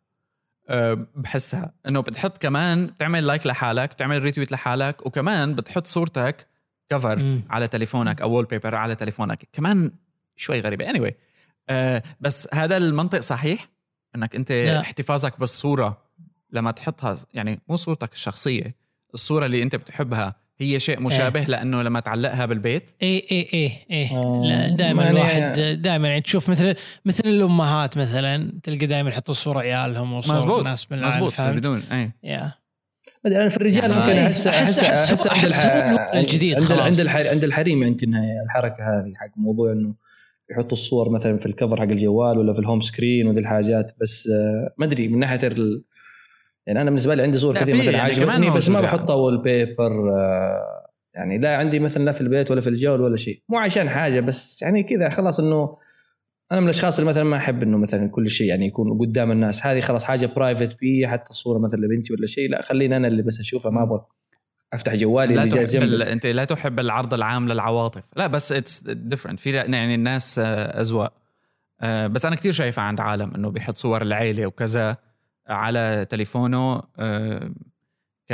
أه 0.68 1.07
بحسها 1.14 1.72
إنه 1.88 2.01
بتحط 2.01 2.38
كمان 2.38 2.87
بتعمل 2.87 3.27
like 3.27 3.47
لحالك 3.46 3.92
بتعمل 3.92 4.22
retweet 4.23 4.53
لحالك 4.53 5.07
وكمان 5.07 5.55
بتحط 5.55 5.87
صورتك 5.87 6.46
cover 6.88 7.19
مم. 7.18 7.42
على 7.51 7.68
تليفونك 7.68 8.20
أو 8.22 8.33
wallpaper 8.33 8.75
على 8.75 8.94
تليفونك 8.94 9.49
كمان 9.53 9.90
شوي 10.37 10.61
غريبة 10.61 10.90
اني 10.90 10.99
anyway. 11.11 11.12
أه 11.70 12.03
بس 12.20 12.49
هذا 12.55 12.77
المنطق 12.77 13.20
صحيح 13.20 13.68
إنك 14.16 14.37
أنت 14.37 14.53
لا. 14.53 14.81
احتفاظك 14.81 15.40
بالصورة 15.40 16.03
لما 16.51 16.70
تحطها 16.70 17.16
يعني 17.35 17.61
مو 17.68 17.77
صورتك 17.77 18.12
الشخصية 18.12 18.75
الصورة 19.14 19.46
اللي 19.46 19.62
أنت 19.62 19.77
بتحبها 19.77 20.35
هي 20.59 20.81
شيء 20.81 21.01
مشابه 21.01 21.40
لأنه 21.40 21.83
لما 21.83 22.01
تعلقها 22.01 22.46
بالبيت 22.46 22.90
اي 23.03 23.27
اي 23.33 23.49
اي 23.55 23.87
اي 23.90 24.16
آه، 24.16 24.42
لا 24.44 24.68
دائما 24.68 25.03
يعني- 25.03 25.16
الواحد 25.16 25.59
دائما 25.83 26.09
يعني 26.09 26.20
تشوف 26.20 26.49
مثل 26.51 26.75
مثل 27.05 27.29
الأمهات 27.29 27.99
مثلا 27.99 28.61
تلقى 28.62 28.87
دائما 28.87 29.11
يحطوا 29.11 29.35
صور 29.35 29.59
عيالهم 29.59 30.12
وصور 30.12 30.37
مزبوط 30.37 30.64
ناس 30.64 30.92
من 30.92 31.03
مزبوط 31.03 31.33
فهمت؟ 31.33 31.57
بدون 31.59 31.83
اي 31.92 32.11
يا 32.22 32.37
ما 32.38 32.44
أدري، 32.44 32.53
أنا 33.27 33.49
في 33.49 33.57
الرجال 33.57 33.91
ممكن 33.91 34.11
إيه، 34.11 34.27
احس 34.27 34.47
احس 34.47 35.27
احس 35.27 35.65
الوقت 35.65 36.15
الجديد 36.15 36.57
عند. 36.57 36.73
عند 36.73 37.27
عند 37.27 37.45
الحريم 37.45 37.83
يمكن 37.83 38.15
الحركة 38.45 38.75
هذه 38.75 39.12
حق 39.17 39.31
موضوع 39.37 39.73
إنه 39.73 39.95
يحطوا 40.51 40.73
الصور 40.73 41.11
مثلا 41.11 41.39
في 41.39 41.47
ال 41.47 41.52
cover 41.52 41.77
حق 41.77 41.83
الجوال 41.83 42.39
ولا 42.39 42.53
في 42.53 42.59
ال 42.59 42.63
home 42.63 42.81
screen 42.81 43.27
وذي 43.27 43.41
الحاجات 43.41 43.93
بس 44.01 44.29
آه، 44.29 44.75
ما 44.79 44.87
أدري 44.87 45.09
من 45.09 45.19
ناحية 45.19 45.47
ال... 45.47 45.85
يعني 46.67 46.81
أنا 46.81 46.91
بالنسبة 46.91 47.15
لي 47.15 47.23
عندي 47.23 47.39
صور 47.39 47.55
كثير 47.55 47.77
مثلا 47.77 48.01
عاجبتني 48.01 48.51
بس 48.51 48.69
ما. 48.69 48.81
بحطها 48.81 49.15
wallpaper 49.14 49.92
يعني 51.15 51.39
لا 51.39 51.57
عندي 51.57 51.79
مثلا 51.79 52.05
لا 52.05 52.12
في 52.12 52.21
البيت 52.21 52.51
ولا 52.51 52.61
في 52.61 52.69
الجوال 52.69 53.01
ولا 53.01 53.17
شيء 53.17 53.43
مو 53.49 53.59
عشان 53.59 53.89
حاجة 53.89 54.21
بس 54.21 54.62
يعني 54.62 54.83
كذا 54.83 55.09
خلاص 55.09 55.41
إنه 55.41 55.77
أنا 56.53 56.61
من 56.61 56.67
الأشخاص 56.67 56.99
اللي 56.99 57.11
مثلا 57.11 57.25
ما 57.25 57.37
أحب 57.37 57.63
إنه 57.63 57.79
مثلا 57.79 58.09
كل 58.09 58.31
شيء 58.31 58.47
يعني 58.47 58.67
يكون 58.67 58.99
قدام 58.99 59.31
الناس. 59.31 59.67
هذه 59.67 59.81
خلاص 59.81 60.05
حاجة 60.05 60.27
private 60.27 60.79
لي 60.81 61.09
حتى 61.09 61.31
الصورة 61.31 61.59
مثلا 61.59 61.81
لبنتي 61.81 62.13
ولا 62.13 62.27
شيء. 62.27 62.51
لا 62.51 62.63
خليني 62.63 62.97
أنا 62.97 63.09
اللي 63.09 63.23
بس 63.23 63.41
أشوفها 63.41 63.71
ما 63.71 63.83
أبغى 63.83 64.07
أفتح 64.73 64.95
جوالي 64.95 65.35
لا 65.35 65.43
اللي 65.43 65.67
تحب 65.67 65.83
ال... 65.83 66.03
أنت 66.03 66.27
لا 66.27 66.45
تحب 66.45 66.81
العرض 66.81 67.15
العام 67.15 67.49
للعواطف. 67.49 68.05
لا 68.17 68.27
بس 68.27 68.53
it's 68.53 68.83
different 68.83 69.40
في 69.41 69.51
يعني 69.51 69.95
الناس 69.95 70.39
آه، 70.39 70.81
أذواق. 70.81 71.13
آه، 71.81 72.07
بس 72.07 72.27
أنا 72.27 72.37
كثير 72.37 72.53
شايفها 72.53 72.85
عند 72.85 73.01
عالم 73.01 73.35
إنه 73.35 73.51
بيحط 73.51 73.77
صور 73.77 74.03
العيلة 74.03 74.47
وكذا 74.47 74.97
على 75.49 76.07
تليفونه 76.11 76.83
آه، 76.99 77.51
ك 78.31 78.33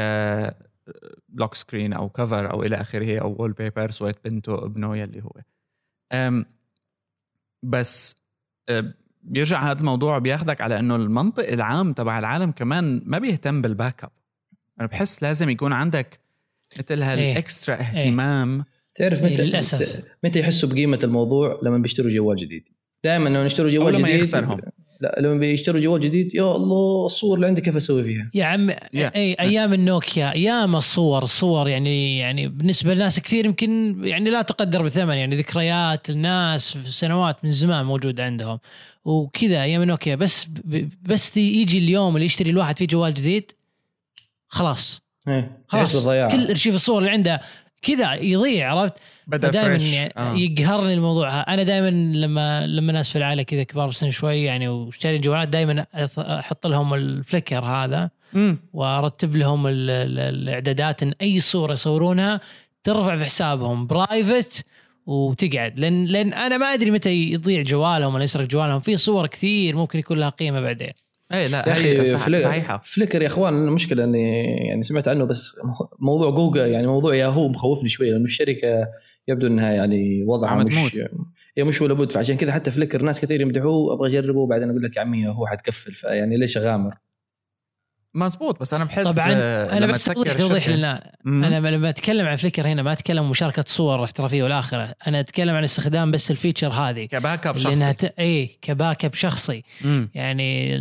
lock 1.34 1.54
screen 1.54 1.92
أو 1.92 2.08
cover 2.08 2.50
أو 2.52 2.62
إلى 2.62 2.76
آخره 2.76 3.18
أو 3.18 3.36
wallpaper 3.38 3.90
صوره 3.90 4.14
بنته 4.24 4.64
ابنه 4.64 4.96
يلي 4.96 5.22
هو. 5.22 5.32
بس 7.62 8.16
آه، 8.68 8.94
بيرجع 9.22 9.62
هذا 9.70 9.80
الموضوع 9.80 10.18
بياخدك 10.18 10.60
على 10.60 10.78
إنه 10.78 10.96
المنطق 10.96 11.48
العام 11.48 11.92
تبع 11.92 12.18
العالم 12.18 12.50
كمان 12.50 13.02
ما 13.06 13.18
بيهتم 13.18 13.62
بال 13.62 14.04
backup. 14.04 14.10
أنا 14.80 14.88
بحس 14.88 15.22
لازم 15.22 15.50
يكون 15.50 15.72
عندك 15.72 16.20
مثل 16.78 17.02
هالاكسترا 17.02 17.74
اهتمام. 17.74 18.64
تعرف 18.94 19.22
إيه، 19.22 19.34
متى 19.34 19.42
للأسف. 19.42 20.02
متى 20.24 20.40
يحسوا 20.40 20.68
بقيمة 20.68 20.98
الموضوع؟ 21.04 21.60
لما 21.62 21.78
بيشتروا 21.78 22.10
جوال 22.10 22.36
جديد. 22.36 22.64
دائما 23.04 23.28
لما 23.28 23.46
يشتروا 23.46 23.70
أو 23.70 23.74
جوال 23.74 23.94
لما 23.94 24.08
جديد 24.08 24.20
يخسرهم. 24.20 24.60
لا 25.02 25.16
لما 25.20 25.38
بيشتروا 25.38 25.80
جوال 25.80 26.00
جديد 26.00 26.34
يا 26.34 26.56
الله 26.56 27.06
الصور 27.06 27.34
اللي 27.36 27.46
عندي 27.46 27.60
كيف 27.60 27.76
أسوي 27.76 28.04
فيها؟ 28.04 28.30
يا 28.34 28.44
عم 28.44 28.70
أي 28.70 29.34
أيام 29.40 29.72
النوكيا 29.72 30.32
أيام 30.32 30.76
الصور 30.76 31.22
الصور 31.22 31.68
يعني 31.68 32.18
يعني 32.18 32.48
بالنسبة 32.48 32.94
لناس 32.94 33.20
كثير 33.20 33.46
يمكن 33.46 33.96
يعني 34.04 34.30
لا 34.30 34.42
تقدر 34.42 34.82
بثمن 34.82 35.14
يعني 35.14 35.36
ذكريات 35.36 36.10
الناس 36.10 36.78
سنوات 36.88 37.44
من 37.44 37.52
زمان 37.52 37.84
موجوده 37.84 38.24
عندهم. 38.24 38.58
وكذا 39.04 39.62
أيام 39.62 39.82
النوكيا 39.82 40.14
بس 40.14 40.46
ب- 40.46 40.88
بس 41.02 41.36
يجي 41.36 41.78
اليوم 41.78 42.14
اللي 42.16 42.26
يشتري 42.26 42.50
الواحد 42.50 42.78
فيه 42.78 42.86
جوال 42.86 43.14
جديد 43.14 43.52
خلاص. 44.48 45.02
إيه 45.28 45.58
يحس 45.74 45.96
خلاص 45.96 46.04
كل 46.32 46.46
ارشيف 46.50 46.74
الصور 46.74 46.98
اللي 46.98 47.10
عنده 47.10 47.40
كذا 47.82 48.14
يضيع 48.14 48.72
عرفت 48.74 48.94
بدأ 49.26 49.50
دائما 49.50 49.76
يعني 49.76 50.12
آه. 50.16 50.34
يقهرني 50.34 50.94
الموضوع 50.94 51.30
ها. 51.30 51.40
أنا 51.54 51.62
دائما 51.62 51.90
لما 52.16 52.66
لما 52.66 52.92
ناس 52.92 53.08
في 53.10 53.18
العائلة 53.18 53.42
كذا 53.42 53.62
كبار 53.62 53.86
بالسن 53.86 54.10
شوي 54.10 54.42
يعني 54.42 54.68
واشتري 54.68 55.18
جوالات 55.18 55.48
دائما 55.48 55.86
أحط 56.18 56.66
لهم 56.66 56.94
الفليكر 56.94 57.64
هذا 57.64 58.10
مم. 58.32 58.58
وأرتب 58.72 59.36
لهم 59.36 59.66
ال- 59.66 59.90
ال- 59.90 60.18
الإعدادات 60.18 61.02
إن 61.02 61.14
أي 61.22 61.40
صورة 61.40 61.72
يصورونها 61.72 62.40
ترفع 62.84 63.16
في 63.16 63.24
حسابهم 63.24 63.86
private 63.86 64.64
وتقعد 65.06 65.78
لأن 65.80 66.04
لأن 66.06 66.32
أنا 66.32 66.56
ما 66.56 66.66
أدري 66.66 66.90
متى 66.90 67.10
يضيع 67.32 67.62
جوالهم 67.62 68.14
ولا 68.14 68.24
يسرق 68.24 68.46
جوالهم 68.46 68.80
في 68.80 68.96
صور 68.96 69.26
كثير 69.26 69.76
ممكن 69.76 69.98
يكون 69.98 70.18
لها 70.18 70.28
قيمة 70.28 70.60
بعدين 70.60 70.90
اي 71.34 71.48
لا 71.48 71.64
يا 71.68 71.74
هي 71.74 72.04
صح 72.04 72.24
فليكر- 72.24 72.42
صحيحة 72.44 72.82
فليكر 72.84 73.22
يا 73.22 73.26
إخوان 73.26 73.54
المشكلة 73.68 74.04
إني 74.04 74.44
يعني 74.66 74.82
سمعت 74.82 75.08
عنه 75.08 75.24
بس 75.24 75.56
موضوع 75.98 76.30
جوجل 76.30 76.60
يعني 76.60 76.86
موضوع 76.86 77.14
ياهو 77.14 77.48
مخوفني 77.48 77.88
شوي 77.88 78.10
لأنه 78.10 78.24
الشركة 78.24 78.86
يبدو 79.28 79.46
إنها 79.46 79.72
يعني 79.72 80.24
وضعها 80.24 80.64
مش 80.64 80.74
تموت. 80.74 80.92
هي 81.58 81.64
مش 81.64 81.82
ولا 81.82 81.94
بد 81.94 82.10
فعشان 82.12 82.36
كذا 82.36 82.52
حتى 82.52 82.70
فليكر 82.70 83.02
ناس 83.02 83.20
كثير 83.20 83.40
يمدحوه 83.40 83.94
أبغى 83.94 84.18
أجربه 84.18 84.46
بعدين 84.46 84.70
أقول 84.70 84.82
لك 84.82 84.96
يا 84.96 85.00
عمي 85.00 85.28
هو 85.28 85.46
حتقفل 85.46 85.92
فيعني 85.94 86.36
ليش 86.36 86.56
أغامر؟ 86.56 86.94
مزبوط 88.14 88.60
بس 88.60 88.74
أنا 88.74 88.84
بحس 88.84 89.08
طبعا 89.08 89.28
آه، 89.32 89.72
أنا 89.72 89.84
لما 89.84 89.92
بس 89.92 90.04
توضيح 90.04 90.68
لنا. 90.68 91.12
أنا 91.26 91.70
لما 91.70 91.88
أتكلم 91.88 92.26
عن 92.26 92.36
فليكر 92.36 92.66
هنا 92.66 92.82
ما 92.82 92.92
أتكلم 92.92 93.30
مشاركة 93.30 93.64
صور 93.66 94.04
احترافية 94.04 94.42
والآخرة 94.42 94.94
أنا 95.06 95.20
أتكلم 95.20 95.54
عن 95.54 95.64
استخدام 95.64 96.10
بس 96.10 96.30
ال 96.30 96.35
feature 96.35 96.68
هذه 96.68 97.04
ك 97.04 97.46
backup 97.46 97.56
شخصي 97.56 97.92
ت... 97.92 98.04
اي 98.18 98.46
ك 98.62 99.04
backup 99.04 99.14
شخصي 99.14 99.62
مم. 99.84 100.10
يعني 100.14 100.78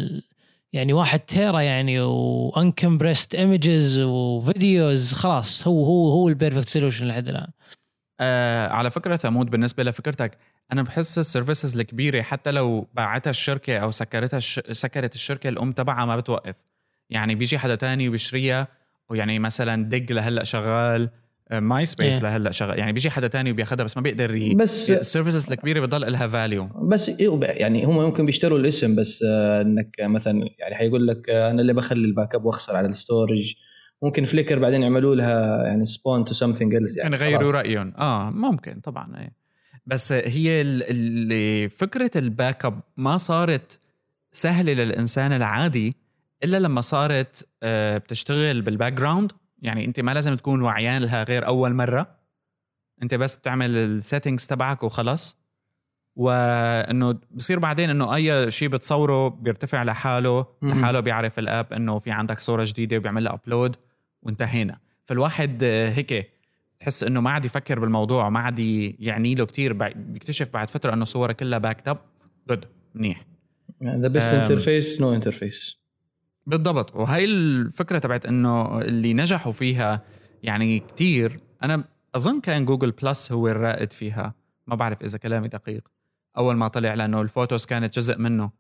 يعني 0.74 0.94
واحد 0.94 1.20
tera 1.20 1.62
يعني 1.62 2.00
و 2.00 2.10
uncompressed 2.10 3.36
images 3.36 4.00
و 4.00 4.16
videos 4.16 5.14
خلاص 5.14 5.68
هو 5.68 5.86
هو 5.86 6.12
هو 6.12 6.28
ال 6.28 6.33
perfect 6.33 6.70
solution 6.70 7.08
لحد 7.08 7.30
الآن. 7.30 7.48
آه 8.20 8.68
على 8.68 8.92
فكرة 8.92 9.16
ثمود 9.16 9.50
بالنسبة 9.50 9.84
لفكرتك 9.84 10.38
أنا 10.72 10.82
بحس 10.82 11.20
ال 11.20 11.26
services 11.26 11.80
الكبيرة 11.80 12.22
حتى 12.22 12.52
لو 12.52 12.88
باعتها 12.94 13.30
الشركة 13.30 13.78
أو 13.78 13.92
سكرتها 13.92 14.38
الش... 14.38 14.60
سكرت 14.72 15.16
الشركة 15.16 15.50
الأم 15.50 15.72
تبعها 15.72 16.06
ما 16.06 16.16
بتوقف. 16.16 16.56
يعني 17.10 17.36
بيجي 17.36 17.60
حدا 17.60 17.76
تاني 17.76 18.10
وبيشتريها 18.10 18.68
ويعني 19.10 19.40
مثلا 19.40 19.84
Digg 19.90 20.06
لهلأ 20.12 20.44
شغال 20.44 21.10
ماي 21.54 21.86
سبيس 21.86 22.16
إيه. 22.16 22.22
لهلأ 22.24 22.52
شغال 22.52 22.80
يعني 22.80 22.94
بيجي 22.94 23.10
حدا 23.10 23.28
تاني 23.28 23.52
وبياخذها 23.52 23.84
بس 23.84 23.98
ما 23.98 24.04
بيقدر 24.04 24.36
ي... 24.36 24.54
بس 24.56 24.92
ال 24.92 24.98
services 24.98 25.52
الكبيرة 25.52 25.86
بضل 25.86 26.12
لها 26.12 26.28
value 26.28 26.70
بس 26.82 27.10
إيه 27.10 27.40
يعني 27.42 27.86
هم 27.86 27.98
ممكن 27.98 28.26
بيشتروا 28.26 28.60
الاسم 28.60 28.96
بس 28.96 29.24
آه، 29.28 29.62
إنك 29.62 29.96
مثلا 30.00 30.50
يعني 30.60 30.76
حيقول 30.76 31.08
لك 31.08 31.30
آه، 31.30 31.52
أنا 31.52 31.62
اللي 31.62 31.74
بخلي 31.74 32.06
ال 32.08 32.36
backup 32.36 32.46
وأخسر 32.46 32.76
على 32.76 32.88
ال 32.88 32.96
storage 32.96 33.54
ممكن 34.04 34.26
فليكر 34.26 34.60
بعدين 34.60 34.82
يعملوا 34.82 35.16
لها 35.16 35.66
يعني 35.66 35.86
spun 35.86 36.26
to 36.26 36.34
something 36.34 36.74
else 36.74 36.98
يعني 36.98 37.16
يعني 37.16 37.26
يغيروا 37.26 37.52
خلاص. 37.52 37.56
رأيهم 37.66 37.94
آه 37.98 38.30
ممكن 38.32 38.80
طبعا 38.80 39.18
إيه 39.20 39.34
بس 39.86 40.12
هي 40.14 40.62
ال- 40.62 40.84
اللي 40.90 41.70
فكرة 41.70 42.12
ال 42.16 42.66
backup 42.66 42.80
ما 42.98 43.18
صارت 43.18 43.80
سهلة 44.32 44.74
للإنسان 44.74 45.32
العادي 45.34 45.96
إلا 46.44 46.60
لما 46.60 46.82
صارت 46.82 47.48
آه، 47.64 47.98
بتشتغل 47.98 48.62
بال 48.62 48.94
background 48.94 49.32
يعني 49.62 49.86
انت 49.86 50.00
ما 50.00 50.14
لازم 50.14 50.36
تكون 50.36 50.62
وعيان 50.62 51.02
لها 51.02 51.24
غير 51.24 51.48
أول 51.48 51.74
مرة. 51.74 52.16
انت 53.04 53.16
بس 53.16 53.36
بتعمل 53.36 53.70
ال 53.76 53.84
settings 53.84 54.48
تبعك 54.48 54.84
وخلص 54.84 55.38
وإنه 56.16 57.20
بصير 57.32 57.60
بعدين 57.60 57.90
إنه 57.90 58.16
أي 58.16 58.52
شيء 58.52 58.70
بتصوره 58.70 59.28
بيرتفع 59.28 59.84
لحاله. 59.84 60.46
لحاله 60.62 61.00
بيعرف 61.00 61.40
ال 61.40 61.48
app 61.48 61.74
إنه 61.74 62.00
في 62.00 62.12
عندك 62.12 62.40
صورة 62.40 62.64
جديدة 62.68 62.98
وبيعمل 62.98 63.24
لها 63.24 63.34
upload 63.34 63.76
وانتهينا. 64.22 64.80
فالواحد 65.06 65.64
هيك 65.64 66.32
تحس 66.80 67.04
إنه 67.04 67.22
ما 67.22 67.32
عاد 67.32 67.46
يفكر 67.46 67.80
بالموضوع 67.80 68.30
ما 68.30 68.40
عاد 68.40 68.60
يعني 69.00 69.36
له 69.36 69.46
كثير 69.46 69.74
بيكتشف 69.96 70.54
بعد 70.54 70.70
فترة 70.70 70.94
إنه 70.94 71.06
صورة 71.06 71.32
كلها 71.32 71.60
backed 71.60 71.88
up 71.88 71.98
good 72.50 72.66
منيح. 72.96 73.26
the 73.84 74.08
best. 74.08 74.34
interface 74.34 75.02
no 75.02 75.14
interface 75.14 75.81
بالضبط. 76.46 76.96
وهي 76.96 77.26
الفكرة 77.26 78.00
تبعت 78.00 78.26
إنه 78.26 78.82
اللي 78.82 79.14
نجحوا 79.14 79.52
فيها 79.52 80.02
يعني 80.44 80.80
كتير 80.80 81.40
أنا 81.64 81.84
أظن 82.16 82.40
كان 82.42 82.66
Google 82.66 82.92
Plus 82.92 83.32
هو 83.32 83.48
الرائد 83.48 83.94
فيها. 83.94 84.34
ما 84.68 84.76
بعرف 84.76 85.02
إذا 85.02 85.18
كلامي 85.18 85.48
دقيق. 85.48 85.88
أول 86.38 86.56
ما 86.56 86.68
طلع 86.68 86.94
لأنه 86.94 87.22
ال 87.22 87.28
photos 87.28 87.66
كانت 87.66 87.96
جزء 87.96 88.18
منه. 88.18 88.52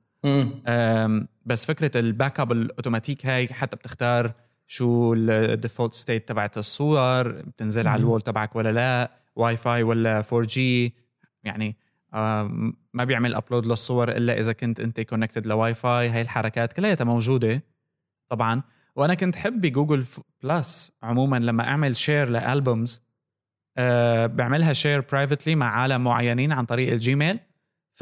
بس 1.45 1.65
فكرة 1.65 1.99
ال 1.99 2.39
backup 2.39 2.51
الأوتوماتيك 2.51 3.25
هاي 3.25 3.47
حتى 3.47 3.75
بتختار 3.75 4.33
شو 4.67 5.13
ال 5.13 5.23
default 5.23 5.93
state 5.93 6.27
تبعت 6.29 6.57
الصور 6.57 7.31
بتنزل 7.31 7.87
على 7.87 7.99
مم. 7.99 8.05
ال 8.05 8.09
wall 8.09 8.21
تبعك 8.21 8.55
ولا 8.55 8.71
لا 8.71 9.11
واي 9.35 9.57
فاي 9.57 9.83
ولا 9.83 10.23
4G 10.33 10.95
يعني 11.43 11.77
ما 12.93 13.03
بيعمل 13.03 13.35
upload 13.35 13.65
للصور 13.65 14.11
إلا 14.11 14.39
إذا 14.39 14.53
كنت 14.53 14.79
أنت 14.79 15.01
connected 15.01 15.47
لواي 15.47 15.73
فاي 15.73 16.09
هاي 16.09 16.21
الحركات 16.21 16.73
كلها 16.73 16.97
موجودة. 17.01 17.63
طبعا. 18.31 18.61
وأنا 18.95 19.13
كنت 19.13 19.35
حب 19.35 19.61
ب 19.61 19.68
Google 19.68 20.05
Plus 20.43 20.91
عموما 21.03 21.37
لما 21.37 21.63
أعمل 21.67 21.95
share 21.95 22.29
ل 22.29 22.40
albums 22.40 23.01
أه 23.77 24.25
بعملها 24.25 24.73
share 24.73 25.01
privately 25.11 25.55
مع 25.55 25.65
عالم 25.81 26.03
معينين 26.03 26.51
عن 26.51 26.65
طريق 26.65 26.91
ال 26.93 27.00
Gmail. 27.00 27.39
ف 27.93 28.01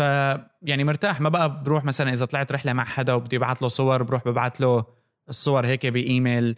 يعني 0.61 0.83
مرتاح 0.83 1.21
ما 1.21 1.29
بقى 1.29 1.63
بروح 1.63 1.83
مثلا 1.85 2.11
إذا 2.13 2.25
طلعت 2.25 2.51
رحلة 2.51 2.73
مع 2.73 2.83
حدا 2.85 3.13
وبدي 3.13 3.37
ابعث 3.37 3.61
له 3.63 3.67
صور 3.69 4.03
بروح 4.03 4.23
ببعث 4.25 4.61
له 4.61 4.85
الصور 5.29 5.65
هيك 5.65 5.85
بإيميل 5.85 6.55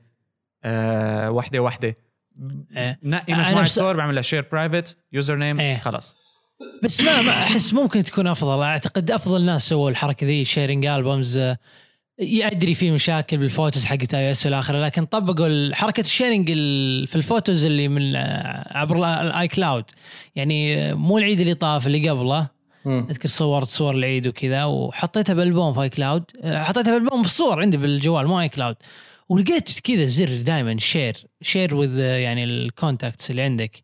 أه 0.64 1.32
وحدة 1.32 1.60
وحدة. 1.60 1.96
إيه. 2.78 3.00
نقي 3.04 3.34
أنا 3.34 3.42
مجموعة 3.42 3.64
بس- 3.64 3.76
صور 3.76 3.98
بعمل 3.98 4.16
لها 4.16 4.22
share 4.22 4.46
private 4.52 4.98
username. 5.14 5.78
خلص 5.78 6.16
بس 6.84 7.02
ما, 7.02 7.22
ما 7.22 7.32
أحس 7.32 7.74
ممكن 7.74 8.04
تكون 8.04 8.28
أفضل. 8.28 8.64
أعتقد 8.64 9.12
أفضل 9.12 9.46
ناس 9.46 9.70
سووا 9.70 9.90
الحركة 9.90 10.28
ذي 10.28 10.46
sharing 10.46 10.86
albums 10.86 11.40
ادري 12.22 12.76
في 12.76 12.92
مشاكل 12.92 13.38
بال 13.38 13.50
photos 13.50 13.86
حقت 13.86 14.14
iOS 14.14 14.46
والاخره 14.46 14.86
لكن 14.86 15.06
طبقوا 15.06 15.76
حركة 15.76 16.02
ال 16.02 16.08
sharing 16.08 16.52
ال- 16.52 17.08
في 17.08 17.16
ال 17.16 17.23
photos 17.23 17.64
اللي 17.66 17.88
من 17.88 18.16
عبر 18.72 18.98
ال 19.22 19.48
iCloud 19.48 19.84
يعني 20.36 20.94
مو 20.94 21.18
العيد 21.18 21.40
اللي 21.40 21.54
طاف 21.54 21.88
اللي 21.88 22.10
قبله. 22.10 22.48
أذكر 22.88 23.28
صورت 23.30 23.68
صور 23.68 23.96
العيد 23.96 24.28
وكذا 24.28 24.64
وحطيتها 24.66 25.34
بالبوم 25.34 25.74
في 25.74 25.82
iCloud 25.82 26.24
آه، 26.44 26.64
حطيتها 26.64 26.98
بالبوم 26.98 27.24
في 27.24 27.30
الصور 27.30 27.62
عندي 27.62 27.78
بالجوال 27.78 28.28
مو 28.28 28.42
iCloud 28.42 28.76
ولقيت 29.30 29.80
كذا 29.80 30.06
زر 30.06 30.42
دائما 30.42 30.78
share 30.80 31.18
share 31.42 31.76
وذ 31.76 32.00
يعني 32.00 32.44
ال 32.44 32.54
contacts 32.54 33.32
اللي 33.32 33.42
عندك. 33.42 33.84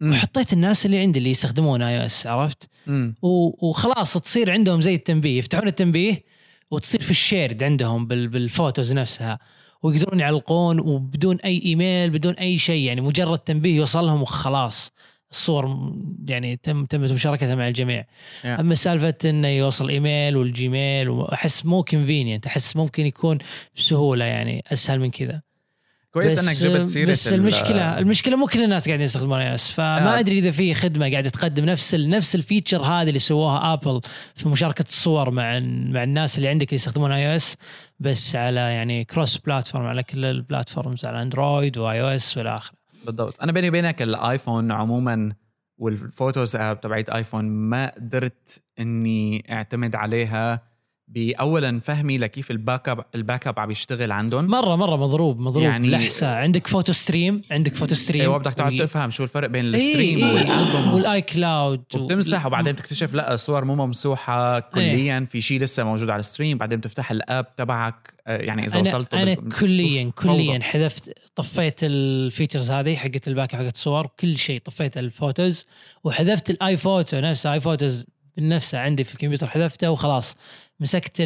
مم. 0.00 0.12
وحطيت 0.12 0.52
الناس 0.52 0.86
اللي 0.86 0.98
عندي 0.98 1.18
اللي 1.18 1.30
يستخدمون 1.30 1.82
iOS 1.82 2.26
عرفت؟ 2.26 2.68
مم. 2.86 3.14
وخلاص 3.22 4.12
تصير 4.12 4.50
عندهم 4.50 4.80
زي 4.80 4.94
التنبيه. 4.94 5.38
يفتحون 5.38 5.68
التنبيه 5.68 6.22
وتصير 6.70 7.02
في 7.02 7.10
ال 7.10 7.17
shared 7.17 7.62
عندهم 7.62 8.06
بال- 8.06 8.28
بال 8.28 8.44
photos 8.44 8.92
نفسها. 8.92 9.38
ويقدرون 9.82 10.20
يعلقون 10.20 10.80
وبدون 10.80 11.36
أي 11.40 11.62
إيميل 11.64 12.10
بدون 12.10 12.34
أي 12.34 12.58
شيء 12.58 12.84
يعني 12.84 13.00
مجرد 13.00 13.38
تنبيه 13.38 13.76
يوصلهم 13.76 14.22
وخلاص. 14.22 14.92
الصور 15.30 15.92
يعني 16.24 16.56
تم 16.56 16.84
تمت 16.84 17.12
مشاركتها 17.12 17.54
مع 17.54 17.68
الجميع. 17.68 18.02
Yeah. 18.02 18.46
أما 18.46 18.74
سالفة 18.74 19.14
إنه 19.24 19.48
يوصل 19.48 19.88
إيميل 19.88 20.36
وال 20.36 20.57
Gmail 20.57 21.08
وأحس 21.08 21.66
مو 21.66 21.82
convenient 21.84 22.46
أحس 22.46 22.76
ممكن 22.76 23.06
يكون 23.06 23.38
بسهولة 23.76 24.24
يعني 24.24 24.64
أسهل 24.72 25.00
من 25.00 25.10
كذا. 25.10 25.42
كويس 26.20 26.38
بس- 26.38 26.48
إنك 26.48 26.56
جبت 26.76 26.86
سيرة 26.86 27.10
بس 27.10 27.28
ال- 27.28 27.34
المشكلة 27.34 27.98
المشكلة 27.98 28.36
مو 28.36 28.46
كل 28.46 28.64
الناس 28.64 28.86
قاعدين 28.86 29.04
يستخدمون 29.04 29.38
iOS 29.40 29.70
فما 29.70 30.16
آه. 30.16 30.18
أدري 30.20 30.38
إذا 30.38 30.50
في 30.50 30.74
خدمة 30.74 31.10
قاعدة 31.10 31.30
تقدم 31.30 31.64
نفس 31.64 31.94
ال 31.94 32.10
نفس 32.10 32.34
ال 32.34 32.40
feature 32.40 32.82
هذه 32.82 33.08
اللي 33.08 33.18
سووها 33.18 33.72
Apple 33.72 34.00
في 34.34 34.48
مشاركة 34.48 34.82
الصور 34.88 35.30
مع 35.30 35.58
مع 35.60 36.02
الناس 36.02 36.38
اللي 36.38 36.48
عندك 36.48 36.66
اللي 36.66 36.76
يستخدمون 36.76 37.12
iOS 37.12 37.56
بس 38.00 38.36
على 38.36 38.60
يعني 38.60 39.04
cross 39.04 39.36
platform 39.38 39.86
على 39.86 40.02
كل 40.02 40.24
ال 40.24 40.32
platforms 40.32 41.04
على 41.04 41.22
Android 41.22 41.78
و 41.78 42.00
iOS 42.00 42.36
والى 42.38 42.56
آخره 42.56 42.78
بالضبط 43.06 43.42
أنا 43.42 43.52
بيني 43.52 43.68
وبينك 43.68 44.02
الآيفون 44.02 44.72
عموما 44.72 45.32
وال 45.78 45.97
photos 45.97 46.56
app 46.56 46.80
تبعت 46.80 47.08
آيفون 47.10 47.44
ما 47.44 47.92
قدرت 47.96 48.62
إني 48.80 49.44
أعتمد 49.50 49.94
عليها 49.96 50.62
باولا 51.10 51.80
فهمي 51.80 52.18
لكيف 52.18 52.50
ال 52.50 52.88
backup 52.88 53.04
ال 53.14 53.46
backup 53.46 53.58
عم 53.58 53.70
يشتغل 53.70 54.12
عندهم. 54.12 54.44
مره 54.46 54.76
مرة 54.76 54.96
مضروب 54.96 55.40
مضروب. 55.40 55.64
يعني- 55.64 55.90
يعني 55.90 56.04
لحسة. 56.04 56.36
عندك 56.36 56.66
Photo 56.66 56.92
Stream 56.92 57.42
عندك 57.50 57.74
Photo 57.74 57.94
Stream 57.94 58.20
أيوه 58.22 58.38
بدك 58.38 58.54
تقعد 58.54 58.72
وي- 58.72 58.78
تفهم 58.78 59.10
شو 59.10 59.24
الفرق 59.24 59.48
بين 59.48 59.64
ال 59.64 59.72
stream 59.72 60.18
إيه، 60.18 60.34
وال 60.34 60.52
albums 60.52 61.06
وال 61.06 61.22
iCloud 61.22 61.82
وبتمسح 61.94 62.46
وبعدين 62.46 62.72
بتكتشف 62.72 63.14
لا 63.14 63.34
الصور 63.34 63.64
مو 63.64 63.74
ممسوحة 63.86 64.60
كليا. 64.60 65.26
في 65.30 65.40
شيء 65.40 65.60
لسه 65.60 65.84
موجود 65.84 66.10
على 66.10 66.20
ال 66.20 66.25
stream 66.25 66.58
بعدين 66.58 66.78
بتفتح 66.78 67.10
ال 67.10 67.21
app 67.21 67.56
تبعك. 67.56 68.14
آه، 68.26 68.36
يعني 68.36 68.66
إذا 68.66 68.80
وصلت 68.80 69.14
أنا 69.14 69.34
بال- 69.34 69.48
كليا 69.60 70.10
كليا. 70.16 70.60
حذفت 70.62 71.12
طفيت 71.36 71.74
ال 71.82 71.92
features 71.92 72.70
هذه 72.70 72.96
حقت 72.96 73.28
ال 73.28 73.34
back 73.34 73.56
حقت 73.56 73.74
الصور 73.74 74.06
كل 74.20 74.38
شيء. 74.38 74.60
طفيت 74.64 74.98
ال 74.98 75.08
photos 75.08 75.66
وحذفت 76.04 76.50
ال 76.50 76.76
iPhoto 76.76 77.20
نفسه. 77.20 77.52
iPhotos 77.52 78.04
بنفسه 78.36 78.78
عندي 78.78 79.04
في 79.04 79.12
الكمبيوتر 79.14 79.46
حذفته 79.46 79.90
وخلاص. 79.90 80.36
مسكت 80.80 81.16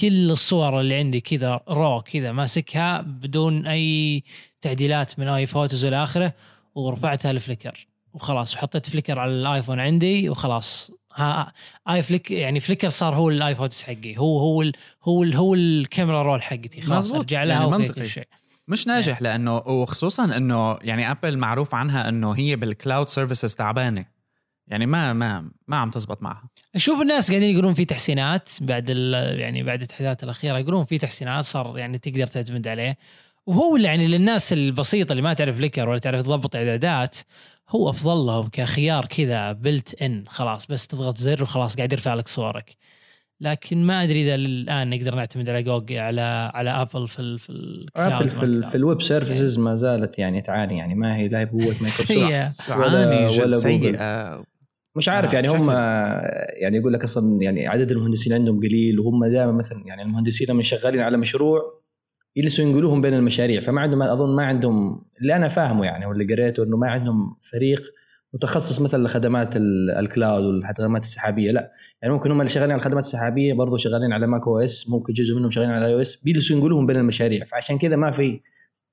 كل 0.00 0.30
الصور 0.30 0.80
اللي 0.80 0.94
عندي 0.94 1.20
كذا 1.20 1.60
raw 1.68 2.00
كذا 2.00 2.32
ماسكها 2.32 3.00
بدون 3.00 3.66
أي 3.66 4.24
تعديلات 4.60 5.18
من 5.18 5.28
iPhotos 5.28 5.84
إلى 5.84 6.04
آخره 6.04 6.32
ورفعتها 6.74 7.32
ل 7.32 7.39
Flickr. 7.39 7.86
وخلاص 8.14 8.54
وحطيت 8.54 8.90
Flickr 8.90 9.18
على 9.18 9.30
الآيفون 9.32 9.80
عندي 9.80 10.28
وخلاص. 10.28 10.90
ها 11.14 11.52
iFlick 11.90 12.30
يعني 12.30 12.60
Flickr 12.60 12.88
صار 12.88 13.14
هو 13.14 13.28
ال 13.28 13.54
iPhoto 13.54 13.78
ز 13.78 13.82
حقي. 13.82 14.16
هو 14.18 14.38
هو 14.38 14.62
ال 14.62 14.72
هو 15.02 15.22
ال 15.22 15.34
هو 15.34 15.54
ال 15.54 15.64
camera 15.64 16.22
roll 16.22 16.42
حقتي. 16.42 16.80
خلاص 16.80 17.04
مزبوط. 17.04 17.18
أرجع 17.18 17.44
لها 17.44 17.56
يعني 17.56 17.70
منطقي. 17.70 18.06
شيء. 18.06 18.28
مش 18.68 18.86
ناجح 18.86 19.22
لأنه 19.22 19.56
وخصوصا 19.56 20.24
إنه 20.24 20.78
يعني 20.82 21.10
Apple 21.10 21.38
معروف 21.38 21.74
عنها 21.74 22.08
إنه 22.08 22.32
هي 22.32 22.56
بال 22.56 22.71
cloud 22.71 23.08
services 23.08 23.54
تعبانة. 23.54 24.19
يعني 24.70 24.86
ما 24.86 25.12
ما 25.12 25.50
ما 25.68 25.76
عم 25.76 25.90
تزبط 25.90 26.22
معها. 26.22 26.48
أشوف 26.74 27.02
الناس 27.02 27.30
قاعدين 27.30 27.50
يقولون 27.50 27.74
في 27.74 27.84
تحسينات 27.84 28.48
بعد 28.60 28.86
ال- 28.90 29.40
يعني 29.40 29.62
بعد 29.62 29.80
التحديثات 29.82 30.24
الأخيرة 30.24 30.58
يقولون 30.58 30.84
في 30.84 30.98
تحسينات 30.98 31.44
صار 31.44 31.78
يعني 31.78 31.98
تقدر 31.98 32.26
تعتمد 32.26 32.68
عليه. 32.68 32.96
وهو 33.46 33.76
اللي 33.76 33.88
يعني 33.88 34.06
للناس 34.06 34.52
البسيطة 34.52 35.12
اللي 35.12 35.22
ما 35.22 35.32
تعرف 35.34 35.58
Flickr 35.60 35.88
ولا 35.88 35.98
تعرف 35.98 36.22
تضبط 36.22 36.56
إعدادات 36.56 37.16
هو 37.68 37.90
افضل 37.90 38.26
لهم 38.26 38.48
كخيار 38.52 39.06
كذا 39.06 39.52
built 39.52 40.02
in 40.02 40.24
خلاص 40.28 40.66
بس 40.66 40.86
تضغط 40.86 41.16
زر 41.18 41.42
وخلاص 41.42 41.76
قاعد 41.76 41.92
يرفع 41.92 42.14
لك 42.14 42.28
صورك. 42.28 42.76
لكن 43.40 43.84
ما 43.86 44.02
أدري 44.02 44.22
إذا 44.22 44.34
الآن 44.34 44.90
نقدر 44.90 45.14
نعتمد 45.14 45.48
على 45.50 45.62
جوجل 45.62 45.98
على 45.98 46.50
على 46.54 46.70
Apple 46.70 47.08
في 47.08 47.18
ال 47.18 47.38
في 47.38 47.50
ال 47.50 47.60
cloud 47.60 48.12
Apple 48.12 48.30
في, 48.30 48.42
ال- 48.44 48.64
في 48.70 48.74
ال 48.76 48.83
web 48.83 49.02
services 49.02 49.58
ما 49.58 49.76
زالت 49.76 50.18
يعني 50.18 50.42
تعاني 50.42 50.78
يعني 50.78 50.94
ما 50.94 51.16
هي 51.16 51.28
لا 51.28 51.38
هي 51.38 51.44
بقوة 51.44 51.58
مايكروسوفت. 51.60 52.08
تعاني 52.68 53.26
ولا. 53.26 53.56
سيئة. 53.58 54.44
مش 54.96 55.08
عارف 55.08 55.30
آه، 55.30 55.34
يعني 55.34 55.48
هم. 55.48 55.70
يعني 56.62 56.76
يقول 56.76 56.92
لك 56.92 57.04
أصلا 57.04 57.42
يعني 57.42 57.66
عدد 57.68 57.90
المهندسين 57.90 58.32
عندهم 58.32 58.58
قليل 58.58 59.00
وهم 59.00 59.24
دائما 59.24 59.52
مثلا 59.52 59.82
يعني 59.86 60.02
المهندسين 60.02 60.46
لما 60.50 60.62
شغالين 60.62 61.00
على 61.00 61.16
مشروع 61.16 61.80
يجلسوا 62.36 62.64
ينقلوهم 62.64 63.00
بين 63.00 63.14
المشاريع. 63.14 63.60
فما 63.60 63.80
عندهم 63.80 64.02
أظن 64.02 64.36
ما 64.36 64.44
عندهم 64.44 65.04
اللي 65.20 65.36
أنا 65.36 65.48
فاهمه 65.48 65.84
يعني 65.84 66.06
واللي 66.06 66.34
قريته 66.34 66.62
إنه 66.62 66.76
ما 66.76 66.88
عندهم 66.90 67.36
فريق 67.52 67.82
متخصص 68.34 68.80
مثلا 68.80 69.04
لخدمات 69.04 69.56
ال- 69.56 69.90
ال 69.90 69.99
cloud 69.99 70.44
والخدمات 70.44 71.02
السحابية. 71.02 71.50
لا 71.52 71.72
يعني 72.02 72.14
ممكن 72.14 72.30
هم 72.30 72.40
اللي 72.40 72.50
شغالين 72.50 72.70
على 72.70 72.78
الخدمات 72.78 73.04
السحابية 73.04 73.54
برضه 73.54 73.76
شغالين 73.76 74.12
على 74.12 74.26
Mac 74.26 74.46
OS 74.46 74.88
ممكن 74.88 75.12
جزء 75.12 75.34
منهم 75.34 75.50
شغالين 75.50 75.70
على 75.72 75.86
iOS 75.86 76.16
بيجلسوا 76.16 76.56
ينقلوهم 76.56 76.86
بين 76.86 76.96
المشاريع. 76.96 77.44
فعشان 77.44 77.78
كذا 77.78 77.96
ما 77.96 78.10
في 78.10 78.40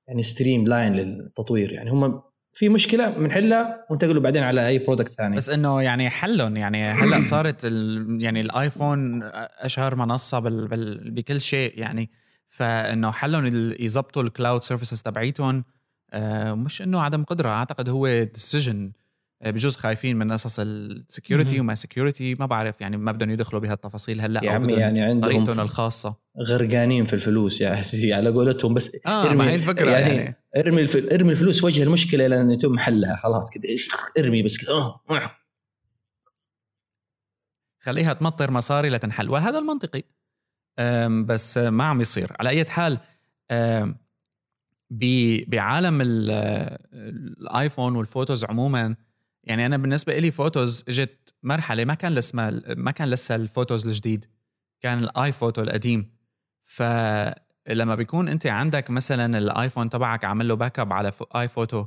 يعني 0.08 0.22
streamline 0.22 0.92
للتطوير. 0.94 1.72
يعني 1.72 1.90
هم 1.90 2.20
في 2.58 2.68
مشكلة 2.68 3.10
بنحلها 3.10 3.86
وانتقلوا 3.90 4.22
بعدين 4.22 4.42
على 4.42 4.68
أي 4.68 4.78
product 4.78 5.12
ثاني. 5.12 5.36
بس 5.36 5.50
إنه 5.50 5.82
يعني 5.82 6.10
حلهم 6.10 6.56
يعني 6.56 6.84
هلأ 6.84 7.20
صارت 7.32 7.64
ال 7.64 8.06
يعني 8.22 8.40
الايفون 8.40 9.20
أشهر 9.58 9.94
منصة 9.94 10.38
بال 10.38 10.68
بال 10.68 11.10
بكل 11.10 11.40
شيء 11.40 11.78
يعني. 11.80 12.10
فإنه 12.48 13.10
حلهم 13.10 13.74
يزبطوا 13.80 14.22
ال 14.22 14.29
cloud 14.29 14.62
services 14.62 15.02
تبعيتهم 15.02 15.64
آه، 16.12 16.54
مش 16.54 16.82
إنه 16.82 17.00
عدم 17.00 17.24
قدرة 17.24 17.48
أعتقد 17.48 17.88
هو 17.88 18.22
decision 18.22 18.92
بجوز 19.40 19.76
خايفين 19.76 20.16
من 20.16 20.32
قصص 20.32 20.60
ال 20.60 20.70
security. 20.70 21.60
وما 21.60 21.74
security 21.74 22.34
ما 22.34 22.46
بعرف 22.46 22.80
يعني 22.80 22.96
ما 22.96 23.12
بدهم 23.12 23.30
يدخلوا 23.30 23.60
بهالتفاصيل 23.60 24.20
هلأ 24.20 24.44
يا 24.44 24.50
عمي 24.50 24.72
يعني 24.72 25.02
عندهم 25.02 25.30
طريقتهم 25.30 25.60
الخاصة. 25.60 26.14
غرقانين 26.38 27.04
في 27.04 27.12
الفلوس 27.12 27.60
يعني 27.60 27.82
على 28.16 28.30
قولتهم 28.30 28.74
بس 28.74 28.90
آه 29.06 29.32
ما 29.34 29.50
هي 29.50 29.54
الفكرة 29.54 29.90
يعني, 29.90 30.14
يعني. 30.16 30.36
ارمي 30.56 30.80
الف... 30.82 30.96
ارمي 30.96 31.32
الفلوس 31.32 31.64
وجه 31.64 31.82
المشكلة 31.82 32.26
لأن 32.26 32.50
يتم 32.50 32.78
حلها 32.78 33.16
خلاص 33.16 33.50
كذا 33.50 33.62
ارمي 34.18 34.42
بس 34.42 34.58
كذا 34.58 34.70
آه، 34.72 35.00
آه. 35.10 35.30
خليها 37.80 38.12
تمطر 38.12 38.50
مصاري 38.50 38.88
لتنحل 38.90 39.30
وهذا 39.30 39.58
المنطقي. 39.58 40.02
بس 41.26 41.58
ما 41.58 41.84
عم 41.84 42.00
يصير. 42.00 42.32
على 42.40 42.48
أي 42.48 42.64
حال 42.64 42.98
بعالم 45.48 46.00
ال- 46.00 46.78
الـ 47.40 47.48
iPhone 47.48 47.96
وال 47.96 48.08
Photos 48.08 48.44
عموما 48.44 48.96
يعني 49.48 49.66
أنا 49.66 49.76
بالنسبة 49.76 50.18
لي 50.18 50.30
Photos 50.30 50.84
إجت 50.88 51.34
مرحلة 51.42 51.84
ما 51.84 51.94
كان 51.94 52.14
لسه 52.14 52.62
ما 52.76 52.90
كان 52.90 53.10
لسه 53.10 53.34
ال 53.34 53.41
Photos 53.41 53.86
الجديد 53.86 54.26
كان 54.80 54.98
ال 54.98 55.32
iPhoto 55.32 55.62
القديم. 55.62 56.18
فلما 56.64 57.94
بيكون 57.94 58.28
أنت 58.28 58.46
عندك 58.46 58.90
مثلا 58.90 59.38
ال 59.38 59.45
iPhone 59.45 59.90
تبعك 59.90 60.24
عامل 60.24 60.48
له 60.48 60.54
backup 60.54 60.92
على 60.92 61.12
iPhoto 61.36 61.86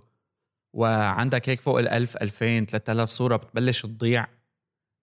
وعندك 0.73 1.49
هيك 1.49 1.61
فوق 1.61 1.79
ال 1.79 1.87
1000 1.89 2.17
2000 2.17 2.65
3000 2.65 3.09
صورة 3.09 3.35
بتبلش 3.35 3.81
تضيع. 3.81 4.27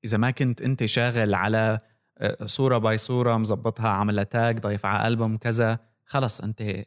إذا 0.05 0.19
ما 0.19 0.31
كنت 0.31 0.63
أنت 0.63 0.85
شاغل 0.85 1.35
على 1.35 1.81
آه، 2.19 2.47
صورة 2.47 2.79
by 2.79 2.99
صورة 2.99 3.37
مزبطها 3.37 3.89
عاملها 3.89 4.25
tag 4.25 4.61
ضيف 4.61 4.87
على 4.87 5.09
ألبوم 5.09 5.37
كذا 5.37 5.79
خلص 6.05 6.41
أنت 6.41 6.85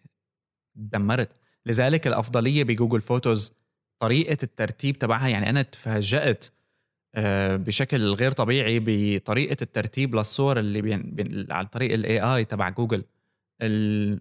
دمرت. 0.75 1.29
لذلك 1.65 2.07
الأفضلية 2.07 2.63
ب 2.63 2.69
Google 2.69 3.01
Photos 3.01 3.60
طريقة 4.01 4.37
الترتيب 4.43 4.99
تبعها 4.99 5.27
يعني 5.27 5.49
أنا 5.49 5.61
تفاجأت 5.61 6.45
آه، 7.15 7.55
بشكل 7.55 8.13
غير 8.13 8.31
طبيعي 8.31 8.79
بطريقة 8.85 9.57
الترتيب 9.61 10.15
للصور 10.15 10.59
اللي 10.59 10.81
بين, 10.81 11.01
بين 11.01 11.47
عن 11.49 11.65
طريق 11.65 11.93
ال 11.93 12.19
AI 12.21 12.45
تبع 12.45 12.69
جوجل 12.69 13.03
ال... 13.61 14.19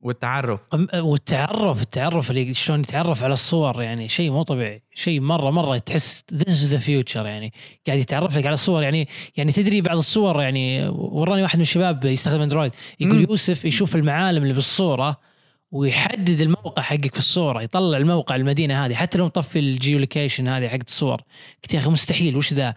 والتعرف 0.00 0.60
أم- 0.74 0.94
والتعرف 0.94 1.82
التعرف 1.82 2.30
اللي 2.30 2.54
شلون 2.54 2.80
يتعرف 2.80 3.22
على 3.22 3.32
الصور 3.32 3.82
يعني 3.82 4.08
شيء 4.08 4.30
مو 4.30 4.42
طبيعي 4.42 4.82
شيء 4.94 5.20
مرة 5.20 5.50
مرة 5.50 5.78
تحس 5.78 6.24
this 6.34 6.64
the 6.64 6.78
future 6.78 7.26
يعني 7.26 7.52
قاعد 7.86 7.98
يتعرف 7.98 8.36
لك 8.36 8.46
على 8.46 8.54
الصور 8.54 8.82
يعني 8.82 9.08
يعني 9.36 9.52
تدري 9.52 9.80
بعض 9.80 9.96
الصور 9.96 10.42
يعني 10.42 10.88
وراني 10.88 11.42
واحد 11.42 11.56
من 11.56 11.62
الشباب 11.62 12.04
يستخدم 12.04 12.40
Android 12.40 12.72
يقول 13.00 13.14
مم. 13.16 13.26
يوسف 13.30 13.64
يشوف 13.64 13.96
المعالم 13.96 14.42
اللي 14.42 14.54
بالصورة 14.54 15.16
ويحدد 15.70 16.40
الموقع 16.40 16.82
حقك 16.82 17.12
في 17.12 17.18
الصورة 17.18 17.62
يطلع 17.62 17.98
الموقع 17.98 18.36
المدينة 18.36 18.86
هذه 18.86 18.94
حتى 18.94 19.18
لو 19.18 19.24
مطفي 19.26 19.58
ال 19.58 19.65
geolocation 19.65 20.48
هذه 20.48 20.68
حقت 20.68 20.88
الصور. 20.88 21.20
قلت 21.64 21.74
يا 21.74 21.78
أخي 21.78 21.90
مستحيل 21.90 22.36
وش 22.36 22.52
ذا؟ 22.52 22.74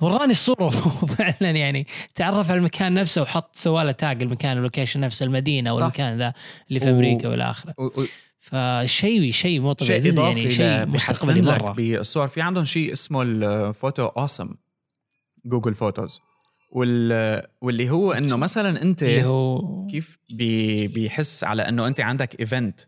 وراني 0.00 0.30
الصورة 0.32 0.66
وفعلا 1.02 1.50
يعني 1.50 1.86
تعرف 2.14 2.50
على 2.50 2.58
المكان 2.58 2.94
نفسه 2.94 3.22
وحط 3.22 3.56
سوى 3.56 3.84
له 3.84 3.92
tag 3.92 4.22
المكان 4.22 4.56
ال 4.56 4.61
location 4.61 5.00
نفسه 5.00 5.24
المدينة 5.26 5.72
صح. 5.72 5.76
والمكان 5.78 6.18
ذا 6.18 6.32
اللي 6.68 6.80
في 6.80 6.86
و- 6.86 6.94
أمريكا 6.94 7.28
والى 7.28 7.50
اخره 7.50 7.74
و... 7.78 7.84
و... 7.84 8.04
فشيء 8.40 9.32
شيء 9.32 9.60
مو 9.60 9.72
طبيعي. 9.72 10.02
شيء 10.02 10.12
is 10.12 10.14
إضافي 10.14 10.38
يعني 10.40 10.50
شيء 10.54 10.86
مستقبلي 10.86 11.42
مرة. 11.42 11.72
بالصور. 11.72 12.28
في 12.28 12.40
عندهم 12.40 12.64
شيء 12.64 12.92
اسمه 12.92 13.22
ال 13.22 13.39
Auto 13.39 14.06
Awesome 14.06 14.54
Google 15.44 15.74
Photos 15.74 16.20
وال... 16.68 17.42
واللي 17.60 17.90
هو 17.90 18.12
إنه 18.12 18.36
مثلا 18.36 18.82
أنت 18.82 19.02
اللي 19.02 19.24
هو 19.24 19.86
كيف 19.86 20.18
بي 20.30 20.88
بيحس 20.88 21.44
على 21.44 21.68
إنه 21.68 21.86
أنت 21.86 22.00
عندك 22.00 22.40
event 22.40 22.80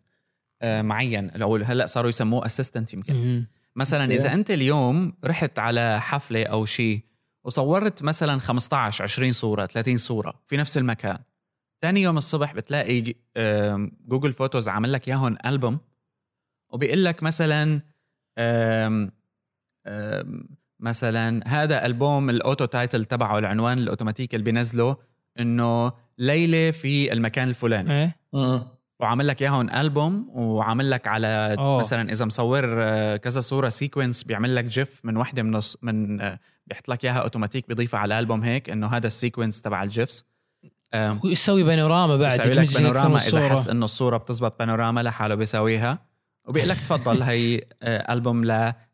معين. 0.65 1.31
أو 1.31 1.57
هلأ 1.57 1.87
صاروا 1.87 2.09
يسموه 2.09 2.47
assistant 2.47 2.95
يمكن. 2.95 3.15
مهم. 3.15 3.47
مثلا 3.77 4.05
إذا 4.05 4.33
أنت 4.35 4.51
اليوم 4.51 5.13
رحت 5.25 5.59
على 5.59 6.01
حفلة 6.01 6.45
أو 6.45 6.65
شيء 6.65 7.01
وصورت 7.45 8.03
مثلا 8.03 8.39
15 8.39 9.05
20 9.05 9.33
صورة 9.33 9.67
30 9.67 9.97
صورة 9.97 10.43
في 10.47 10.57
نفس 10.57 10.79
المكان 10.79 11.19
ثاني 11.83 12.03
يوم 12.03 12.19
الصبح 12.19 12.55
بتلاقي 12.55 13.15
Google 14.09 14.33
Photos 14.33 14.69
عامل 14.69 14.93
لك 14.93 15.09
اياهم 15.09 15.37
البوم 15.47 15.79
وبيقول 16.73 17.05
لك 17.05 17.23
مثلا 17.23 17.81
آم، 18.39 19.13
آم، 19.87 20.49
مثلا 20.81 21.49
هذا 21.49 21.87
ألبوم 21.87 22.31
ال 22.31 22.38
auto 22.38 22.65
title 22.65 23.05
تبعه 23.05 23.39
العنوان 23.39 23.79
الاوتوماتيكي 23.79 24.37
اللي 24.37 24.45
بينزله 24.45 24.97
إنه 25.41 25.93
ليله 26.19 26.71
في 26.71 27.13
المكان 27.13 27.49
الفلاني 27.49 28.03
إيه. 28.35 28.67
وعامل 29.01 29.27
لك 29.27 29.43
إياهم 29.43 29.71
ألبوم 29.71 30.29
وعامل 30.29 30.91
لك 30.91 31.07
على 31.07 31.57
أوه. 31.59 31.79
مثلا 31.79 32.13
إذا 32.13 32.25
مصور 32.25 32.65
آه، 32.83 33.17
كذا 33.17 33.41
صورة 33.41 33.69
sequence 33.69 34.23
بيعمل 34.23 34.55
لك 34.57 34.65
GIF 34.65 35.01
من 35.05 35.17
وحده 35.17 35.43
من 35.43 35.61
من 35.83 36.21
آه، 36.21 36.39
بيحط 36.67 36.89
لك 36.89 37.05
إياها 37.05 37.19
أوتوماتيك 37.19 37.69
بيضيفها 37.69 38.01
على 38.01 38.15
الالبوم 38.15 38.43
هيك 38.43 38.71
إنه 38.71 38.87
هذا 38.87 39.07
ال 39.07 39.13
sequence 39.13 39.63
تبع 39.63 39.83
ال 39.83 39.91
GIFs 39.91 40.25
آم، 40.95 41.21
ويسوي 41.25 41.63
بانوراما 41.63 42.17
بعد 42.17 42.41
بيسوي 42.41 42.65
لك 42.65 42.75
بانوراما 42.75 43.17
إذا. 43.19 43.49
حس 43.49 43.69
إنه 43.69 43.85
الصورة 43.85 44.17
بتزبط 44.17 44.59
بانوراما 44.59 45.01
لحاله 45.01 45.35
بيساويها 45.35 45.99
وبيقول 46.49 46.69
لك 46.69 46.77
تفضل 46.77 47.23
هي 47.23 47.61
آه، 47.83 48.13
ألبوم 48.13 48.45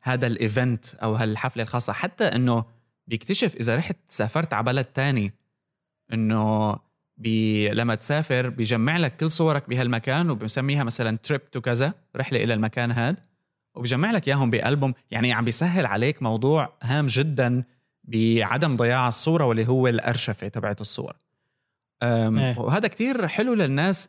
لهذا 0.06 0.26
ال 0.26 0.37
event 0.37 0.94
أو 0.94 1.14
هالحفلة 1.14 1.62
الخاصة. 1.62 1.92
حتى 1.92 2.24
إنه 2.24 2.64
بيكتشف 3.06 3.56
إذا 3.56 3.76
رحت 3.76 3.96
سافرت 4.08 4.54
على 4.54 4.64
بلد 4.64 4.84
تاني 4.84 5.32
إنه 6.12 6.76
بي 7.16 7.68
لما 7.68 7.94
تسافر 7.94 8.48
بيجمع 8.48 8.96
لك 8.96 9.16
كل 9.16 9.30
صورك 9.30 9.68
بهالمكان 9.68 10.30
وبسميها 10.30 10.84
مثلا 10.84 11.16
trip 11.16 11.50
to 11.50 11.60
كذا 11.60 11.94
رحلة 12.16 12.44
إلى 12.44 12.54
المكان 12.54 12.90
هذا 12.90 13.16
وبجمع 13.74 14.10
لك 14.10 14.28
إياهم 14.28 14.50
بألبوم. 14.50 14.94
يعني 15.10 15.32
عم 15.32 15.44
بيسهل 15.44 15.86
عليك 15.86 16.22
موضوع 16.22 16.72
هام 16.82 17.06
جدا 17.06 17.64
بعدم 18.04 18.76
ضياع 18.76 19.08
الصورة 19.08 19.44
واللي 19.44 19.68
هو 19.68 19.88
الأرشفة 19.88 20.48
تبعت 20.48 20.80
الصور. 20.80 21.16
إيه. 22.02 22.58
وهذا 22.58 22.88
كتير 22.88 23.28
حلو 23.28 23.54
للناس 23.54 24.08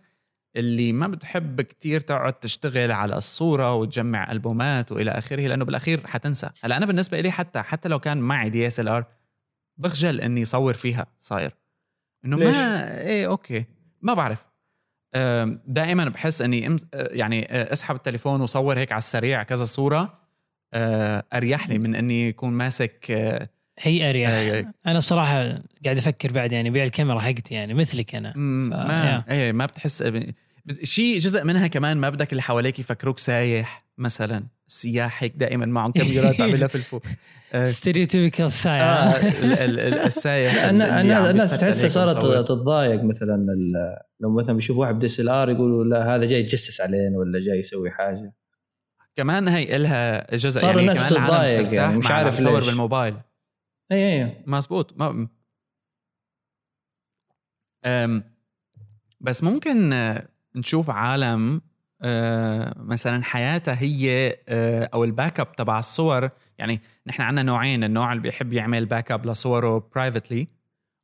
اللي 0.58 0.94
ما 0.94 1.08
بتحب 1.08 1.62
كتير 1.62 2.00
تقعد 2.00 2.34
تشتغل 2.34 2.92
على 2.92 3.18
الصورة 3.18 3.74
وتجمع 3.74 4.32
ألبومات 4.32 4.92
وإلى 4.92 5.12
آخره 5.12 5.48
لأنه 5.48 5.66
بالأخير 5.66 6.08
حتنسى 6.08 6.50
هلأ 6.62 6.78
أنا 6.78 6.86
بالنسبة 6.86 7.20
لي 7.22 7.32
حتى 7.32 7.62
حتى 7.62 7.90
لو 7.90 8.00
كان 8.00 8.18
معي 8.18 8.50
DSLR 8.50 9.06
بخجل 9.78 10.22
إني 10.22 10.46
صور 10.46 10.74
فيها 10.74 11.08
صاير. 11.22 11.52
إنه؟ 12.26 12.38
ما 12.38 13.00
إيه 13.02 13.28
okay 13.28 13.66
ما 14.02 14.14
بعرف. 14.14 14.46
دائما 15.68 16.10
بحس 16.10 16.42
أه، 16.42 16.78
يعني 16.94 17.46
أه، 17.52 17.74
أسحب 17.74 17.96
التليفون 17.96 18.42
وصور 18.42 18.80
هيك 18.80 18.92
على 18.92 18.98
السريع 18.98 19.44
كذا 19.44 19.66
صورة 19.66 20.20
أه، 20.74 21.24
أريح 21.34 21.70
لي 21.70 21.78
من 21.78 21.96
إني 21.96 22.28
يكون 22.30 22.54
ماسك 22.54 23.12
أه، 23.12 23.50
هي 23.80 24.10
أريح. 24.10 24.30
أه، 24.30 24.74
أنا 24.92 25.00
صراحة 25.00 25.34
قاعد 25.86 25.98
أفكر 25.98 26.32
بعد 26.32 26.52
يعني 26.52 26.70
بيع 26.70 26.84
الكاميرا 26.84 27.20
حقتي 27.20 27.54
يعني 27.54 27.74
مثلك 27.74 28.16
أنا. 28.16 28.34
ف- 28.34 28.38
ما 28.38 29.24
يا. 29.30 29.34
إيه 29.36 29.52
ما 29.52 29.66
بتحس 29.66 30.02
شيء 30.84 31.20
جزء 31.20 31.44
منها 31.44 31.68
كمان 31.68 31.98
ما 31.98 32.10
بدك 32.10 32.32
اللي 32.32 32.42
حواليك 32.42 32.80
يفكروك 32.80 33.20
سايح 33.20 33.86
مثلا 33.98 34.44
السياح 34.68 35.24
هيك 35.24 35.34
دائما 35.36 35.66
معهم 35.66 35.92
كاميرات 35.92 36.42
عم 36.42 36.50
يلفلفوا 36.50 37.00
آه، 37.54 37.66
stereotypical 37.66 38.50
آه، 38.68 39.12
ال- 39.18 39.80
ال- 39.80 39.94
السايح 39.94 40.64
الناس 40.70 41.52
تحسها 41.52 41.90
صارت. 41.90 42.48
تتضايق 42.48 43.04
مثلا 43.04 43.46
لو 44.20 44.30
مثلا 44.36 44.56
بيشوف 44.56 44.78
واحد 44.78 44.96
ب 44.96 45.06
DSLR 45.06 45.50
يقولوا 45.50 45.84
لا 45.84 46.16
هذا 46.16 46.26
جاي 46.26 46.40
يتجسس 46.40 46.82
علينا 46.82 47.18
ولا 47.18 47.40
جاي 47.40 47.60
يسوي 47.60 47.92
حاجة. 47.92 48.34
كمان 49.16 49.48
هي 49.48 49.76
إلها 49.76 50.36
جزء 50.36 50.60
صار 50.62 50.70
يعني 50.70 50.82
الناس 50.82 51.10
تتضايق 51.10 51.74
يعني، 51.74 51.98
مش 51.98 52.08
عارف 52.12 52.40
يصور 52.40 52.60
ليش. 52.60 52.70
بالموبايل. 52.70 53.16
اي 53.92 54.24
اي 54.24 54.44
مزبوط. 54.48 54.98
ما 54.98 55.28
بس 59.22 59.44
ممكن 59.44 59.94
آه، 59.94 60.28
نشوف 60.58 60.90
عالم 60.90 61.62
آه، 62.02 62.74
مثلا 62.78 63.24
حياتها 63.24 63.82
هي 63.82 64.36
آه، 64.50 64.90
أو 64.94 65.04
ال 65.04 65.40
backup 65.40 65.56
تبع 65.56 65.80
الصور. 65.80 66.30
يعني 66.58 66.82
نحن 67.08 67.22
عندنا 67.22 67.44
نوعين 67.44 67.84
النوع 67.84 68.12
اللي 68.12 68.24
بيحب 68.24 68.54
يعمل 68.54 68.86
backup 68.86 69.26
لصوره 69.26 69.90
privately 69.96 70.48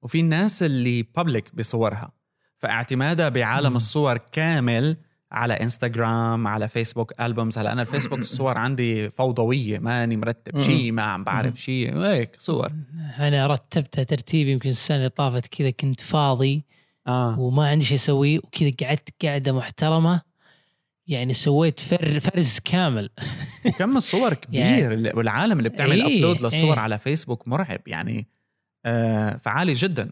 وفي 0.01 0.19
الناس 0.19 0.63
اللي 0.63 1.03
public 1.15 1.56
بصورها. 1.55 2.11
فاعتمادها 2.57 3.29
بعالم. 3.29 3.75
الصور 3.75 4.17
كامل 4.17 4.97
على 5.31 5.53
انستغرام 5.53 6.47
على 6.47 6.69
فيسبوك 6.69 7.21
albums 7.21 7.58
هلا 7.57 7.71
أنا 7.71 7.81
الفيسبوك 7.81 8.19
الصور 8.19 8.57
عندي 8.57 9.09
فوضوية 9.09 9.79
ماني 9.79 10.17
مرتب. 10.17 10.61
شيء 10.61 10.91
ما 10.91 11.01
عم 11.03 11.23
بعرف 11.23 11.55
شيء 11.55 11.97
هيك 11.97 12.35
صور. 12.39 12.71
أنا 13.19 13.47
رتبتها 13.47 14.03
ترتيب 14.03 14.47
يمكن 14.47 14.69
السنة 14.69 14.97
اللي 14.97 15.09
طافت 15.09 15.47
كذا 15.47 15.69
كنت 15.69 16.01
فاضي. 16.01 16.63
آه. 17.07 17.39
وما 17.39 17.67
عندي 17.69 17.85
شيء 17.85 17.97
أسويه 17.97 18.37
وكذا 18.39 18.71
قعدت 18.81 19.09
قاعدة 19.25 19.51
محترمة. 19.53 20.21
يعني 21.07 21.33
سويت 21.33 21.79
فر 21.79 22.19
فرز 22.19 22.59
كامل. 22.59 23.09
وكم 23.65 23.97
الصور 23.97 24.33
كبير. 24.33 24.93
اللي- 24.93 25.11
والعالم 25.15 25.57
اللي 25.57 25.69
بتعمل 25.69 26.01
إيه، 26.01 26.17
upload 26.17 26.41
للصور 26.41 26.73
إيه. 26.73 26.79
على 26.79 26.99
فيسبوك 26.99 27.47
مرعب 27.47 27.87
يعني 27.87 28.27
آه 28.85 29.35
فعالي 29.37 29.73
جدا. 29.73 30.11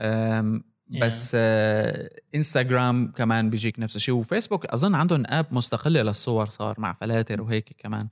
آم 0.00 0.64
بس 1.00 1.32
آه 1.34 2.10
انستغرام 2.34 3.12
كمان 3.12 3.50
بيجيك 3.50 3.78
نفس 3.78 3.96
الشيء 3.96 4.14
وفيسبوك 4.14 4.66
أظن 4.66 4.94
عندهم 4.94 5.22
app 5.26 5.46
مستقلة 5.50 6.02
للصور 6.02 6.48
صار 6.48 6.80
مع 6.80 6.92
فلاتر 6.92 7.42
وهيك 7.42 7.74
كمان. 7.78 8.08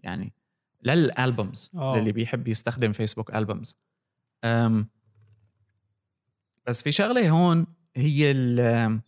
يعني 0.00 0.32
لل 0.82 1.04
albums 1.04 1.70
أوه. 1.74 1.98
للي 1.98 2.12
بيحب 2.12 2.48
يستخدم 2.48 2.92
فيسبوك 2.92 3.34
albums 3.36 3.76
أم 4.44 4.88
بس 6.68 6.82
في 6.82 6.92
شغلة 6.92 7.28
هون 7.30 7.66
هي 7.96 8.30
ال- 8.30 9.00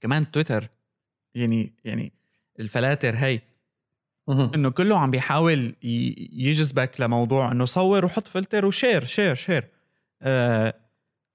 كمان 0.00 0.30
تويتر 0.30 0.68
يعني 1.34 1.72
يعني 1.84 2.12
الفلاتر 2.60 3.14
هي. 3.16 3.40
إنه 4.54 4.70
كله 4.70 4.98
عم 4.98 5.10
بيحاول 5.10 5.74
يجذبك 6.32 7.00
لموضوع 7.00 7.52
إنه 7.52 7.64
صور 7.64 8.04
وحط 8.04 8.28
فلتر 8.28 8.66
و 8.66 8.72
share 8.72 9.04
share 9.04 9.34
share 9.34 9.68
أه 10.22 10.74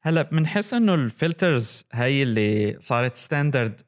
هلأ 0.01 0.21
بنحس 0.21 0.73
إنه 0.73 0.93
ال 0.93 1.05
filters 1.05 1.83
هي 1.91 2.23
اللي 2.23 2.77
صارت 2.79 3.15
standard 3.15 3.81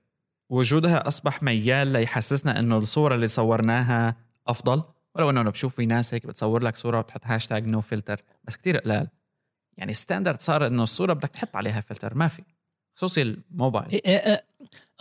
وجودها 0.49 1.07
أصبح 1.07 1.43
ميال 1.43 1.87
ليحسسنا 1.87 2.59
إنه 2.59 2.77
الصورة 2.77 3.15
اللي 3.15 3.27
صورناها 3.27 4.15
أفضل. 4.47 4.83
ولو 5.15 5.29
إنه 5.29 5.41
أنا 5.41 5.49
بشوف 5.49 5.75
في 5.75 5.85
ناس 5.85 6.13
هيك 6.13 6.25
بتصور 6.27 6.63
لك 6.63 6.75
صورة 6.75 6.99
وبتحط 6.99 7.21
hashtag 7.23 7.67
no 7.67 7.81
filter 7.81 8.21
بس 8.43 8.55
كتير 8.57 8.77
قلال. 8.77 9.07
يعني 9.77 9.93
standard 9.93 10.41
صار 10.41 10.67
إنه 10.67 10.83
الصورة 10.83 11.13
بدك 11.13 11.29
تحط 11.29 11.55
عليها 11.55 11.81
فلتر 11.81 12.13
ما 12.13 12.27
في. 12.27 12.43
خصوصي 12.97 13.21
الموبايل. 13.21 13.89
إيه، 13.91 14.01
إيه، 14.05 14.17
إيه. 14.17 14.43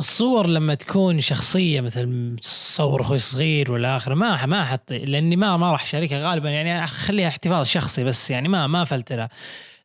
الصور 0.00 0.46
لما 0.46 0.74
تكون 0.74 1.20
شخصية 1.20 1.80
مثل 1.80 2.36
صور 2.40 3.00
أخوي 3.00 3.18
صغير 3.18 3.72
ولا 3.72 3.96
آخره 3.96 4.14
ما 4.14 4.46
ما 4.46 4.62
أحط 4.62 4.92
لأني 4.92 5.36
ما 5.36 5.56
ما 5.56 5.72
راح 5.72 5.82
أشاركها 5.82 6.30
غالبا. 6.30 6.50
يعني 6.50 6.84
أخليها 6.84 7.28
احتفاظ 7.28 7.66
شخصي 7.66 8.04
بس 8.04 8.30
يعني 8.30 8.48
ما 8.48 8.66
ما 8.66 8.84
فلترها 8.84 9.28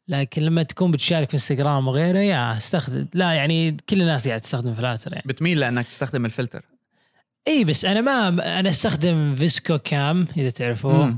لكن 0.08 0.41
لما 0.41 0.63
تكون 0.63 0.91
بتشارك 0.91 1.28
في 1.28 1.34
انستغرام 1.34 1.88
وغيره 1.88 2.19
يا 2.19 2.58
استخدم 2.58 3.08
لا 3.13 3.34
يعني 3.34 3.78
كل 3.89 4.02
الناس 4.02 4.28
قاعد 4.28 4.41
تستخدم 4.41 4.73
فلاتر 4.73 5.13
يعني. 5.13 5.23
بتميل 5.26 5.60
لأنك 5.60 5.86
تستخدم 5.86 6.26
الفلتر 6.26 6.65
اي 7.47 7.63
بس 7.63 7.86
أنا 7.86 8.02
ما 8.02 8.28
أنا 8.60 8.69
أستخدم 8.69 9.36
VSCO 9.36 9.78
Cam 9.78 10.28
إذا 10.38 10.50
تعرفوه. 10.50 11.17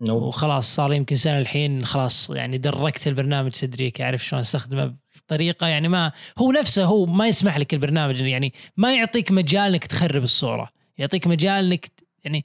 مم. 0.00 0.06
No. 0.06 0.16
وخلاص 0.16 0.74
صار 0.74 0.92
يمكن 0.92 1.16
سنة 1.16 1.38
الحين 1.38 1.84
خلاص 1.84 2.30
يعني 2.30 2.58
دركت 2.58 3.08
البرنامج 3.08 3.50
تدريك 3.50 4.00
اعرف 4.00 4.24
شلون 4.24 4.40
استخدمه 4.40 4.94
بطريقة 5.16 5.66
يعني 5.66 5.88
ما 5.88 6.12
هو 6.38 6.52
نفسه 6.52 6.84
هو 6.84 7.06
ما 7.06 7.28
يسمح 7.28 7.58
لك 7.58 7.74
البرنامج 7.74 8.20
يعني 8.20 8.52
ما 8.76 8.94
يعطيك 8.94 9.32
مجال 9.32 9.72
إنك 9.72 9.86
تخرب 9.86 10.22
الصورة 10.22 10.68
يعطيك 10.98 11.26
مجال 11.26 11.64
إنك 11.64 11.90
يعني 12.24 12.44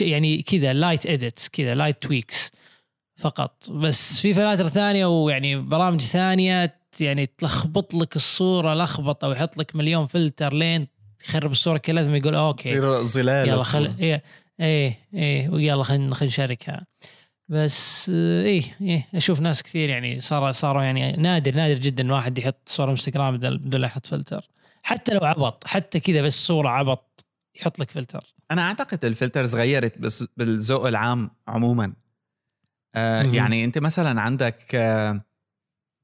يعني 0.00 0.42
كذا 0.42 0.72
light 0.72 1.06
edits 1.06 1.48
كذا 1.48 1.74
light 1.74 2.02
tweaks 2.02 2.50
فقط 3.16 3.70
بس 3.70 4.20
في 4.20 4.34
فلاتر 4.34 4.68
ثانية 4.68 5.06
ويعني 5.06 5.56
برامج 5.56 6.00
ثانية 6.00 6.78
يعني 7.00 7.26
تلخبط 7.26 7.94
لك 7.94 8.16
الصورة 8.16 8.74
لخبط 8.74 9.24
أو 9.24 9.32
يحط 9.32 9.56
لك 9.56 9.76
مليون 9.76 10.06
فلتر 10.06 10.52
لين 10.52 10.86
تخرب 11.24 11.52
الصورة 11.52 11.78
كلها 11.78 12.04
ثم 12.04 12.14
يقول 12.14 12.34
okay 12.34 12.68
تصير 12.68 13.04
ظلال 13.04 13.48
يلا. 13.48 13.62
خل 13.62 14.20
إيه 14.60 14.98
إيه 15.14 15.48
ويلا 15.48 15.82
خلينا 15.82 16.14
خلينا 16.14 16.32
نشاركها. 16.32 16.86
بس 17.48 18.08
إيه 18.08 18.76
إيه 18.80 19.08
أشوف 19.14 19.40
ناس 19.40 19.62
كثير 19.62 19.88
يعني 19.88 20.20
صار 20.20 20.52
صاروا 20.52 20.82
يعني 20.82 21.12
نادر 21.12 21.54
نادر 21.54 21.80
جدا 21.80 22.12
واحد 22.12 22.38
يحط 22.38 22.68
صورة 22.68 22.90
إنستغرام 22.90 23.36
بدون 23.36 23.80
لا 23.80 23.86
يحط 23.86 24.06
فلتر. 24.06 24.48
حتى 24.82 25.14
لو 25.14 25.20
عبط 25.20 25.66
حتى 25.66 26.00
كذا 26.00 26.22
بس 26.22 26.46
صورة 26.46 26.68
عبط 26.68 27.24
يحط 27.54 27.78
لك 27.78 27.90
فلتر. 27.90 28.34
أنا 28.50 28.62
أعتقد 28.62 29.04
ال 29.04 29.10
filters 29.10 29.56
غيرت 29.56 29.98
بس 29.98 30.24
بالذوق 30.36 30.86
العام 30.86 31.30
عموما. 31.48 31.92
آه. 32.94 33.22
يعني 33.22 33.64
أنت 33.64 33.78
مثلا 33.78 34.20
عندك 34.20 34.74
آه 34.74 35.20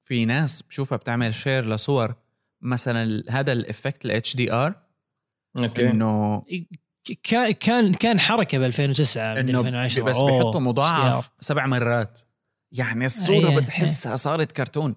في 0.03 0.25
ناس 0.25 0.63
بشوفها 0.63 0.99
بتعمل 0.99 1.35
share 1.35 1.67
لصور 1.75 2.15
مثلا 2.61 3.25
هذا 3.29 3.53
ال 3.53 4.05
effect 4.05 4.37
ال 4.37 4.53
HDR 4.53 4.75
okay. 5.57 5.91
إنه 5.91 6.43
كان 7.23 7.53
كان 7.53 7.93
كان 7.93 8.21
حركة 8.21 8.59
ب 8.59 8.63
2009 8.63 9.35
من 9.35 9.39
إنه 9.39 9.61
2010 9.61 10.03
بس 10.03 10.17
بيحطوا 10.17 10.61
مضاعف. 10.61 11.31
سبع 11.41 11.67
مرات. 11.67 12.19
يعني 12.73 13.07
الصورة 13.07 13.49
إيه، 13.49 13.57
بتحسها 13.57 14.17
صارت 14.17 14.53
كرتون. 14.53 14.95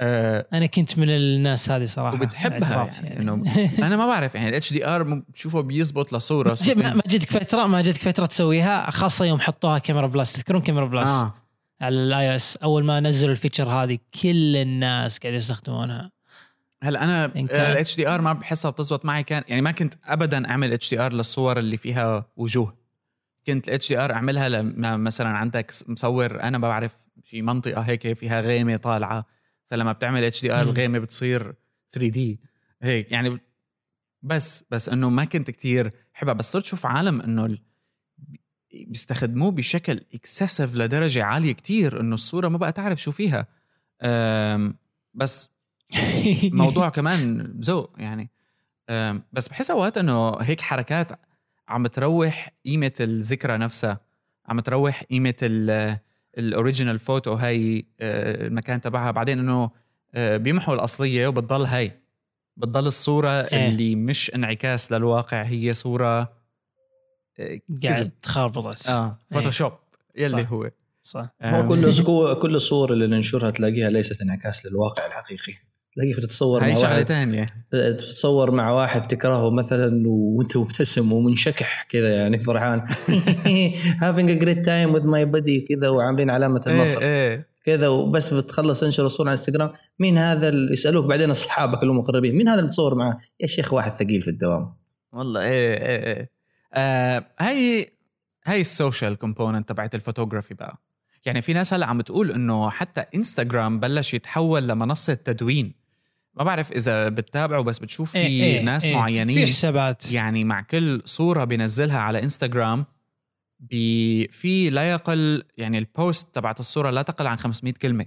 آه 0.00 0.46
أنا 0.52 0.66
كنت 0.66 0.98
من 0.98 1.10
الناس 1.10 1.70
هذه 1.70 1.86
صراحة 1.86 2.14
وبتحبها 2.14 2.76
اعتراف 2.76 2.98
يعني, 2.98 3.20
إنه 3.20 3.42
أنا 3.86 3.96
ما 3.96 4.06
بعرف 4.06 4.34
يعني 4.34 4.48
ال 4.48 4.72
HDR 4.72 5.22
بشوفه 5.28 5.60
بيزبط 5.60 6.12
لصوره 6.12 6.58
ما 6.76 7.02
جتك 7.06 7.30
فتره 7.30 7.66
ما 7.66 7.82
جتك 7.82 8.02
فتره 8.02 8.26
تسويها 8.26 8.90
خاصة 8.90 9.24
يوم 9.24 9.40
حطوها 9.40 9.78
Camera 9.78 10.06
Plus 10.06 10.32
تذكرون 10.32 10.60
Camera 10.60 10.84
Plus 10.84 11.08
آه. 11.08 11.34
على 11.80 11.94
ال 11.94 12.30
iOS 12.30 12.56
أول 12.56 12.84
ما 12.84 13.00
نزلوا 13.00 13.32
ال 13.32 13.36
feature 13.36 13.68
هذه 13.68 13.98
كل 14.22 14.56
الناس 14.56 15.18
قاعد 15.18 15.34
يستخدمونها. 15.34 16.10
هلا 16.82 17.04
أنا 17.04 17.24
ال 17.24 17.96
HDR 17.96 18.20
ما 18.20 18.32
بحسها 18.32 18.70
بتزبط. 18.70 19.04
معي 19.04 19.22
كان 19.22 19.42
يعني 19.48 19.62
ما 19.62 19.70
كنت 19.70 19.94
ابدا 20.04 20.50
أعمل 20.50 20.72
HDR 20.72 21.12
للصور 21.12 21.58
اللي 21.58 21.76
فيها 21.76 22.30
وجوه. 22.36 22.76
كنت 23.46 23.68
ال 23.68 23.88
HDR 23.88 24.12
اعملها 24.12 24.48
لما 24.48 24.96
مثلا 24.96 25.28
عندك 25.28 25.72
مصور 25.88 26.42
أنا 26.42 26.58
بعرف 26.58 26.92
شي 27.24 27.42
منطقة 27.42 27.80
هيك 27.80 28.12
فيها 28.12 28.40
غيمة 28.40 28.76
طالعة. 28.76 29.26
فلما 29.70 29.92
بتعمل 29.92 30.24
HDR. 30.24 30.62
الغيمة 30.62 30.98
بتصير 30.98 31.54
3D 31.92 32.40
هيك 32.82 33.12
يعني 33.12 33.40
بس 34.22 34.64
بس 34.70 34.88
إنه 34.88 35.10
ما 35.10 35.24
كنت 35.24 35.50
كتير 35.50 35.92
حبها 36.12 36.34
بس 36.34 36.52
صرت 36.52 36.64
شوف 36.64 36.86
عالم 36.86 37.20
إنه 37.20 37.58
بيستخدموه 38.86 39.50
بشكل 39.50 40.00
excessive 40.14 40.74
لدرجة 40.74 41.24
عالية 41.24 41.52
كتير 41.52 42.00
إنه 42.00 42.14
الصورة 42.14 42.48
ما 42.48 42.58
بقى 42.58 42.72
تعرف 42.72 43.02
شو 43.02 43.10
فيها. 43.12 43.46
بس 45.14 45.50
موضوع 46.52 46.88
كمان 46.88 47.54
ذوق 47.60 47.90
يعني 47.98 48.30
بس 49.32 49.48
بحس 49.48 49.70
أوقات 49.70 49.98
إنه 49.98 50.36
هيك 50.40 50.60
حركات 50.60 51.12
عم 51.68 51.86
تروح 51.86 52.52
قيمة 52.64 52.92
الذكرى 53.00 53.56
نفسها 53.56 54.00
عم 54.46 54.60
تروح 54.60 55.02
قيمة 55.02 55.34
ال 56.38 56.45
original 56.45 56.98
photo 56.98 57.32
هاي 57.32 57.86
آه، 58.00 58.46
المكان 58.46 58.80
تبعها. 58.80 59.10
بعدين 59.10 59.38
إنه 59.38 59.70
آه، 60.14 60.36
بيمحوا 60.36 60.74
الأصلية 60.74 61.26
وبتضل 61.26 61.64
هاي 61.64 61.92
بتضل 62.56 62.86
الصورة 62.86 63.28
إيه. 63.28 63.68
اللي 63.68 63.94
مش 63.94 64.34
انعكاس 64.34 64.92
للواقع 64.92 65.42
هي 65.42 65.74
صورة 65.74 66.20
آه، 67.38 67.60
قاعد 67.82 68.10
تخربط 68.22 68.66
بس 68.66 68.88
آه 68.88 69.18
فوتوشوب 69.30 69.72
يلي 70.16 70.42
صح. 70.42 70.52
هو. 70.52 70.70
صح. 71.02 71.28
هو 71.42 71.68
كل 71.68 72.04
كل 72.34 72.54
الصور 72.54 72.92
اللي 72.92 73.06
ننشرها 73.06 73.50
تلاقيها 73.50 73.90
ليست 73.90 74.20
انعكاس 74.20 74.66
للواقع 74.66 75.06
الحقيقي. 75.06 75.69
تلاقيك 75.94 76.16
بتتصور 76.16 76.64
هاي 76.64 76.76
شغلة 76.76 77.02
ثانية 77.02 77.46
تتصور 77.70 78.50
مع 78.50 78.70
واحد 78.70 79.08
تكرهه 79.08 79.50
مثلا 79.50 80.02
وأنت 80.06 80.56
مبتسم 80.56 81.12
ومنشكح 81.12 81.86
كذا 81.90 82.14
يعني 82.14 82.38
فرحان. 82.38 82.80
Having 84.04 84.28
a 84.28 84.44
great 84.44 84.64
time 84.64 84.94
with 84.94 85.04
my 85.04 85.24
buddy 85.34 85.68
كذا 85.68 85.88
وعاملين 85.88 86.30
علامة 86.30 86.62
النصر. 86.66 87.00
إيه. 87.00 87.50
كذا 87.64 87.88
وبس 87.88 88.34
بتخلص 88.34 88.82
انشر 88.82 89.06
الصورة 89.06 89.28
على 89.28 89.38
انستغرام 89.38 89.72
مين 89.98 90.18
هذا 90.18 90.48
اللي 90.48 90.72
يسألوك؟ 90.72 91.04
بعدين 91.04 91.30
أصحابك 91.30 91.82
اللي 91.82 91.94
مقربين 91.94 92.34
مين 92.36 92.48
هذا 92.48 92.58
اللي 92.58 92.68
بتصور 92.68 92.94
معاه؟ 92.94 93.20
يا 93.40 93.46
شيخ 93.46 93.72
واحد 93.72 93.92
ثقيل 93.92 94.22
في 94.22 94.30
الدوام. 94.30 94.74
والله 95.12 95.40
إيه 95.40 95.74
إيه 95.74 96.16
إيه. 96.16 96.30
آه 96.74 97.26
هاي 97.38 97.92
هاي 98.46 98.60
ال 98.60 98.68
social 98.68 99.16
component 99.16 99.68
تبعت 99.68 99.94
الفوتوغرافي 99.94 100.54
بقى. 100.54 100.76
يعني 101.24 101.42
في 101.42 101.52
ناس 101.52 101.74
هلأ 101.74 101.86
عم 101.86 102.00
تقول 102.00 102.30
إنه 102.30 102.70
حتى 102.70 103.04
انستغرام 103.14 103.80
بلش 103.80 104.14
يتحول 104.14 104.68
لمنصة 104.68 105.14
تدوين. 105.14 105.79
ما 106.34 106.44
بعرف 106.44 106.72
إذا 106.72 107.08
بتتابعوا 107.08 107.62
بس 107.62 107.78
بتشوف 107.78 108.12
في 108.12 108.18
إيه، 108.18 108.42
إيه، 108.42 108.62
ناس 108.62 108.84
إيه. 108.84 108.92
في 108.92 108.98
معينين 108.98 109.46
حسابات 109.46 110.12
يعني 110.12 110.44
مع 110.44 110.62
كل 110.62 111.02
صورة 111.04 111.44
بينزلها 111.44 111.98
على 111.98 112.22
انستغرام 112.22 112.84
بي 113.60 114.28
في 114.28 114.70
لا 114.70 114.90
يقل 114.90 115.42
يعني 115.58 115.78
ال 115.78 115.89
post 115.89 116.34
تبعت 116.34 116.60
الصورة 116.60 116.90
لا 116.90 117.02
تقل 117.02 117.26
عن 117.26 117.36
500 117.36 117.74
كلمة 117.82 118.06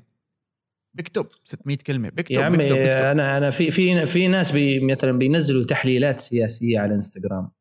بكتب 0.93 1.27
600 1.43 1.77
كلمة 1.87 2.09
بكتب 2.09 2.31
يا 2.35 2.45
عمي 2.45 2.57
بكتب, 2.57 2.75
بكتب. 2.75 2.89
أنا 2.89 3.37
أنا 3.37 3.51
في 3.51 3.71
في 3.71 4.05
في 4.05 4.27
ناس 4.27 4.51
بي 4.51 4.79
مثلا 4.79 5.11
بينزلوا 5.11 5.63
تحليلات 5.63 6.19
سياسية 6.19 6.79
على 6.79 6.93
انستغرام 6.93 7.51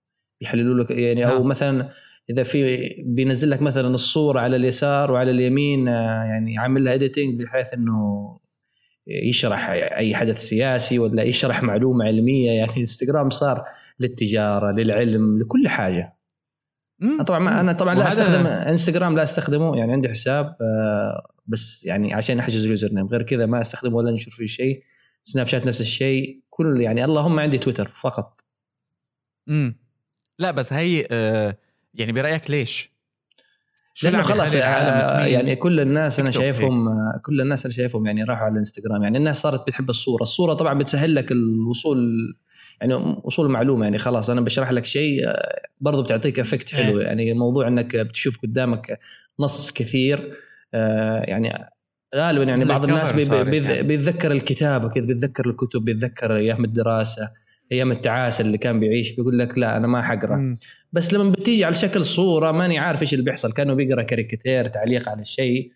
يحللوا 0.40 0.84
لك 0.84 0.90
يعني 0.90 1.26
أو 1.26 1.38
نعم. 1.38 1.48
مثلا 1.48 1.92
إذا 2.30 2.42
في 2.42 2.88
بينزل 3.06 3.50
لك 3.50 3.62
مثلا 3.62 3.88
الصورة 3.88 4.40
على 4.40 4.56
اليسار 4.56 5.12
وعلى 5.12 5.30
اليمين 5.30 5.88
آه، 5.88 6.24
يعني 6.24 6.58
عامل 6.58 6.84
لها 6.84 6.94
editing 6.94 7.42
بحيث 7.42 7.74
إنه 7.74 8.38
يشرح 9.07 9.70
أي 9.70 10.14
حدث 10.14 10.40
سياسي 10.40 10.98
ولا 10.98 11.22
يشرح 11.22 11.62
معلومة 11.62 12.05
علمية. 12.05 12.50
يعني 12.50 12.76
إنستغرام 12.76 13.30
صار 13.30 13.64
للتجارة 14.00 14.72
للعلم 14.72 15.38
لكل 15.38 15.68
حاجة. 15.68 16.16
طبعا 17.26 17.38
ما 17.38 17.61
أنا 17.61 17.72
طبعا 17.72 17.94
لا 17.94 18.09
أستخدم 18.09 18.46
إنستغرام 18.46 19.16
لا 19.16 19.22
أستخدمه. 19.22 19.76
يعني 19.76 19.92
عندي 19.92 20.09
حساب 20.09 20.57
آه، 20.61 21.32
بس 21.46 21.84
يعني 21.84 22.14
عشان 22.14 22.38
أحجز 22.38 22.64
ال 22.64 22.92
username 22.92 23.06
غير 23.07 23.22
كذا 23.22 23.46
ما 23.46 23.61
أستخدمه 23.61 23.96
ولا 23.96 24.11
أنشر 24.11 24.30
فيه 24.30 24.46
شيء. 24.46 24.82
سناب 25.24 25.46
شات 25.46 25.66
نفس 25.66 25.80
الشيء. 25.80 26.42
كل 26.50 26.80
يعني 26.80 27.05
اللهم 27.05 27.40
عندي 27.40 27.59
تويتر 27.59 27.92
فقط. 28.00 28.40
امم 29.48 29.78
لا 30.38 30.50
بس 30.50 30.72
هي 30.72 31.07
آه 31.11 31.57
يعني 31.94 32.12
برأيك 32.12 32.50
ليش؟ 32.50 32.91
شو 33.95 34.09
اللي 34.09 34.18
لأنه 34.18 34.28
عم 34.28 34.34
خلاص 34.34 34.55
آه،؟ 34.55 35.26
يعني 35.26 35.57
كل 35.57 35.80
الناس 35.80 36.20
أنا 36.20 36.30
توك 36.30 36.43
شايفهم 36.43 36.88
آه، 36.88 37.20
كل 37.24 37.40
الناس 37.40 37.66
أنا 37.66 37.74
شايفهم 37.74 38.07
يعني 38.07 38.24
راحوا 38.24 38.45
على 38.45 38.53
الإنستغرام 38.53 39.03
يعني 39.03 39.18
الناس 39.18 39.40
صارت 39.40 39.66
بتحب 39.66 39.90
الصورة 39.90 40.22
الصورة 40.22 40.55
طبعا 40.55 40.78
بتسهل 40.78 41.14
لك 41.14 41.32
الوصول 41.32 42.34
يعني 42.80 42.95
وصول 43.24 43.47
المعلومة 43.47 43.84
يعني 43.84 43.99
خلاص 43.99 44.30
أنا 44.30 44.40
بشرح 44.40 44.72
لك 44.72 44.84
شيء 44.84 45.28
آه، 45.28 45.61
برضو 45.80 46.03
بتعطيك 46.03 46.38
effect 46.38 46.74
حلو 46.74 47.01
إيه. 47.01 47.07
يعني 47.07 47.34
موضوع 47.34 47.68
إنك 47.68 47.97
بتشوف 47.97 48.38
قدامك 48.43 48.99
نص 49.40 49.72
كثير 49.72 50.36
آه، 50.74 51.22
يعني 51.22 51.68
غالبا 52.14 52.45
يعني 52.45 52.64
بعض 52.64 52.84
الناس 52.84 53.30
يعني. 53.30 53.82
بيتذكر 53.82 54.32
الكتابه 54.32 54.88
كذا 54.88 55.05
بيتذكر 55.05 55.51
الكتب 55.51 55.84
بيتذكر 55.84 56.36
أيام 56.36 56.64
الدراسه 56.64 57.41
أيام 57.72 57.92
التعاسه 57.92 58.42
اللي 58.42 58.58
كان 58.58 58.80
بيعيش 58.80 59.10
بيقول 59.10 59.38
لك 59.38 59.58
لا 59.58 59.76
أنا 59.76 59.86
ما 59.86 60.02
حقرأ. 60.02 60.56
بس 60.92 61.14
لما 61.14 61.30
بتيجي 61.30 61.64
على 61.64 61.74
شكل 61.74 62.04
صورة 62.04 62.52
ماني 62.52 62.78
عارف 62.78 63.02
إيش 63.02 63.12
اللي 63.12 63.24
بيحصل 63.24 63.52
كأنه 63.52 63.74
بيقرأ 63.74 64.02
كاريكاتير 64.02 64.68
تعليق 64.68 65.08
على 65.08 65.20
الشيء 65.22 65.72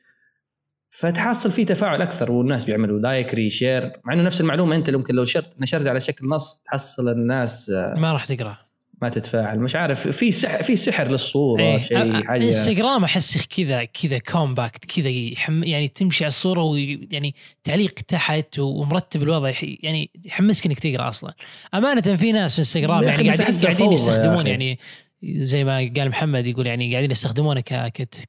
فتحصل 0.90 1.50
فيه 1.50 1.66
تفاعل 1.66 2.02
أكثر 2.02 2.32
والناس 2.32 2.64
بيعملوا 2.64 2.98
like 3.00 3.34
و 3.34 3.42
share. 3.42 3.92
مع 4.04 4.12
إنه 4.12 4.22
نفس 4.22 4.40
المعلومة 4.40 4.76
أنت 4.76 4.90
ممكن 4.90 5.14
لو 5.14 5.24
شرت 5.24 5.60
نشرت 5.60 5.86
على 5.86 6.00
شكل 6.00 6.28
نص 6.28 6.62
تحصل 6.66 7.08
الناس 7.08 7.70
آه، 7.70 7.94
ما 7.98 8.12
راح 8.12 8.26
تقرأ. 8.26 8.65
ما 9.02 9.08
تتفاعل 9.08 9.58
مش 9.58 9.74
عارف 9.74 10.08
في 10.08 10.32
سحر 10.32 10.62
في 10.62 10.76
سحر 10.76 11.08
للصورة 11.08 11.62
إيه. 11.62 11.78
شيء 11.78 12.24
حاجة 12.24 12.44
انستغرام 12.44 13.04
أحس 13.04 13.46
كذا 13.46 13.84
كذا 13.84 14.18
compact 14.18 14.84
كذا 14.84 15.08
يحم 15.08 15.64
يعني 15.64 15.88
تمشي 15.88 16.24
على 16.24 16.28
الصورة 16.28 16.62
ويعني 16.62 17.34
تعليق 17.64 17.94
تحت 18.08 18.58
ومرتب 18.58 19.22
الوضع 19.22 19.52
يعني 19.62 20.10
يحمسك 20.24 20.66
إنك 20.66 20.78
تقرأ 20.78 21.08
أصلا 21.08 21.34
أمانة 21.74 22.16
في 22.16 22.32
ناس 22.32 22.54
في 22.54 22.58
إنستغرام 22.58 23.02
يعني 23.02 23.30
قاعدين 23.30 23.60
قاعدين 23.62 23.92
يستخدمون. 23.92 24.46
يعني 24.46 24.78
زي 25.24 25.64
ما 25.64 25.76
قال 25.96 26.08
محمد 26.08 26.46
يقول 26.46 26.66
يعني 26.66 26.90
قاعدين 26.92 27.10
يستخدمونه 27.10 27.60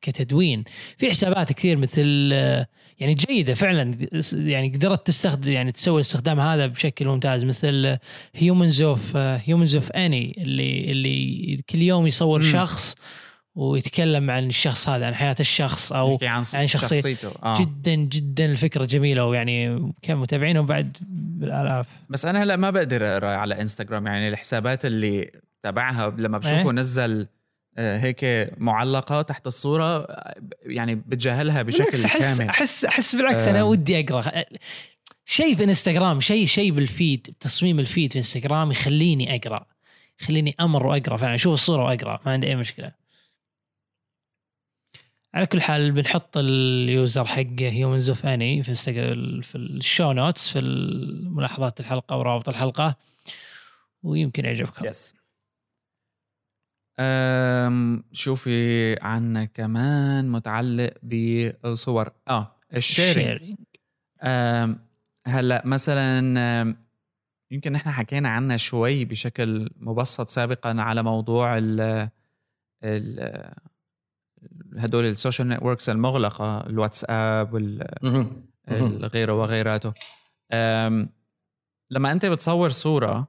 كتدوين 0.01 0.63
في 0.97 1.09
حسابات 1.09 1.53
كثير 1.53 1.77
مثل 1.77 2.31
يعني 2.99 3.13
جيدة 3.13 3.53
فعلا 3.53 3.97
يعني 4.33 4.69
قدرت 4.69 5.07
تستخدم 5.07 5.51
يعني 5.51 5.71
تسوي 5.71 5.95
الاستخدام 5.95 6.39
هذا 6.39 6.67
بشكل 6.67 7.05
ممتاز 7.07 7.43
مثل 7.45 7.97
Humans 8.35 8.81
of 8.81 9.17
Humans 9.17 9.75
of 9.75 9.91
NY 9.91 10.35
اللي 10.37 10.91
اللي 10.91 11.57
كل 11.69 11.81
يوم 11.81 12.07
يصور. 12.07 12.41
شخص 12.41 12.95
ويتكلم 13.55 14.31
عن 14.31 14.47
الشخص 14.47 14.89
هذا 14.89 15.05
عن 15.05 15.15
حياة 15.15 15.35
الشخص 15.39 15.91
أو 15.91 16.17
عن, 16.21 16.43
عن 16.53 16.67
شخصية- 16.67 16.71
شخصيته 16.71 17.31
آه. 17.43 17.59
جدا 17.61 17.95
جدا 17.95 18.45
الفكرة 18.45 18.85
جميلة 18.85 19.25
ويعني 19.25 19.91
كان 20.01 20.17
متابعينهم 20.17 20.65
بعد 20.65 20.97
بالآلاف 21.09 21.87
بس 22.09 22.25
أنا 22.25 22.43
هلأ 22.43 22.55
ما 22.55 22.69
بقدر 22.69 23.07
أقرأ 23.13 23.27
على 23.29 23.61
انستغرام 23.61 24.07
يعني 24.07 24.29
الحسابات 24.29 24.85
اللي 24.85 25.31
تبعها 25.71 26.09
لما 26.09 26.37
بشوفه 26.37 26.65
إيه؟ 26.65 26.71
نزل 26.71 27.27
آه، 27.77 27.97
هيك 27.97 28.51
معلقة 28.57 29.21
تحت 29.21 29.47
الصورة 29.47 30.07
يعني 30.63 30.95
بتجاهلها 30.95 31.61
بشكل 31.61 32.03
احس 32.05 32.37
كامل. 32.37 32.49
احس 32.49 32.85
أحس 32.85 33.15
بالعكس 33.15 33.47
أنا 33.47 33.59
آه. 33.59 33.63
ودي 33.63 33.99
أقرأ. 33.99 34.43
شيء 35.25 35.55
في 35.55 35.63
إنستغرام 35.63 36.21
شيء 36.21 36.47
شيء 36.47 36.71
بالفيد 36.71 37.35
تصميم 37.39 37.79
الفيد 37.79 38.13
في 38.13 38.19
إنستغرام 38.19 38.71
يخليني 38.71 39.35
أقرأ. 39.35 39.65
يخليني 40.21 40.55
أمر 40.59 40.85
وأقرأ 40.85 41.17
فعلا 41.17 41.35
أشوف 41.35 41.53
الصورة 41.53 41.83
وأقرأ 41.83 42.19
ما 42.25 42.31
عندي 42.31 42.47
أي 42.47 42.55
مشكلة. 42.55 42.91
على 45.33 45.45
كل 45.45 45.61
حال 45.61 45.91
بنحط 45.91 46.37
ال 46.37 46.55
user 46.55 47.25
حق 47.25 47.59
Humans 47.59 48.09
of 48.09 48.25
NY 48.25 48.63
في 48.63 48.75
في 49.41 49.55
ال 49.55 49.66
show 49.66 50.11
notes 50.11 50.49
في 50.49 50.61
ملاحظات 51.23 51.79
الحلقة 51.79 52.17
ورابط 52.17 52.49
الحلقة 52.49 52.95
ويمكن 54.03 54.45
يعجبكم. 54.45 54.85
Yes 54.85 55.15
شو 58.11 58.62
في 58.62 58.95
عنا 59.01 59.45
كمان 59.45 60.29
متعلق 60.29 60.93
بالصور 61.03 62.09
آه 62.27 62.55
ال 62.75 62.84
sharing. 62.84 63.55
أم، 64.21 64.79
هلا 65.27 65.61
مثلا 65.65 66.75
يمكن 67.51 67.71
نحن 67.71 67.91
حكينا 67.91 68.29
عنها 68.29 68.57
شوي 68.57 69.05
بشكل 69.05 69.69
مبسط 69.77 70.29
سابقا 70.29 70.81
على 70.81 71.03
موضوع 71.03 71.57
ال 71.57 72.09
ال 72.83 73.53
هدول 74.77 75.05
ال 75.05 75.11
social 75.11 75.47
networks 75.47 75.89
المغلقة 75.89 76.65
الواتساب 76.67 77.53
وال. 77.53 77.87
الغيره 78.69 79.33
وغيراته 79.33 79.93
لما 81.91 82.11
أنت 82.11 82.25
بتصور 82.25 82.69
صورة 82.69 83.27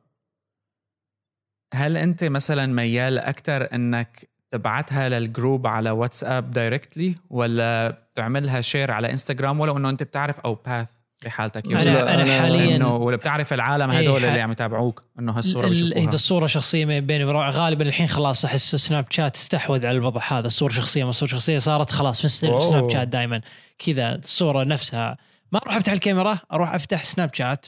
هل 1.75 1.97
أنت 1.97 2.25
مثلا 2.25 2.66
ميال 2.66 3.19
أكثر 3.19 3.69
إنك 3.75 4.29
تبعتها 4.51 5.09
لل 5.09 5.25
group 5.25 5.66
على 5.66 5.91
واتساب 5.91 6.51
directly 6.51 7.14
ولا 7.31 7.91
بتعملها 7.91 8.61
share 8.61 8.91
على 8.91 9.11
انستغرام 9.11 9.61
ولو 9.61 9.77
إنه 9.77 9.91
أنت 9.91 10.03
بتعرف 10.03 10.41
أو 10.41 10.55
Path 10.55 10.89
بحالتك 11.25 11.66
يوسف 11.71 11.87
أنا 11.87 12.25
أنا- 12.25 12.41
حاليا 12.43 12.77
انه 12.77 12.97
ولا 12.97 13.16
بتعرف 13.16 13.53
العالم 13.53 13.91
إيه، 13.91 13.99
هدول 13.99 14.25
اللي 14.25 14.41
عم 14.41 14.53
يتابعوك 14.53 15.05
إنه 15.19 15.33
هالصورة 15.33 15.64
ال- 15.64 15.71
بيشوفوها؟ 15.71 16.03
إذا 16.05 16.14
الصورة 16.14 16.47
شخصية 16.47 16.85
ما 16.85 16.99
بيني 16.99 17.25
وبين 17.25 17.37
غالبا 17.37 17.85
الحين 17.89 18.07
خلاص 18.07 18.45
أحس 18.45 18.77
Snapchat 18.76 19.37
استحوذ 19.37 19.87
على 19.87 19.97
الوضع 19.99 20.21
هذا 20.29 20.47
الصورة 20.47 20.73
شخصية 20.73 21.05
ما 21.05 21.11
الصورة 21.11 21.31
شخصية 21.31 21.59
صارت 21.59 21.91
خلاص 21.91 22.21
في. 22.23 22.29
Snapchat 22.29 23.09
دائما 23.09 23.41
كذا 23.79 24.14
الصورة 24.14 24.64
نفسها. 24.64 25.16
ما 25.53 25.59
أروح 25.59 25.77
أفتح 25.77 25.93
الكاميرا 25.93 26.39
أروح 26.53 26.75
أفتح 26.75 27.05
Snapchat 27.05 27.66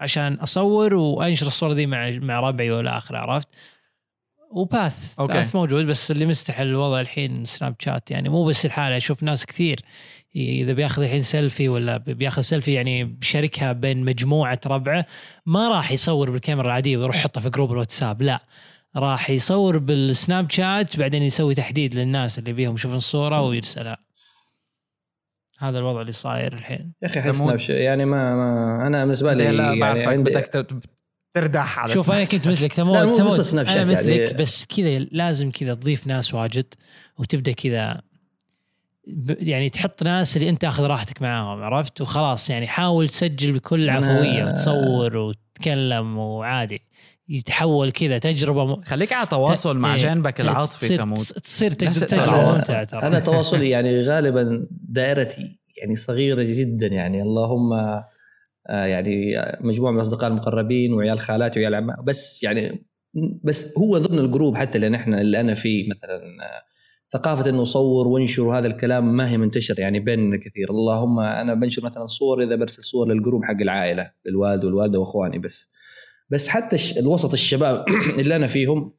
عشان 0.00 0.34
أصور 0.34 0.94
وأنشر 0.94 1.46
الصورة 1.46 1.74
دي 1.74 1.86
مع 1.86 2.10
مع 2.10 2.40
ربعي 2.40 2.70
ولا 2.70 2.98
اخره 2.98 3.18
عرفت؟ 3.18 3.48
و 4.50 4.63
Path 4.63 5.14
okay. 5.18 5.32
Path 5.32 5.56
موجود 5.56 5.86
بس 5.86 6.10
اللي 6.10 6.26
مستحيل 6.26 6.66
الوضع 6.66 7.00
الحين 7.00 7.44
Snapchat 7.44 8.10
يعني. 8.10 8.28
مو 8.28 8.44
بس 8.44 8.66
الحالة 8.66 8.96
أشوف 8.96 9.22
ناس 9.22 9.46
كثير. 9.46 9.80
إذا 10.36 10.72
بياخذ 10.72 11.02
الحين 11.02 11.22
سيلفي 11.22 11.68
ولا 11.68 11.96
بياخذ 11.96 12.42
سيلفي 12.42 12.72
يعني 12.72 13.04
بيشاركها 13.04 13.72
بين 13.72 14.04
مجموعة 14.04 14.60
ربعة 14.66 15.06
ما 15.46 15.68
راح 15.68 15.92
يصور 15.92 16.30
بالكاميرا 16.30 16.66
العادية 16.66 16.96
ويروح 16.96 17.16
يحطها 17.16 17.40
في 17.40 17.50
group 17.50 17.72
الواتساب 17.72 18.22
لا. 18.22 18.40
راح 18.96 19.30
يصور 19.30 19.78
بال 19.78 20.50
Snapchat 20.50 20.96
بعدين 20.98 21.22
يسوي 21.22 21.54
تحديد 21.54 21.94
للناس 21.94 22.38
اللي 22.38 22.52
بيهم 22.52 22.74
يشوفون 22.74 22.96
الصورة 22.96 23.40
ويرسلها. 23.42 24.09
هذا 25.60 25.78
الوضع 25.78 26.00
اللي 26.00 26.12
صاير 26.12 26.52
الحين 26.52 26.92
يا 27.02 27.08
أخي 27.08 27.20
أحس 27.20 27.42
شات 27.56 27.68
يعني 27.70 28.04
ما, 28.04 28.34
ما 28.36 28.86
أنا 28.86 29.04
بالنسبة 29.04 29.34
لي 29.34 29.50
لا 29.50 29.72
يعني 29.72 30.04
عندي 30.04 30.30
بدك 30.30 30.66
تردح 31.34 31.78
على 31.78 31.92
شوف 31.92 32.10
أنا 32.10 32.24
كنت. 32.24 32.48
مثلك 32.48 32.72
تموت 32.80 33.06
بس 33.06 33.50
تموت 33.50 33.68
أنا 33.68 33.84
مثلك 33.84 34.18
يعني. 34.20 34.32
بس 34.32 34.64
كذا 34.64 34.98
لازم 34.98 35.50
كذا 35.50 35.74
تضيف 35.74 36.06
ناس 36.06 36.34
واجد 36.34 36.74
وتبدأ 37.18 37.52
كذا 37.52 38.00
ب- 39.06 39.36
يعني 39.38 39.68
تحط 39.70 40.02
ناس 40.02 40.36
اللي 40.36 40.48
أنت 40.48 40.62
تأخذ 40.62 40.84
راحتك 40.84 41.22
معاهم 41.22 41.62
عرفت 41.62 42.00
وخلاص 42.00 42.50
يعني 42.50 42.66
حاول 42.66 43.08
تسجل 43.08 43.52
بكل 43.52 43.90
عفوية 43.90 44.44
وتصور 44.44 45.16
وتتكلم 45.16 46.18
وعادي 46.18 46.82
يتحول 47.30 47.90
كذا 47.90 48.18
تجربة 48.18 48.64
م... 48.64 48.82
خليك 48.82 49.12
على 49.12 49.26
تواصل 49.26 49.78
مع 49.78 49.94
إيه، 49.94 50.00
جانبك 50.00 50.40
العاطفي 50.40 50.78
تصير 50.78 50.98
تموت. 50.98 51.18
تصير 51.18 51.70
تجربة, 51.70 52.52
ممتعة 52.52 52.84
ترى. 52.84 53.02
أنا 53.02 53.20
تواصلي 53.20 53.68
يعني 53.74 54.02
غالبا 54.02 54.66
دائرتي 54.70 55.60
يعني 55.76 55.96
صغيرة 55.96 56.42
جدا 56.42 56.86
يعني. 56.86 57.22
اللهم 57.22 57.72
آه، 57.72 58.84
يعني 58.84 59.34
مجموعة 59.60 59.90
من 59.90 59.96
الأصدقاء 59.96 60.30
المقربين 60.30 60.92
وعيال 60.92 61.20
خالاتي 61.20 61.58
وعيال 61.58 61.74
عمات 61.74 61.96
بس 62.04 62.42
يعني 62.42 62.86
بس 63.44 63.78
هو 63.78 63.98
ضمن 63.98 64.18
ال 64.18 64.24
group 64.24 64.56
حتى 64.56 64.76
اللي 64.76 64.88
نحن 64.88 65.14
اللي 65.14 65.40
أنا 65.40 65.54
فيه 65.54 65.90
مثلا 65.90 66.16
آه، 66.16 66.62
ثقافة 67.12 67.50
إنه 67.50 67.64
صور 67.64 68.08
وانشر 68.08 68.42
وهذا 68.42 68.66
الكلام 68.66 69.16
ما 69.16 69.30
هي 69.30 69.38
منتشر 69.38 69.78
يعني 69.78 70.00
بيننا 70.00 70.36
كثير. 70.36 70.70
اللهم 70.70 71.20
أنا 71.20 71.54
بنشر 71.54 71.84
مثلا 71.84 72.06
صور 72.06 72.42
إذا 72.42 72.56
برسل 72.56 72.82
صور 72.82 73.08
لل 73.08 73.18
group 73.18 73.44
حق 73.44 73.60
العائلة 73.60 74.10
للوالد 74.26 74.64
والوالدة 74.64 74.98
وإخواني 74.98 75.38
بس. 75.38 75.70
بس 76.30 76.48
حتى 76.48 76.76
الوسط 77.00 77.32
الشباب 77.32 77.84
اللي 78.20 78.36
أنا 78.36 78.46
فيهم 78.46 78.92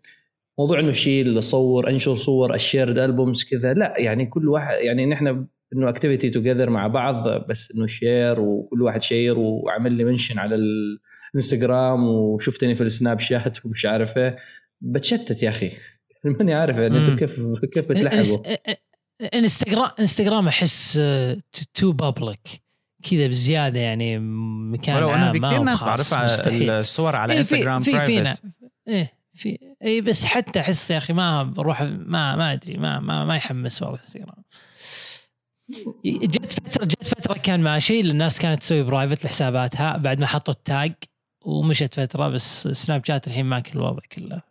موضوع 0.59 0.79
إنه 0.79 0.91
شيل 0.91 1.43
صور 1.43 1.89
أنشر 1.89 2.15
صور 2.15 2.55
ال 2.55 2.62
shared 2.62 2.99
albums 2.99 3.43
كذا 3.43 3.73
لا 3.73 3.93
يعني 3.97 4.25
كل 4.25 4.49
واحد 4.49 4.77
يعني 4.79 5.05
نحن 5.05 5.45
إنه 5.75 5.89
activity 5.89 6.29
together 6.29 6.69
مع 6.69 6.87
بعض 6.87 7.47
بس 7.49 7.71
إنه 7.71 7.85
share 7.85 8.39
وكل 8.39 8.81
واحد 8.81 9.01
share 9.01 9.39
وعمل 9.39 9.91
لي 9.91 10.03
mention 10.03 10.39
على 10.39 10.55
الإنستغرام 10.55 12.07
وشفتني 12.07 12.75
في 12.75 12.83
ال 12.83 13.19
Snapchat 13.19 13.57
ومش 13.65 13.85
عارف 13.85 14.17
إيه. 14.17 14.37
بتشتت 14.81 15.43
يا 15.43 15.49
أخي. 15.49 15.71
ماني 16.23 16.53
عارف 16.53 16.77
يعني. 16.77 16.97
أنتم 16.97 17.15
كيف 17.15 17.41
كيف 17.73 17.89
بتلحقوا 17.89 18.37
انستغرام 19.33 19.89
إنستغرام 19.99 20.47
أحس 20.47 20.99
تو 21.73 21.91
بابليك 21.91 22.61
كذا 23.03 23.27
بزيادة 23.27 23.79
يعني 23.79 24.19
مكان 24.19 24.95
ولو 24.95 25.11
أنا 25.11 25.31
في 25.31 25.39
ما 25.39 25.47
كثير 25.47 25.59
هو 25.59 25.63
ناس 25.63 25.83
بعرفها 25.83 26.25
مستحيل. 26.25 26.69
الصور 26.69 27.15
على 27.15 27.33
إيه، 27.33 27.41
في- 27.41 27.55
انستغرام 27.55 27.81
في 27.81 27.91
فينا. 28.05 28.23
برايفت 28.23 28.41
إيه 28.87 29.13
في 29.33 29.57
اي 29.83 30.01
بس 30.01 30.25
حتى 30.25 30.59
أحس 30.59 30.91
يا 30.91 30.97
أخي 30.97 31.13
ما 31.13 31.43
بروح 31.43 31.81
ما 31.81 32.35
ما 32.35 32.53
أدري 32.53 32.77
ما 32.77 32.99
ما, 32.99 33.25
ما 33.25 33.35
يحمس 33.35 33.81
والله 33.81 33.99
انستغرام 33.99 34.43
جت 36.05 36.51
فتره 36.69 36.85
جت 36.85 37.03
فترة 37.07 37.33
كان 37.37 37.59
ماشي 37.61 37.99
الناس 38.01 38.39
كانت 38.39 38.61
تسوي 38.61 38.83
برايفت 38.83 39.25
لحساباتها 39.25 39.97
بعد 39.97 40.19
ما 40.19 40.25
حطوا 40.25 40.53
التاج 40.53 40.93
ومشت 41.45 41.93
فترة 41.99 42.27
بس 42.27 42.67
Snapchat 42.67 43.27
الحين 43.27 43.45
ماكل 43.45 43.79
الوضع 43.79 43.99
كله. 44.11 44.41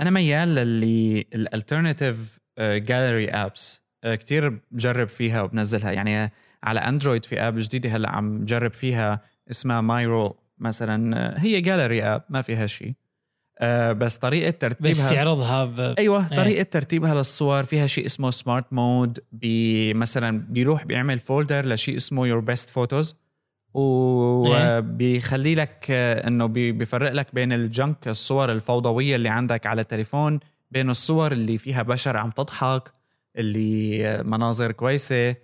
أنا 0.00 0.10
ميال 0.10 0.48
لل 0.54 1.26
لل 1.34 1.50
alternative 1.50 2.38
gallery 2.58 3.30
apps 3.30 3.82
كثير 4.04 4.60
بجرب 4.70 5.08
فيها 5.08 5.42
وبنزلها. 5.42 5.92
يعني 5.92 6.32
على 6.64 6.80
اندرويد 6.80 7.24
في 7.24 7.40
app 7.40 7.58
جديدة 7.58 7.90
هلأ 7.90 8.10
عم 8.10 8.38
بجرب 8.40 8.72
فيها 8.72 9.20
اسمها 9.50 9.80
MyRoll 9.80 10.34
مثلا. 10.58 11.34
هي 11.42 11.60
gallery 11.60 12.02
app 12.02 12.22
ما 12.28 12.42
فيها 12.42 12.66
شيء 12.66 12.92
آه، 13.58 13.92
بس 13.92 14.16
طريقة 14.16 14.50
ترتيبها 14.50 14.90
بس 14.90 15.12
يعرضها 15.12 15.64
ب... 15.64 15.80
أيوه 15.98 16.28
إيه. 16.32 16.36
طريقة 16.36 16.62
ترتيبها 16.62 17.14
للصور 17.14 17.64
فيها 17.64 17.86
شيء 17.86 18.06
اسمه 18.06 18.30
smart 18.30 18.72
mode 18.72 19.18
بي 19.32 19.94
مثلا 19.94 20.38
بيروح 20.48 20.84
بيعمل 20.84 21.18
فولدر 21.18 21.66
لشيء 21.66 21.96
اسمه 21.96 22.26
your 22.26 22.40
best 22.40 22.70
photos 22.70 23.16
وبيخلي 23.74 25.54
لك 25.54 25.86
آه، 25.90 26.28
إنه 26.28 26.46
بي- 26.46 26.72
بيفرق 26.72 27.12
لك 27.12 27.34
بين 27.34 27.52
الجنك 27.52 28.08
الصور 28.08 28.52
الفوضوية 28.52 29.16
اللي 29.16 29.28
عندك 29.28 29.66
على 29.66 29.80
التليفون 29.80 30.40
بين 30.70 30.90
الصور 30.90 31.32
اللي 31.32 31.58
فيها 31.58 31.82
بشر 31.82 32.16
عم 32.16 32.30
تضحك 32.30 32.92
اللي 33.36 34.06
آه، 34.08 34.22
مناظر 34.22 34.72
كويسة 34.72 35.34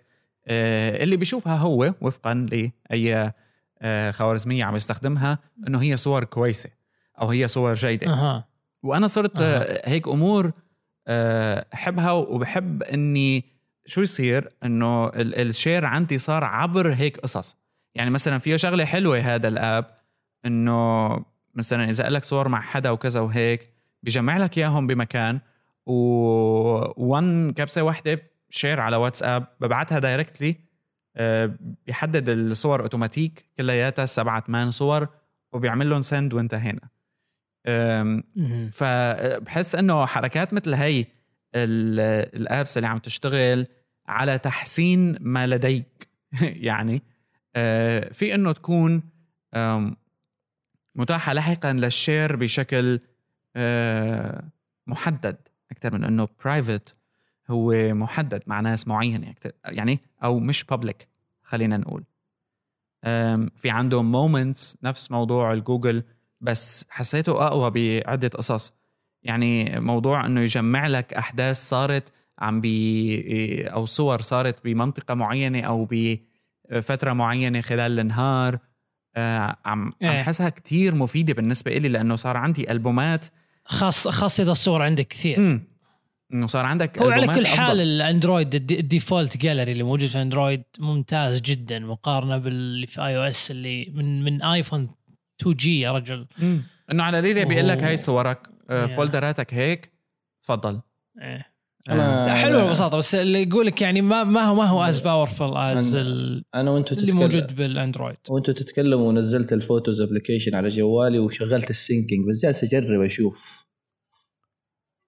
اللي 0.50 1.16
بيشوفها 1.16 1.56
هو 1.56 1.94
وفقا 2.00 2.34
لأي 2.34 3.32
آه، 3.82 4.10
خوارزمية 4.10 4.64
عم 4.64 4.76
يستخدمها 4.76 5.38
إنه 5.68 5.82
هي 5.82 5.96
صور 5.96 6.24
كويسة 6.24 6.70
أو 7.20 7.30
هي 7.30 7.48
صور 7.48 7.74
جيدة. 7.74 8.12
أها. 8.12 8.44
وأنا 8.82 9.06
صرت. 9.06 9.40
آه، 9.40 9.88
هيك 9.88 10.08
أمور 10.08 10.52
آه، 11.08 11.66
أحبها 11.74 12.10
وبحب 12.12 12.82
إني 12.82 13.44
شو 13.86 14.00
يصير؟ 14.00 14.52
إنه 14.64 15.06
ال- 15.08 15.34
ال 15.48 15.54
share 15.54 15.84
عندي 15.84 16.18
صار 16.18 16.44
عبر 16.44 16.92
هيك 16.92 17.18
قصص. 17.20 17.56
يعني 17.94 18.10
مثلا 18.10 18.38
فيه 18.38 18.56
شغلة 18.56 18.84
حلوة 18.84 19.18
هذا 19.18 19.48
ال 19.48 19.57
app 19.57 19.84
إنه 20.46 21.08
مثلا 21.54 21.90
إذا 21.90 22.04
قال 22.04 22.12
لك 22.12 22.24
صور 22.24 22.48
مع 22.48 22.60
حدا 22.60 22.90
وكذا 22.90 23.20
وهيك 23.20 23.70
بيجمع 24.02 24.36
لك 24.36 24.58
إياهم 24.58 24.86
بمكان 24.86 25.40
و 25.86 25.92
one 26.96 27.52
كبسة 27.52 27.82
واحدة 27.82 28.22
share 28.50 28.80
على 28.80 28.96
واتساب 28.96 29.46
ببعتها 29.60 29.98
directly 29.98 30.56
بيحدد 31.86 32.28
الصور 32.28 32.82
اوتوماتيك 32.82 33.44
كلياتها 33.58 34.06
سبعة 34.06 34.40
ثمان 34.46 34.70
صور 34.70 35.08
وبيعمل 35.52 35.90
لهم 35.90 36.02
send 36.02 36.34
وانتهينا. 36.34 36.88
فبحس 38.72 39.74
إنه 39.74 40.06
حركات 40.06 40.54
مثل 40.54 40.74
هي 40.74 41.00
ال- 41.54 42.40
ال 42.40 42.47
apps 42.47 42.76
اللي 42.78 42.88
عم 42.88 42.98
تشتغل 42.98 43.66
على 44.08 44.38
تحسين 44.38 45.16
ما 45.20 45.46
لديك. 45.46 46.08
يعني 46.68 47.02
آه، 47.56 48.12
في 48.12 48.34
إنه 48.34 48.52
تكون 48.52 49.02
متاحة 50.94 51.32
لاحقا 51.32 51.72
لل 51.72 51.90
share 51.90 52.36
بشكل 52.36 53.00
آه، 53.56 54.44
محدد 54.86 55.36
أكثر 55.70 55.92
من 55.94 56.04
إنه 56.04 56.28
private 56.44 56.94
هو 57.50 57.94
محدد 57.94 58.42
مع 58.46 58.60
ناس 58.60 58.88
معينة. 58.88 59.34
يعني 59.64 60.00
أو 60.24 60.38
مش 60.38 60.64
public 60.64 61.08
خلينا 61.42 61.76
نقول. 61.76 62.04
في 63.56 63.70
عندهم 63.70 64.12
moments 64.12 64.76
نفس 64.82 65.10
موضوع 65.10 65.52
الجوجل 65.52 66.02
بس 66.40 66.86
حسيته 66.90 67.46
أقوى 67.46 67.70
بعدة 67.70 68.28
قصص. 68.28 68.72
يعني 69.22 69.80
موضوع 69.80 70.26
إنه 70.26 70.40
يجمع 70.40 70.86
لك 70.86 71.14
أحداث 71.14 71.56
صارت 71.68 72.12
عم 72.38 72.60
بي 72.60 73.64
أو 73.68 73.86
صور 73.86 74.22
صارت 74.22 74.64
بمنطقة 74.64 75.14
معينة 75.14 75.60
أو 75.60 75.88
بفترة 75.90 77.12
معينة 77.12 77.60
خلال 77.60 78.00
النهار. 78.00 78.58
آه، 79.16 79.56
عم 79.64 79.84
عم 79.84 79.92
إيه. 80.02 80.22
حسها 80.22 80.48
كتير 80.48 80.94
مفيدة 80.94 81.34
بالنسبة 81.34 81.76
إلي 81.76 81.88
لأنه 81.88 82.16
صار 82.16 82.36
عندي 82.36 82.70
ألبومات. 82.70 83.24
خاص 83.64 84.08
خاص 84.08 84.40
إذا 84.40 84.52
الصور 84.52 84.82
عندك 84.82 85.08
كثير. 85.08 85.40
مم. 85.40 85.69
إنه 86.32 86.46
صار 86.46 86.64
عندك 86.66 86.98
هو 86.98 87.10
على 87.10 87.26
كل 87.26 87.46
حال 87.46 87.66
أفضل. 87.70 87.80
الأندرويد 87.80 88.54
ال 88.54 88.60
دي- 88.60 88.78
ال 88.80 88.87
default 88.87 89.36
gallery 89.36 89.72
اللي 89.72 89.82
موجود 89.82 90.08
في 90.08 90.22
اندرويد 90.22 90.62
ممتاز 90.78 91.40
جدا 91.40 91.78
مقارنة 91.78 92.38
باللي 92.38 92.86
في 92.86 93.00
iOS 93.06 93.50
اللي 93.50 93.92
من 93.94 94.24
من 94.24 94.42
ايفون 94.42 94.88
2 95.40 95.56
جي 95.56 95.80
يا 95.80 95.92
رجل 95.92 96.26
مم. 96.38 96.62
إنه 96.92 97.02
على 97.02 97.20
ليله 97.20 97.44
بيقول 97.44 97.68
لك 97.68 97.82
هاي 97.82 97.96
صورك 97.96 98.48
آه،. 98.70 98.86
فولدراتك 98.86 99.54
هيك 99.54 99.92
تفضل 100.44 100.80
إيه. 101.22 101.50
أنا- 101.90 101.92
لا، 101.92 102.34
حلو 102.34 102.66
البساطه 102.66 102.98
بس 102.98 103.14
اللي 103.14 103.42
يقول 103.42 103.66
لك 103.66 103.82
يعني 103.82 104.02
ما 104.02 104.24
ما 104.24 104.40
هو 104.42 104.54
ما 104.54 104.64
هو 104.64 104.82
از 104.82 105.00
باورفل 105.00 105.56
از 105.56 105.94
أنا 106.54 106.70
وأنتم 106.70 106.96
اللي 106.96 107.12
موجود 107.12 107.56
بالأندرويد 107.56 108.16
وأنتم 108.28 108.52
تتكلموا 108.52 109.08
ونزلت 109.08 109.52
الفوتوز 109.52 110.00
ابلكيشن 110.00 110.54
على 110.54 110.68
جوالي 110.68 111.18
وشغلت 111.18 111.70
السينكينج 111.70 112.28
بس 112.28 112.42
جالس 112.42 112.64
أجرب 112.64 113.02
أشوف 113.02 113.59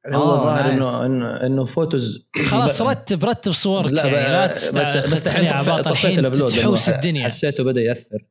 يعني 0.04 0.16
هو 0.16 0.36
ظاهر 0.36 0.70
نايس. 0.70 0.84
انه 0.84 1.06
إنه 1.06 1.46
إنه 1.46 1.64
فوتوز 1.64 2.26
خلاص 2.44 2.82
رتب 2.82 3.24
رتب 3.24 3.52
صورك. 3.52 3.92
يعني 3.92 4.10
لا. 4.10 4.46
بس 4.46 4.74
بس 4.78 5.24
تخليها 5.24 5.80
الحين 5.90 6.30
تحوس 6.32 6.88
الدنيا. 6.88 7.24
حسيته 7.24 7.64
بدأ 7.64 7.80
يأثر. 7.80 8.24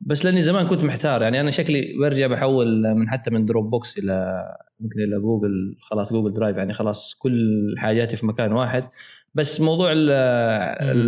بس 0.00 0.24
لأني 0.24 0.40
زمان 0.42 0.66
كنت 0.66 0.84
محتار. 0.84 1.22
يعني 1.22 1.40
أنا 1.40 1.50
شكلي 1.50 1.94
برجع 2.00 2.26
بحول 2.26 2.94
من 2.94 3.08
حتى 3.08 3.30
من 3.30 3.46
Dropbox 3.46 3.98
إلى 3.98 4.42
ممكن 4.80 5.00
إلى 5.00 5.20
جوجل 5.20 5.76
خلاص 5.80 6.12
Google 6.12 6.32
Drive 6.34 6.56
يعني 6.56 6.72
خلاص 6.72 7.14
كل 7.14 7.74
حاجاتي 7.78 8.16
في 8.16 8.26
مكان 8.26 8.52
واحد. 8.52 8.88
بس 9.34 9.60
موضوع 9.60 9.92
ال- 9.92 10.10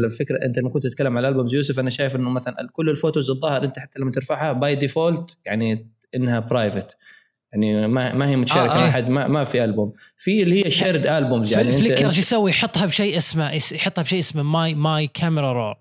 الفكرة 0.05 0.37
أنت 0.45 0.59
لما 0.59 0.71
كنت 0.71 0.83
تتكلم 0.87 1.17
على 1.19 1.29
albums 1.29 1.55
يوسف 1.55 1.79
أنا 1.79 1.91
شايف 1.91 2.17
إنه 2.17 2.31
مثلا 2.31 2.55
كل 2.73 2.91
ال 2.91 2.96
photos 2.96 3.31
الظاهر 3.31 3.65
أنت 3.65 3.79
حتى 3.79 3.99
لما 4.01 4.11
ترفعها 4.13 4.53
by 4.53 4.75
default 4.77 5.39
يعني 5.45 5.91
إنها 6.15 6.41
private 6.41 6.97
يعني 7.53 7.89
ما 7.89 8.13
ما 8.15 8.29
هي 8.29 8.37
متشاركة 8.37 8.73
آه، 8.73 8.85
آه. 8.87 8.89
احد 8.89 9.09
ما, 9.09 9.29
ما 9.29 9.45
في 9.45 9.65
ألبوم 9.65 9.93
في 10.19 10.43
اللي 10.43 10.67
هي 10.67 10.71
shared 10.71 11.07
albums 11.07 11.53
يعني 11.53 11.73
Flickr 11.73 12.11
شو 12.11 12.19
يسوي 12.21 12.51
يحطها 12.51 12.87
بشيء 12.87 13.17
اسمه 13.17 13.53
يحطها 13.53 14.03
بشيء 14.03 14.19
اسمه 14.19 14.43
my 14.43 14.75
my 14.75 15.07
camera 15.15 15.53
roll 15.53 15.75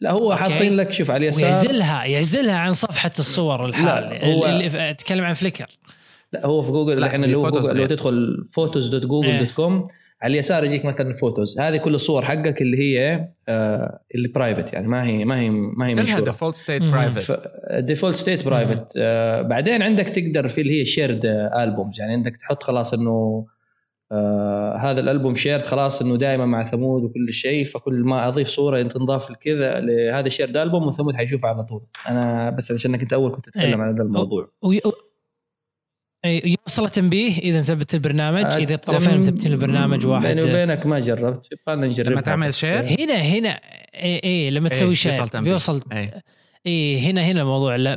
لا 0.00 0.10
هو. 0.12 0.36
حاطين 0.36 0.76
لك 0.76 0.92
شوف 0.92 1.10
على 1.10 1.24
اليسار 1.24 1.42
ويعزلها 1.42 2.04
يعزلها 2.04 2.56
عن 2.56 2.72
صفحة 2.72 3.10
الصور 3.18 3.64
الحال 3.66 4.24
هو- 4.24 4.46
اللي 4.46 4.90
اتكلم 4.90 5.24
عن 5.24 5.34
Flickr 5.34 5.66
لا 6.32 6.46
هو 6.46 6.62
في 6.62 6.70
جوجل 6.70 7.04
الحين 7.04 7.24
اللي 7.24 7.36
هو 7.36 7.50
جوجل 7.50 7.76
لو. 7.76 7.86
تدخل 7.86 8.46
photos 8.52 8.88
dot 8.88 9.06
Google 9.06 9.38
dot 9.38 9.50
com 9.50 9.88
على 10.24 10.32
اليسار 10.32 10.64
يجيك 10.64 10.84
مثلا 10.84 11.10
ال 11.10 11.17
photos 11.17 11.60
هذه 11.60 11.76
كل 11.76 11.94
الصور 11.94 12.24
حقك 12.24 12.62
اللي 12.62 12.78
هي 12.78 13.28
آه 13.48 14.00
اللي 14.14 14.28
private 14.28 14.72
يعني 14.72 14.88
ما 14.88 15.04
هي 15.04 15.24
ما 15.24 15.40
هي 15.40 15.50
ما 15.50 15.86
هي 15.86 15.94
كلها 15.94 16.20
default 16.20 16.54
state. 16.54 16.82
private 16.82 17.40
default 17.78 18.16
state 18.16 18.44
private 18.44 18.98
بعدين 19.48 19.82
عندك 19.82 20.08
تقدر 20.08 20.48
في 20.48 20.60
اللي 20.60 20.80
هي 20.80 20.84
shared 20.84 21.26
albums 21.56 22.00
يعني 22.00 22.12
عندك 22.12 22.36
تحط 22.36 22.62
خلاص 22.62 22.94
إنه 22.94 23.46
آه 24.12 24.76
هذا 24.76 25.00
الالبوم 25.00 25.36
shared 25.36 25.62
خلاص 25.62 26.02
إنه 26.02 26.16
دائما 26.16 26.46
مع 26.46 26.64
ثمود 26.64 27.02
وكل 27.04 27.32
شيء 27.32 27.64
فكل 27.64 27.94
ما 27.94 28.28
أضيف 28.28 28.48
صورة 28.48 28.82
تنضاف 28.82 29.30
لكذا 29.30 29.80
لهذا 29.80 30.28
shared 30.28 30.56
album 30.56 30.86
وثمود 30.86 31.16
حيشوفها 31.16 31.50
على 31.50 31.64
طول. 31.64 31.82
أنا 32.08 32.50
بس 32.50 32.72
عشان 32.72 32.96
كنت 32.96 33.12
أول 33.12 33.30
كنت 33.30 33.48
اتكلم 33.48 33.64
إيه. 33.64 33.74
عن 33.74 33.94
هذا 33.94 34.02
الموضوع. 34.02 34.50
أي 36.24 36.56
يوصل 36.68 36.90
تنبيه 36.90 37.38
إذا 37.38 37.58
مثبت 37.58 37.94
البرنامج 37.94 38.44
إذا 38.44 38.74
الطرفين 38.74 39.18
مثبتين 39.18 39.52
البرنامج 39.52 40.06
واحد. 40.06 40.26
بيني 40.26 40.40
وبينك 40.40 40.86
ما 40.86 40.98
جربت 40.98 41.46
يبغى 41.52 41.88
نجربها. 41.88 42.12
لما 42.12 42.20
تعمل 42.20 42.54
share؟ 42.54 42.80
هنا 42.80 43.14
هنا. 43.14 43.60
أي 43.94 44.20
أي 44.24 44.50
لما 44.50 44.68
إيه، 44.68 44.74
تسوي 44.74 44.94
شيء 44.94 45.12
بيوصل 45.12 45.28
تنبيه. 45.28 45.50
بيوصل. 45.50 45.82
اي 45.92 46.10
اي 46.66 47.00
هنا 47.00 47.22
هنا 47.22 47.40
الموضوع 47.40 47.76
لا 47.76 47.96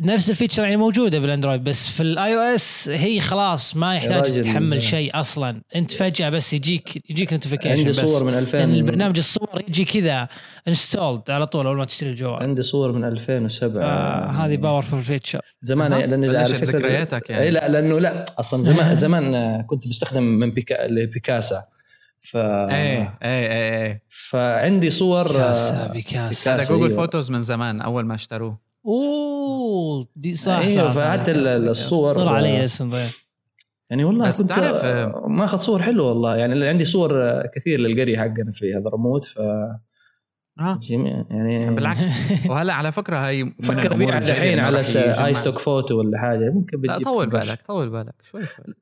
نفس 0.00 0.30
ال 0.30 0.34
feature 0.34 0.62
يعني 0.62 0.76
موجودة 0.76 1.18
بالاندرويد 1.18 1.64
بس 1.64 1.88
في 1.88 2.00
ال 2.02 2.34
iOS 2.34 2.88
هي 2.88 3.20
خلاص 3.20 3.76
ما 3.76 3.96
يحتاج 3.96 4.40
تحمل 4.40 4.76
آه. 4.76 4.80
شيء 4.80 5.20
أصلا 5.20 5.62
أنت 5.76 5.92
فجأة 5.92 6.30
بس 6.30 6.52
يجيك 6.52 7.10
يجيك 7.10 7.32
notification 7.32 7.86
عندي 7.86 8.02
بس 8.02 8.10
صور 8.10 8.24
من 8.24 8.34
2000 8.34 8.58
لأن 8.58 8.74
البرنامج 8.74 9.18
الصور 9.18 9.62
يجي 9.68 9.84
كذا 9.84 10.28
installed 10.68 11.30
على 11.30 11.46
طول 11.46 11.66
أول 11.66 11.76
ما 11.76 11.84
تشتري 11.84 12.10
الجوال 12.10 12.42
عندي 12.42 12.62
صور 12.62 12.92
من 12.92 13.04
2007 13.04 14.32
فهذه 14.32 14.56
powerful 14.56 14.94
feature 15.06 15.40
زمان 15.62 15.92
أها. 15.92 16.06
لأن 16.06 16.20
بلشت 16.20 16.36
على 16.54 16.64
فكرة- 16.66 16.74
ذكرياتك 16.74 17.30
يعني. 17.30 17.42
اي 17.42 17.50
لا 17.50 17.68
لأنه 17.68 18.00
لا 18.00 18.24
أصلا 18.38 18.62
زمان 18.62 18.94
زمان 19.04 19.34
آه، 19.34 19.62
كنت 19.62 19.88
بستخدم 19.88 20.22
من 20.22 20.50
بيكا 20.50 20.86
لبيكاسا 20.86 21.64
ف 22.24 22.36
إيه 22.36 22.70
إيه 22.72 23.18
إيه 23.22 23.82
إيه. 23.86 24.02
فعندي 24.30 24.90
صور 24.90 25.28
كاسا 25.32 25.84
آه، 25.84 25.92
بكاسا 25.92 26.50
هذا 26.54 26.58
كاسة، 26.58 26.74
جوجل 26.74 26.84
أيوة. 26.90 26.96
فوتوز 26.96 27.30
من 27.30 27.42
زمان 27.42 27.80
أول 27.80 28.04
ما 28.04 28.14
اشتروه. 28.14 28.58
أوه 28.86 30.08
دي 30.16 30.34
صح 30.34 30.52
أيوة، 30.52 30.94
صح, 30.94 31.02
ال- 31.06 31.68
الصور- 31.68 32.14
طلع 32.14 32.32
علي 32.32 32.64
اسم 32.64 32.90
ضيف 32.90 33.24
يعني 33.90 34.04
والله 34.04 34.28
بس 34.28 34.40
كنت 34.40 34.48
تعرف، 34.50 34.76
آه، 34.84 35.26
ماخذ 35.28 35.58
صور 35.58 35.82
حلوة 35.82 36.08
والله. 36.08 36.36
يعني 36.36 36.68
عندي 36.68 36.84
صور 36.84 37.22
آه، 37.22 37.50
كثير 37.54 37.80
للقرية 37.80 38.18
حقنا 38.18 38.52
في 38.52 38.74
هذرموت 38.74 39.24
ف 39.24 39.38
آه. 40.58 40.78
جميع- 40.82 41.24
يعني 41.30 41.74
بالعكس. 41.74 42.06
وهلا 42.50 42.72
على 42.74 42.92
فكرة 42.92 43.16
هي 43.16 43.44
من 43.44 43.50
فكر 43.62 43.86
الأمور 43.86 44.14
الحين 44.18 44.58
على 44.58 44.78
اي 45.26 45.34
ستوك 45.34 45.58
فوتو 45.58 45.98
ولا 45.98 46.18
حاجة 46.18 46.50
ممكن 46.50 46.80
لا 46.82 46.92
بتجيب 46.94 47.04
طول. 47.14 47.26
بالك 47.30 47.62
طول 47.66 47.90
بالك. 47.90 48.14
شوي 48.30 48.46
شوي. 48.46 48.74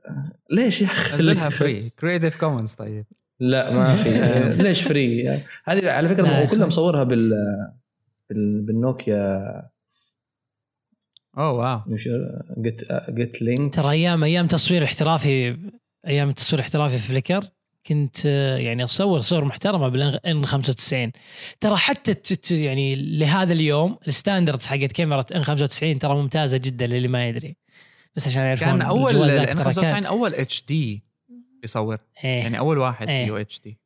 ليش 0.50 0.82
يا 0.82 0.86
أخي؟ 0.86 1.14
نزلها 1.14 1.48
free 1.48 1.90
creative 1.90 2.36
commons 2.36 2.74
طيب. 2.74 3.04
لا 3.50 3.70
ما 3.74 3.96
في. 3.96 4.10
ليش 4.62 4.82
free 4.82 5.28
هذه 5.64 5.92
على 5.92 6.08
فكرة 6.08 6.28
هو 6.28 6.44
أخي. 6.44 6.56
مصورها 6.56 7.04
بال 7.04 7.30
بال- 8.30 8.60
بالنوكيا. 8.62 9.42
أوه 11.38 11.52
واو. 11.52 11.80
جت 12.58 12.86
جت 13.08 13.42
link 13.42 13.74
ترى 13.74 13.90
أيام 13.90 14.24
أيام 14.24 14.46
تصوير 14.46 14.84
احترافي 14.84 15.56
أيام 16.06 16.28
التصوير 16.28 16.60
الاحترافي 16.60 16.98
في 16.98 17.08
فليكر 17.08 17.44
كنت 17.86 18.24
يعني 18.58 18.84
أصور 18.84 19.20
صور 19.20 19.44
محترمة 19.44 19.88
بال 19.88 20.27
N 20.27 20.46
95 20.46 21.12
ترى 21.60 21.76
حتى 21.76 22.14
يعني 22.50 22.94
لهذا 22.94 23.52
اليوم 23.52 23.98
ال 24.08 24.14
standards 24.14 24.66
حقت 24.66 24.92
كاميرا 24.92 25.24
N 25.34 25.42
95 25.44 25.98
ترى 25.98 26.14
ممتازة 26.14 26.56
جدا 26.56 26.86
للي 26.86 27.08
ما 27.08 27.28
يدري. 27.28 27.56
بس 28.16 28.28
عشان 28.28 28.42
يعرفون 28.42 28.68
كان 28.68 28.82
أول 28.82 29.16
ال 29.16 29.31
N 29.31 29.46
ترى 29.56 29.64
95 29.64 29.90
كان- 29.94 30.06
أول 30.06 30.34
HD 30.34 31.04
يصور 31.64 31.98
إيه. 32.24 32.40
يعني 32.42 32.58
أول 32.58 32.78
واحد 32.78 33.08
إيه. 33.08 33.26
فيه 33.26 33.40
HD 33.40 33.78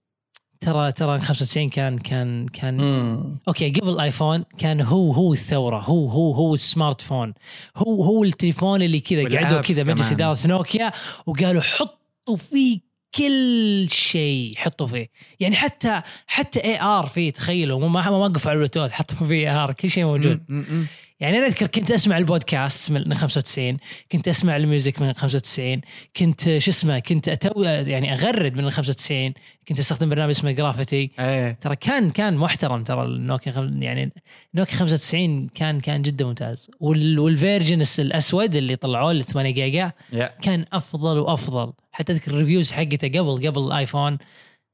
ترى 0.60 0.92
ترى 0.92 1.20
95 1.20 1.68
كان 1.68 1.98
كان 1.98 2.46
كان 2.46 2.76
مم. 2.76 3.38
okay 3.48 3.70
قبل 3.70 3.88
الآيفون 3.88 4.44
كان 4.58 4.80
هو 4.80 5.12
هو 5.12 5.32
الثورة 5.32 5.78
هو 5.78 6.08
هو 6.08 6.32
هو 6.32 6.54
ال 6.54 6.62
smart 6.62 7.00
phone 7.00 7.34
هو 7.76 8.02
هو 8.04 8.24
التليفون 8.24 8.82
اللي 8.82 9.00
كذا 9.00 9.38
قعدوا 9.40 9.60
كذا 9.60 9.84
مجلس. 9.84 10.12
إدارة 10.12 10.46
نوكيا 10.46 10.92
وقالوا 11.26 11.62
حطوا 11.62 12.36
فيه 12.36 12.80
كل 13.14 13.86
شيء 13.90 14.54
حطوا 14.56 14.86
فيه 14.86 15.10
يعني 15.40 15.56
حتى 15.56 16.02
حتى 16.26 16.64
IR 16.64 17.06
فيه 17.06 17.30
تخيلوا 17.30 17.88
ما 17.88 17.88
ما 17.88 18.10
وقفوا 18.10 18.50
على 18.50 18.56
البلوتوث 18.56 18.90
حطوا 18.90 19.26
فيه 19.26 19.50
IR 19.50 19.72
كل 19.72 19.90
شيء 19.90 20.04
موجود 20.04 20.40
م- 20.48 20.54
م- 20.54 20.58
م. 20.80 20.86
يعني 21.20 21.38
أنا 21.38 21.46
أذكر 21.46 21.66
كنت 21.66 21.90
أسمع 21.90 22.18
البودكاست 22.18 22.90
من 22.90 23.14
95 23.14 23.78
كنت 24.12 24.28
أسمع 24.28 24.56
ال 24.56 24.64
music 24.64 25.02
من 25.02 25.12
95 25.12 25.80
كنت 26.16 26.58
شو 26.58 26.70
اسمه 26.70 26.98
كنت 26.98 27.28
أتو 27.28 27.62
يعني 27.62 28.14
أغرد 28.14 28.54
من 28.56 28.70
95 28.70 29.32
كنت 29.68 29.78
أستخدم 29.78 30.08
برنامج 30.08 30.30
اسمه 30.30 30.50
Gravity 30.50 31.10
إيه. 31.18 31.58
ترى 31.60 31.76
كان 31.76 32.10
كان 32.10 32.36
محترم 32.36 32.84
ترى 32.84 33.02
النوكيا. 33.02 33.70
يعني 33.78 34.12
نوكيا 34.54 34.76
95 34.76 35.48
كان 35.48 35.80
كان 35.80 36.02
جدا 36.02 36.24
ممتاز. 36.24 36.70
وال... 36.80 37.18
وال 37.18 37.32
version 37.32 37.82
الأسود 37.98 38.56
اللي 38.56 38.76
طلعوه 38.76 39.10
ال 39.10 39.24
8 39.24 39.50
جيجا 39.50 39.92
يا 40.12 40.34
كان 40.42 40.64
أفضل 40.72 41.18
وأفضل. 41.18 41.72
حتى 41.92 42.12
أذكر 42.12 42.30
ال 42.30 42.35
reviews 42.36 42.72
حقته 42.72 43.08
قبل 43.08 43.46
قبل 43.46 43.60
الايفون 43.66 44.18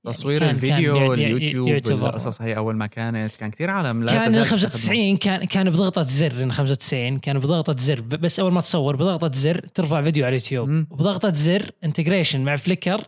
تصوير 0.04 0.40
كان- 0.40 0.50
الفيديو 0.50 0.94
كان 0.94 1.12
اليوتيوب 1.12 1.68
القصص 2.06 2.42
هي 2.42 2.56
أول 2.56 2.76
ما 2.76 2.86
كانت 2.86 3.34
كان 3.36 3.50
كثير 3.50 3.70
عالم 3.70 4.02
لا 4.04 4.12
كان 4.12 4.28
تزال 4.28 4.42
ال 4.42 4.46
تستخدمه. 4.48 4.68
95 4.68 5.16
كان 5.16 5.44
كان 5.44 5.70
بضغطة 5.70 6.02
زر 6.02 6.32
ال 6.32 6.52
95 6.52 7.18
كان 7.18 7.38
بضغطة 7.38 7.76
زر 7.78 8.00
بس 8.00 8.40
أول 8.40 8.52
ما 8.52 8.60
تصور 8.60 8.96
بضغطة 8.96 9.30
زر 9.34 9.58
ترفع 9.58 10.02
فيديو 10.02 10.24
على 10.24 10.36
اليوتيوب. 10.36 10.68
وبضغطه 10.90 11.32
زر 11.34 11.70
integration 11.84 12.40
مع 12.40 12.56
فليكر 12.56 13.04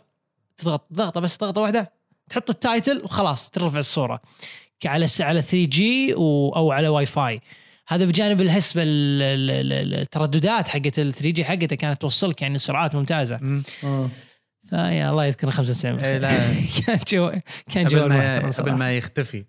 تضغط 0.57 0.87
ضغطة 0.93 1.21
بس 1.21 1.39
ضغطة 1.39 1.61
واحدة 1.61 1.93
تحط 2.31 2.51
ال 2.51 2.59
title 2.59 3.01
وخلاص 3.05 3.51
ترفع 3.51 3.79
الصورة 3.79 4.21
على 4.85 5.07
على 5.21 5.43
3 5.43 5.65
G 5.65 6.15
أو 6.15 6.73
على 6.73 6.89
واي 6.89 7.07
فاي 7.07 7.41
هذا 7.89 8.05
بجانب 8.05 8.41
الحسبه 8.41 8.83
ال- 8.83 9.23
ال- 9.23 9.73
ال- 9.73 9.95
الترددات 10.01 10.69
حقت 10.69 10.99
ال 10.99 11.13
3 11.13 11.31
G 11.31 11.45
حقته 11.45 11.77
كانت 11.77 12.01
توصلك 12.01 12.43
يعني 12.43 12.59
سرعات 12.59 12.95
ممتازة. 12.95 13.39
مم. 13.43 13.63
فيا 14.71 15.11
الله 15.11 15.25
يذكر 15.25 15.51
95 15.51 15.99
إيه، 16.01 16.19
لا. 16.19 16.55
كان 16.87 16.99
جو 17.09 17.33
كان 17.73 17.87
قبل 17.89 17.97
جو 17.97 18.09
ما 18.09 18.51
قبل. 18.51 18.73
ما 18.73 18.97
يختفي 18.97 19.45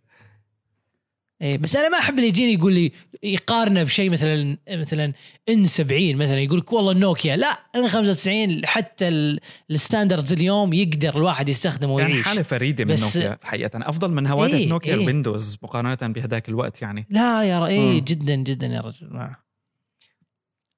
إيه 1.41 1.57
بس 1.57 1.75
أنا 1.75 1.89
ما 1.89 1.97
أحب 1.97 2.15
اللي 2.15 2.27
يجيني 2.27 2.53
يقول 2.53 2.73
لي 2.73 2.91
يقارنه 3.23 3.83
بشيء 3.83 4.09
مثلا 4.09 4.57
مثلا 4.69 5.13
إن 5.49 5.65
70 5.65 6.15
مثلا 6.15 6.39
يقول 6.39 6.59
لك 6.59 6.73
والله 6.73 6.93
نوكيا 6.93 7.35
لا 7.35 7.47
إن 7.75 7.87
95 7.89 8.65
حتى 8.65 9.07
ال- 9.07 9.39
الستاندردز 9.71 10.33
اليوم 10.33 10.73
يقدر 10.73 11.17
الواحد 11.17 11.49
يستخدمه 11.49 11.93
ويعيش 11.93 12.25
حالة 12.25 12.41
فريدة 12.41 12.85
من 12.85 12.95
نوكيا 12.99 13.37
حقيقة 13.43 13.89
أفضل 13.89 14.11
من 14.11 14.27
هواتف 14.27 14.53
إيه، 14.53 14.69
نوكيا 14.69 14.93
إيه. 14.95 15.01
الويندوز 15.01 15.57
مقارنة 15.63 16.13
بهذاك 16.13 16.49
الوقت 16.49 16.81
يعني 16.81 17.05
لا 17.09 17.43
يا 17.43 17.59
رأي. 17.59 17.99
جدا 18.01 18.35
جدا 18.35 18.67
يا 18.67 18.81
رجل 18.81 19.07
ما. 19.11 19.35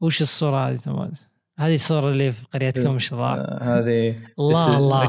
وش 0.02 0.22
الصورة 0.22 0.70
هذه 0.70 0.76
تمام 0.76 1.12
هذه 1.60 1.74
الصورة 1.76 2.12
اللي 2.12 2.32
في 2.32 2.46
قريتكم 2.54 3.00
شاء 3.00 3.20
الله 3.20 3.32
آه، 3.34 3.60
هذه 3.64 4.16
الله 4.40 4.78
الله 4.78 5.04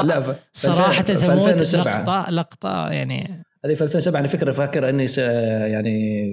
الله. 0.00 0.36
صراحة 0.52 1.02
في 1.02 1.16
ثمود 1.16 1.48
2007. 1.48 1.98
لقطة 1.98 2.30
لقطة 2.30 2.90
يعني. 2.90 3.44
هذه 3.64 3.74
في 3.74 3.84
2007 3.84 4.20
أنا 4.20 4.28
فكرة 4.28 4.52
فاكر 4.52 4.88
إني 4.88 5.08
س- 5.08 5.18
يعني 5.18 6.28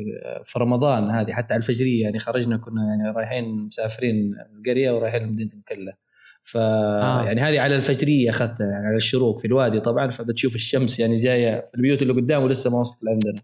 في 0.46 0.60
رمضان 0.60 1.10
هذه 1.12 1.32
حتى 1.32 1.54
على 1.54 1.62
الفجرية 1.62 2.02
يعني 2.04 2.20
خرجنا 2.20 2.58
كنا 2.58 2.82
يعني 2.82 3.16
رايحين 3.18 3.56
مسافرين 3.68 4.36
القرية 4.58 4.92
ورايحين 4.92 5.28
مدينه 5.28 5.52
مكلا 5.56 5.98
ف 6.44 6.58
آه. 6.58 7.26
يعني 7.26 7.42
هذه 7.42 7.60
على 7.60 7.76
الفجرية 7.76 8.30
أخذتها 8.30 8.68
يعني 8.68 8.86
على 8.88 8.96
الشروق 8.96 9.40
في 9.40 9.48
الوادي 9.48 9.80
طبعا 9.80 10.10
فبتشوف 10.10 10.56
الشمس 10.56 11.00
يعني 11.00 11.16
جاية 11.16 11.68
في 11.72 11.78
البيوت 11.78 12.02
اللي 12.02 12.14
قدام 12.14 12.44
ولسه 12.44 12.70
ما 12.70 12.78
وصلت 12.80 13.04
لعندنا. 13.04 13.42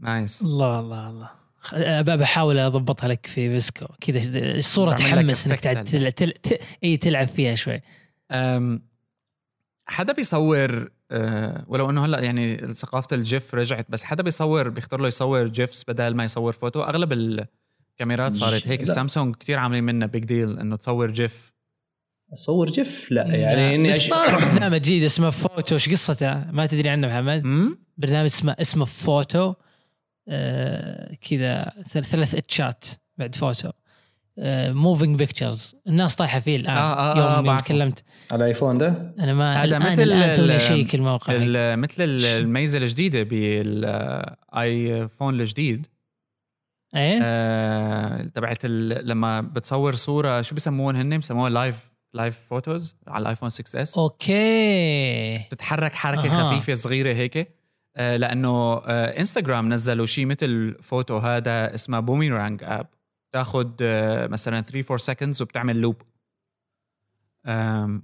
nice 0.00 0.42
الله 0.42 0.80
الله 0.80 1.10
الله. 1.10 1.30
بحاول 2.02 2.58
أضبطها 2.58 3.08
لك 3.08 3.26
في 3.26 3.50
فيسكو. 3.50 3.86
كذا 4.00 4.20
لك 4.20 4.98
تحمس 4.98 5.46
إنك 5.46 5.60
تعد 5.60 5.84
تل... 5.84 6.12
تل... 6.12 6.32
تل... 6.32 6.58
إي 6.84 6.96
تلعب 6.96 7.28
فيها 7.28 7.54
شوي. 7.54 7.80
أم، 8.30 8.82
حدا 9.88 10.12
بيصور 10.12 10.90
أه، 11.10 11.64
ولو 11.68 11.90
إنه 11.90 12.04
هلأ 12.04 12.20
يعني 12.20 12.72
ثقافة 12.72 13.16
ال 13.16 13.26
GIF 13.26 13.54
رجعت 13.54 13.86
بس 13.88 14.04
حدا 14.04 14.22
بيصور 14.22 14.68
بيختار 14.68 15.00
له 15.00 15.08
يصور 15.08 15.48
GIFs 15.48 15.84
بدل 15.88 16.14
ما 16.14 16.24
يصور 16.24 16.52
فوتو. 16.52 16.82
أغلب 16.82 17.12
الكاميرات 17.12 18.34
صارت 18.34 18.68
هيك. 18.68 18.80
لا. 18.80 18.86
السامسونج 18.86 19.36
كتير 19.36 19.58
عاملين 19.58 19.84
منها 19.84 20.06
big 20.06 20.24
deal 20.24 20.58
إنه 20.58 20.76
تصور 20.76 21.10
GIF. 21.10 21.52
أصور 22.32 22.70
GIF 22.70 23.06
لا 23.10 23.26
يعني 23.26 23.74
إني 23.74 23.88
بس. 23.88 24.06
طالع 24.06 24.38
برنامج 24.38 24.80
جديد 24.80 25.02
اسمه 25.02 25.30
فوتو. 25.30 25.74
إيش 25.74 25.88
قصته؟ 25.88 26.50
ما 26.50 26.66
تدري 26.66 26.88
عنه 26.88 27.06
محمد؟ 27.06 27.44
امم 27.44 27.78
برنامج 27.96 28.24
اسمه 28.24 28.56
اسمه 28.60 28.84
فوتو. 28.84 29.54
كذا 31.30 31.72
ثل- 31.90 32.04
ثلاث 32.04 32.34
اتشات 32.34 32.84
بعد 33.18 33.34
فوتو 33.34 33.70
moving 34.68 35.18
pictures 35.18 35.76
الناس 35.86 36.16
طايحة 36.16 36.40
فيه 36.40 36.56
الآن. 36.56 36.76
آه، 36.76 36.80
آه، 37.12 37.16
يوم 37.18 37.26
آه، 37.26 37.40
بعرفه. 37.40 37.64
تكلمت. 37.64 38.04
على 38.30 38.44
الايفون 38.44 38.78
ده؟ 38.78 39.14
أنا 39.18 39.34
ما 39.34 39.56
هذا 39.56 39.64
الآن 39.64 39.92
مثل 39.92 40.02
الآن 40.02 40.40
ال- 40.40 40.50
أشيك 40.50 40.94
الموقع 40.94 41.32
مثل 41.76 42.02
ال- 42.04 42.24
الميزة 42.24 42.78
الجديدة 42.78 43.22
بالايفون 44.52 45.40
الجديد. 45.40 45.86
إيه؟ 46.96 47.18
آه، 47.22 48.22
تبعت 48.34 48.58
ال- 48.64 49.08
لما 49.08 49.40
بتصور 49.40 49.94
صورة 49.94 50.42
شو 50.42 50.54
بسموهم 50.54 50.96
هن؟ 50.96 51.18
بسموها 51.18 51.50
live 51.50 51.90
live 52.14 52.38
photos 52.38 52.96
على 53.06 53.22
الايفون 53.22 53.50
6 53.50 53.82
S 53.82 53.98
okay. 53.98 55.38
بتتحرك 55.38 55.94
حركة 55.94 56.26
أها. 56.40 56.44
خفيفة 56.52 56.74
صغيرة 56.74 57.12
هيك. 57.14 57.36
آه، 57.36 57.46
لأنه 57.96 58.74
آه، 58.74 59.18
انستغرام 59.18 59.72
نزلوا 59.72 60.06
شيء 60.06 60.26
مثل 60.26 60.76
فوتو 60.82 61.18
هذا 61.18 61.74
اسمه 61.74 62.00
بوميرانج 62.00 62.60
app 62.64 62.86
تاخذ 63.32 63.70
آه، 63.82 64.26
مثلا 64.26 64.60
3 64.60 64.84
4 64.86 64.96
seconds 64.96 65.42
وبتعمل 65.42 65.80
loop 65.80 66.02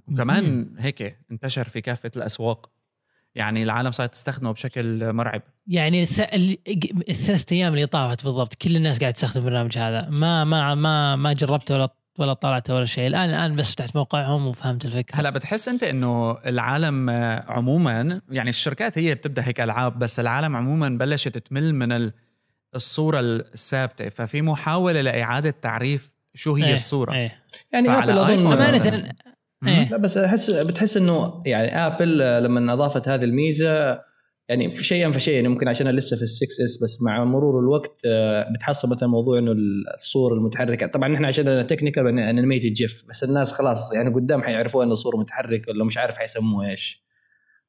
وكمان 0.07 0.75
هيك 0.79 1.17
انتشر 1.31 1.63
في 1.63 1.81
كافة 1.81 2.11
الأسواق. 2.15 2.69
يعني 3.35 3.63
العالم 3.63 3.91
صارت 3.91 4.11
تستخدمه 4.11 4.51
بشكل 4.51 5.13
مرعب. 5.13 5.41
يعني 5.67 6.03
الث... 6.03 6.19
ال- 6.19 6.57
الثلاث 7.09 7.51
أيام 7.51 7.73
اللي 7.73 7.85
طافت 7.85 8.23
بالضبط 8.23 8.53
كل 8.53 8.75
الناس 8.75 8.99
قاعد 8.99 9.13
تستخدم 9.13 9.41
البرنامج 9.41 9.77
هذا. 9.77 10.09
ما 10.09 10.43
ما 10.43 10.75
ما 10.75 11.15
ما 11.15 11.33
جربته 11.33 11.75
ولا 11.75 11.89
ولا 12.19 12.33
طلعته 12.33 12.75
ولا 12.75 12.85
شيء. 12.85 13.07
الان 13.07 13.29
الآن 13.29 13.55
بس 13.55 13.71
فتحت 13.71 13.95
موقعهم 13.95 14.47
وفهمت 14.47 14.85
الفكرة. 14.85 15.19
هلا 15.19 15.29
بتحس 15.29 15.67
أنت 15.67 15.83
إنه 15.83 16.31
العالم 16.45 17.09
آه، 17.09 17.43
عموما 17.47 18.21
يعني 18.31 18.49
الشركات 18.49 18.97
هي 18.97 19.15
بتبدأ 19.15 19.47
هيك 19.47 19.61
ألعاب 19.61 19.99
بس 19.99 20.19
العالم 20.19 20.55
عموما 20.55 20.89
بلشت 20.89 21.37
تمل 21.37 21.75
من 21.75 21.91
ال- 21.91 22.13
الصورة 22.75 23.19
الثابتة. 23.19 24.09
ففي 24.09 24.41
محاولة 24.41 25.01
لإعادة 25.01 25.49
تعريف 25.61 26.11
شو 26.33 26.55
هي 26.55 26.65
إيه، 26.67 26.73
الصورة. 26.73 27.13
إيه. 27.13 27.43
يعني 27.73 27.89
ابل 27.89 28.09
أظن 28.19 28.51
أمانة. 28.53 29.13
إيه. 29.67 29.89
لا 29.89 29.97
بس 29.97 30.17
احس 30.17 30.49
بتحس 30.49 30.97
إنه 30.97 31.43
يعني 31.45 31.87
ابل 31.87 32.43
لما 32.43 32.73
أضافت 32.73 33.07
هذه 33.07 33.23
الميزة 33.23 34.01
يعني 34.53 34.71
في 34.71 34.83
شيئا 34.83 35.11
فشيئا 35.11 35.35
يعني 35.35 35.47
ممكن 35.47 35.67
عشان 35.67 35.87
لسه 35.89 36.15
في 36.15 36.21
السكس 36.21 36.61
اس 36.61 36.83
بس 36.83 37.01
مع 37.01 37.23
مرور 37.23 37.59
الوقت 37.59 37.91
آه، 38.05 38.53
بتحصل 38.53 38.89
مثلا 38.89 39.09
موضوع 39.09 39.39
إنه 39.39 39.51
الصور 39.97 40.33
المتحركة. 40.33 40.87
طبعا 40.87 41.15
إحنا 41.15 41.27
عشان 41.27 41.67
technical 41.67 42.19
animated 42.19 42.73
GIF 42.73 43.05
بس 43.09 43.23
الناس 43.23 43.51
خلاص 43.51 43.95
يعني 43.95 44.13
قدام 44.13 44.43
حيعرفوا 44.43 44.83
إنه 44.83 44.95
صوره 44.95 45.17
متحرك 45.17 45.67
ولا 45.67 45.83
مش 45.83 45.97
عارف 45.97 46.17
حيسموها 46.17 46.69
إيش. 46.69 47.03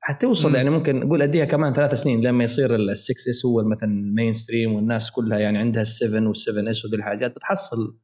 حتوصل. 0.01 0.55
يعني 0.55 0.71
ممكن 0.71 1.01
نقول 1.01 1.23
أديها 1.23 1.45
كمان 1.45 1.73
ثلاث 1.73 1.95
سنين 1.95 2.21
لما 2.21 2.45
يصير 2.45 2.75
ال 2.75 3.29
6S 3.29 3.47
هو 3.47 3.63
مثلا 3.65 4.13
mainstream 4.15 4.73
والناس 4.73 5.11
كلها 5.11 5.39
يعني 5.39 5.59
عندها 5.59 5.83
ال 5.83 5.90
seven 5.90 6.27
وال 6.27 6.39
seven 6.39 6.69
S 6.69 6.85
وذي 6.85 6.97
الحاجات 6.97 7.31
بتحصل 7.37 7.97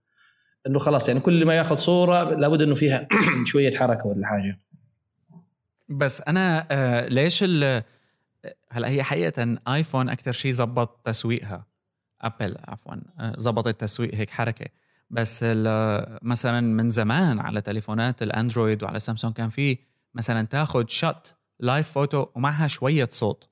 إنه 0.66 0.78
خلاص 0.78 1.08
يعني 1.08 1.20
كل 1.20 1.44
ما 1.44 1.54
ياخذ 1.54 1.76
صورة 1.76 2.34
لابد 2.34 2.62
إنه 2.62 2.74
فيها 2.74 3.08
شوية 3.50 3.76
حركة 3.76 4.06
ولا 4.06 4.26
حاجة. 4.26 4.60
بس 5.88 6.22
أنا 6.28 6.66
آه 6.70 7.08
ليش 7.08 7.42
ال 7.42 7.82
هلا 8.72 8.88
هي 8.88 9.02
حقيقة 9.02 9.58
آيفون 9.68 10.08
أكثر 10.08 10.32
شيء 10.32 10.50
زبط 10.50 11.00
تسويقها. 11.04 11.66
أبل 12.20 12.56
عفوا 12.68 12.94
آه، 13.18 13.34
زبط 13.38 13.66
التسويق 13.66 14.14
هيك 14.14 14.30
حركة. 14.30 14.66
بس 15.10 15.44
مثلا 16.22 16.60
من 16.60 16.90
زمان 16.90 17.40
على 17.40 17.60
تليفونات 17.60 18.22
الأندرويد 18.22 18.82
وعلى 18.82 19.00
سامسونج 19.00 19.34
كان 19.34 19.48
في 19.48 19.78
مثلا 20.14 20.46
تاخذ 20.46 20.86
shot 20.88 21.34
live 21.60 21.90
photo 21.90 22.26
ومعها 22.34 22.66
شوية 22.66 23.08
صوت. 23.10 23.50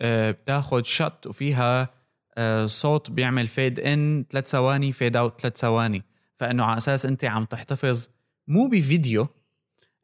آه، 0.00 0.30
بتاخذ 0.30 0.82
shot 0.82 1.26
وفيها 1.26 1.88
آه، 2.36 2.66
صوت 2.66 3.10
بيعمل 3.10 3.46
fade 3.46 3.80
in 3.80 4.24
ثلاث 4.30 4.48
ثواني 4.48 4.92
fade 4.92 5.16
out 5.16 5.40
ثلاث 5.40 5.56
ثواني. 5.56 6.02
فإنه 6.36 6.64
على 6.64 6.76
أساس 6.76 7.06
أنت 7.06 7.24
عم 7.24 7.44
تحتفظ 7.44 8.08
مو 8.48 8.66
بفيديو 8.66 9.26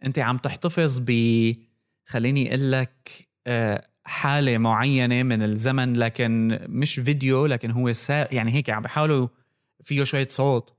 أنت 0.04 0.18
عم 0.18 0.38
تحتفظ 0.38 1.00
ب 1.06 1.12
خليني 2.06 2.48
أقول 2.48 2.72
لك 2.72 3.28
حالة 4.04 4.58
معينة 4.58 5.22
من 5.22 5.42
الزمن 5.42 5.96
لكن 5.96 6.58
مش 6.68 6.94
فيديو 6.94 7.46
لكن 7.46 7.70
هو 7.70 7.92
سا 7.92 8.34
يعني 8.34 8.52
هيك 8.54 8.70
عم 8.70 8.82
بيحاولوا 8.82 9.28
فيه 9.84 10.04
شوية 10.04 10.28
صوت. 10.28 10.72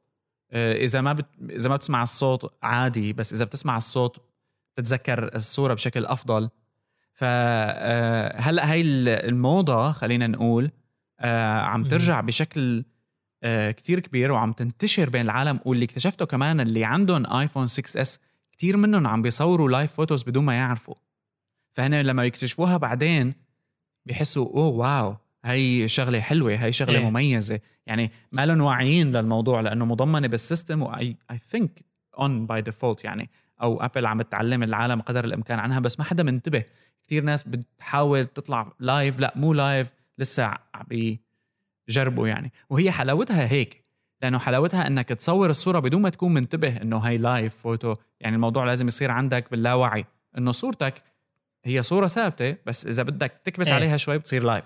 آه، 0.52 0.74
إذا 0.76 1.02
ما 1.02 1.14
بت... 1.14 1.26
إذا 1.50 1.70
ما 1.70 1.76
بتسمع 1.76 2.04
الصوت 2.04 2.54
عادي 2.64 3.14
بس 3.14 3.34
إذا 3.34 3.46
بتسمع 3.46 3.78
الصوت 3.78 4.18
تتذكر 4.76 5.36
الصورة 5.36 5.74
بشكل 5.74 6.06
أفضل. 6.06 6.50
فهلا 7.14 8.72
هاي 8.72 8.82
ال- 8.82 9.08
الموضة 9.10 9.92
خلينا 9.92 10.28
نقول 10.28 10.72
آه، 11.20 11.60
عم. 11.62 11.84
ترجع 11.84 12.22
بشكل 12.22 12.84
آه، 13.44 13.72
كتير 13.72 14.00
كبير 14.00 14.32
وعم 14.32 14.54
تنتشر 14.54 15.10
بين 15.10 15.22
العالم 15.22 15.60
واللي 15.66 15.86
اكتشفته 15.86 16.26
كمان 16.26 16.60
اللي 16.60 16.86
عندهم 16.86 17.34
ايفون 17.34 17.68
6S 17.68 18.20
كتير 18.52 18.78
منهم 18.78 19.08
عم 19.08 19.22
بيصوروا 19.22 19.70
live 19.70 19.94
photos 19.94 20.24
بدون 20.24 20.46
ما 20.46 20.54
يعرفوا. 20.56 20.96
فهنا 21.74 22.04
لما 22.04 22.26
يكتشفوها 22.26 22.78
بعدين 22.78 23.34
بيحسوا 24.06 24.46
oh 24.46 24.68
wow 24.68 25.16
هي 25.46 25.88
شغلة 25.88 26.20
حلوة 26.20 26.56
هي 26.56 26.74
شغلة 26.74 27.00
إيه. 27.00 27.10
مميزة. 27.10 27.60
يعني 27.86 28.12
ما 28.32 28.46
لهم 28.46 28.62
واعيين 28.62 29.12
للموضوع 29.12 29.62
لأنه 29.62 29.86
مضمنة 29.86 30.28
بال 30.28 30.41
system 30.41 30.82
و 30.82 31.18
I 31.32 31.40
think 31.50 31.86
on 32.20 32.46
by 32.46 32.62
default 32.62 33.04
يعني 33.04 33.30
أو 33.62 33.82
ابل 33.82 34.06
عم 34.06 34.22
تتعلم 34.22 34.64
العالم 34.64 35.02
قدر 35.02 35.26
الإمكان 35.26 35.60
عنها 35.60 35.80
بس 35.80 36.00
ما 36.00 36.06
حدا 36.06 36.24
منتبه. 36.24 36.64
كثير 37.04 37.24
ناس 37.24 37.44
بتحاول 37.44 38.26
تطلع 38.26 38.74
live 38.80 39.20
لأ 39.20 39.34
مو 39.36 39.54
live 39.54 39.94
لسه 40.18 40.44
عم 40.44 40.86
بيجربوا 41.88 42.28
يعني. 42.28 42.52
وهي 42.70 42.92
حلاوتها 42.92 43.52
هيك 43.52 43.82
لأنه 44.22 44.40
حلاوتها 44.40 44.88
إنك 44.88 45.10
تصور 45.10 45.50
الصورة 45.50 45.80
بدون 45.80 46.02
ما 46.02 46.10
تكون 46.10 46.34
منتبه 46.34 46.82
إنه 46.82 47.00
هي 47.00 47.18
live 47.18 47.56
photo 47.56 47.96
يعني 48.20 48.36
الموضوع 48.36 48.66
لازم 48.66 48.88
يصير 48.88 49.12
عندك 49.12 49.52
باللاوعي 49.52 50.06
إنه 50.38 50.52
صورتك 50.52 51.04
هي 51.66 51.84
صورة 51.84 52.08
ثابتة 52.08 52.56
بس 52.66 52.86
إذا 52.86 53.04
بدك 53.04 53.42
تكبس 53.44 53.68
إيه. 53.68 53.74
عليها 53.74 53.98
شوي 53.98 54.18
بتصير 54.18 54.44
live 54.44 54.66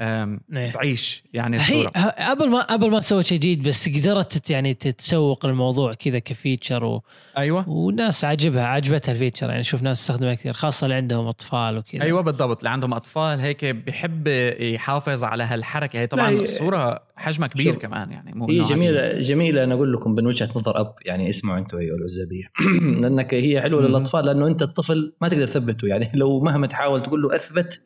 إيه. 0.00 0.72
تعيش 0.72 1.24
يعني 1.32 1.56
هي 1.56 1.60
الصورة. 1.60 1.92
ه- 1.96 2.30
قبل 2.30 2.50
ما 2.50 2.62
قبل 2.62 2.90
ما 2.90 3.00
سوت 3.00 3.24
شيء 3.24 3.38
جديد 3.38 3.68
بس 3.68 3.88
قدرت 3.88 4.50
يعني 4.50 4.74
تتسوق 4.74 5.46
الموضوع 5.46 5.94
كذا 5.94 6.18
ك 6.18 6.26
feature 6.26 6.84
و... 6.84 7.02
أيوه. 7.38 7.68
وناس 7.68 8.24
عجبها 8.24 8.64
عجبتها 8.64 9.12
ال 9.12 9.17
feature 9.17 9.50
يعني 9.50 9.62
شوف 9.62 9.82
ناس 9.82 10.00
تستخدمها 10.00 10.34
كثير 10.34 10.52
خاصة 10.52 10.84
اللي 10.84 10.94
عندهم 10.94 11.26
أطفال 11.26 11.76
وكذا. 11.78 12.02
أيوه 12.02 12.20
بالضبط 12.20 12.58
اللي 12.58 12.70
عندهم 12.70 12.94
أطفال 12.94 13.40
هيك 13.40 13.64
بحب 13.64 14.26
يحافظ 14.60 15.24
على 15.24 15.44
هالحركة. 15.44 15.98
هي 15.98 16.06
طبعا 16.06 16.30
لا، 16.30 16.36
هي- 16.38 16.42
الصورة 16.42 17.00
حجمها 17.16 17.48
كبير 17.48 17.72
شوف، 17.72 17.82
كمان 17.82 18.12
يعني 18.12 18.32
مو 18.34 18.46
هي. 18.48 18.62
جميلة 18.62 19.20
جميلة. 19.20 19.64
أنا 19.64 19.74
أقول 19.74 19.92
لكم 19.92 20.10
من 20.10 20.26
وجهة 20.26 20.48
نظر 20.56 20.80
أب 20.80 20.94
يعني 21.04 21.30
اسمعوا 21.30 21.58
أنتم 21.58 21.78
أيها 21.78 21.94
العزابية. 21.94 22.44
لأنك 23.02 23.34
هي 23.34 23.60
حلوة. 23.60 23.82
للأطفال 23.82 24.24
لأنه 24.26 24.46
أنت 24.46 24.62
الطفل 24.62 25.14
ما 25.20 25.28
تقدر 25.28 25.46
تثبته. 25.46 25.86
يعني 25.88 26.10
لو 26.14 26.40
مهما 26.40 26.66
تحاول 26.66 27.02
تقول 27.02 27.22
له 27.22 27.36
أثبت 27.36 27.80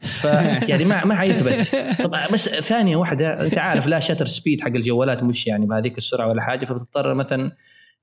ف 0.00 0.24
يعني 0.68 0.84
ما 0.84 1.04
ما 1.04 1.14
حيثبت. 1.14 1.76
طبعا 2.02 2.26
بس 2.32 2.48
ثانية 2.48 2.96
واحدة 2.96 3.46
أنت 3.46 3.58
عارف 3.58 3.86
لا 3.86 4.00
شاتر 4.00 4.26
سبيد 4.26 4.60
حق 4.60 4.68
الجوالات 4.68 5.22
مش 5.22 5.46
يعني 5.46 5.66
بهذيك 5.66 5.98
السرعة 5.98 6.28
ولا 6.28 6.42
حاجة 6.42 6.64
فبتضطر 6.64 7.14
مثلا 7.14 7.52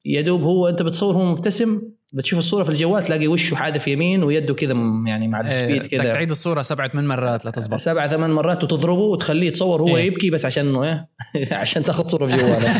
يا 0.05 0.21
دوب 0.21 0.41
هو 0.41 0.67
أنت 0.67 0.81
بتصور 0.81 1.15
هو 1.15 1.25
مبتسم 1.25 1.81
بتشوف 2.13 2.39
الصورة 2.39 2.63
في 2.63 2.69
الجوال 2.69 3.05
تلاقي 3.05 3.27
وشه 3.27 3.55
حادف 3.55 3.87
يمين 3.87 4.23
ويده 4.23 4.53
كذا 4.53 4.73
يعني 5.07 5.27
مع 5.27 5.41
إيه، 5.41 5.47
السبيد 5.47 5.87
كذا. 5.87 6.03
تعيد 6.13 6.29
الصورة 6.29 6.61
سبعة 6.61 6.87
ثمان 6.87 7.07
مرات 7.07 7.45
لتزبط 7.45 7.79
سبع 7.79 8.07
ثمان 8.07 8.29
مرات 8.29 8.63
وتضربه 8.63 9.01
وتخليه 9.01 9.47
يتصور 9.47 9.81
هو 9.81 9.97
إيه. 9.97 10.05
يبكي 10.05 10.29
بس 10.29 10.45
عشان 10.45 10.67
إنه 10.67 10.83
إيه؟ 10.83 11.07
عشان 11.61 11.83
تاخذ 11.83 12.07
صورة 12.07 12.25
في 12.25 12.37
جوالك 12.37 12.67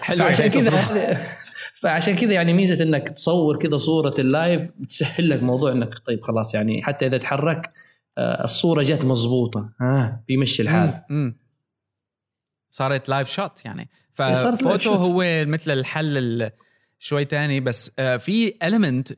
حلو 0.00 0.18
فعشان 0.18 0.44
هي 0.44 0.50
كذا. 0.50 1.18
فعشان 1.86 2.16
كذا 2.16 2.32
يعني 2.32 2.52
ميزة 2.52 2.82
إنك 2.82 3.08
تصور 3.08 3.58
كذا 3.58 3.78
صورة 3.78 4.14
ال 4.20 4.30
live 4.30 4.70
بتسهل 4.78 5.30
لك 5.30 5.42
موضوع 5.42 5.72
إنك 5.72 5.98
طيب 6.06 6.22
خلاص 6.22 6.54
يعني 6.54 6.82
حتى 6.82 7.06
إذا 7.06 7.18
تحرك 7.18 7.72
آه، 8.18 8.44
الصورة 8.44 8.82
جت 8.82 9.04
مضبوطة. 9.04 9.70
ها 9.80 10.24
بيمشي 10.28 10.62
الحال. 10.62 11.02
صارت 12.70 13.08
live 13.08 13.30
shot 13.30 13.64
يعني. 13.64 13.82
إيه، 14.20 14.34
ف 14.34 14.41
photo 14.41 14.78
shot. 14.94 14.96
هو 14.96 15.22
مثل 15.46 15.70
الحل 15.70 16.18
ال- 16.18 16.50
شوي 16.98 17.24
تاني 17.24 17.60
بس 17.60 17.92
آه، 17.98 18.16
في 18.16 18.50
element 18.64 19.14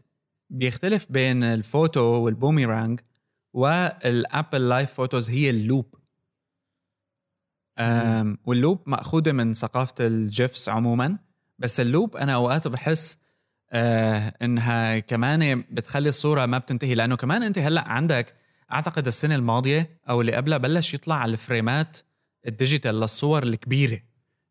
بيختلف 0.50 1.06
بين 1.12 1.42
الفوتو 1.42 2.00
والبوميرانج 2.00 3.00
والابل 3.54 4.68
live 4.68 4.92
photos 4.94 5.30
هي 5.30 5.50
ال 5.50 5.58
loop. 5.58 5.94
وال 8.46 8.58
loop 8.58 8.82
مأخوذة 8.86 9.32
من 9.32 9.54
ثقافة 9.54 10.06
ال 10.06 10.19
GIFs 10.19 10.68
عموما. 10.68 11.18
بس 11.58 11.80
ال 11.80 11.87
loop 11.87 12.16
أنا 12.16 12.34
أوقات 12.34 12.68
بحس 12.68 13.18
آه 13.72 14.34
إنها 14.42 14.98
كمان 14.98 15.64
بتخلي 15.70 16.08
الصورة 16.08 16.46
ما 16.46 16.58
بتنتهي 16.58 16.94
لأنه 16.94 17.16
كمان 17.16 17.42
أنت 17.42 17.58
هلأ 17.58 17.88
عندك 17.88 18.34
أعتقد 18.72 19.06
السنة 19.06 19.34
الماضية 19.34 20.00
أو 20.08 20.20
اللي 20.20 20.32
قبلها 20.32 20.58
بلش 20.58 20.94
يطلع 20.94 21.24
الفريمات 21.24 21.96
ال 22.46 22.53
digital 22.53 23.00
للصور 23.00 23.42
الكبيرة 23.42 24.00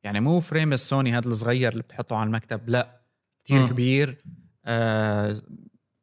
يعني 0.03 0.19
مو 0.19 0.39
frame 0.39 0.73
السوني 0.73 1.13
هذا 1.13 1.27
الصغير 1.27 1.71
اللي 1.71 1.83
بتحطه 1.83 2.15
على 2.15 2.27
المكتب 2.27 2.69
لأ 2.69 3.01
كتير 3.43 3.61
مم. 3.61 3.67
كبير 3.67 4.23
آه 4.65 5.41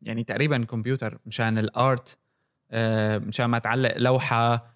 يعني 0.03 0.25
تقريبا 0.25 0.65
كمبيوتر 0.65 1.19
مشان 1.27 1.59
ال 1.59 1.74
art 1.74 2.19
آه 2.71 3.19
مشان 3.19 3.47
ما 3.47 3.59
تعلق 3.59 3.95
لوحة 3.99 4.55
آه، 4.55 4.74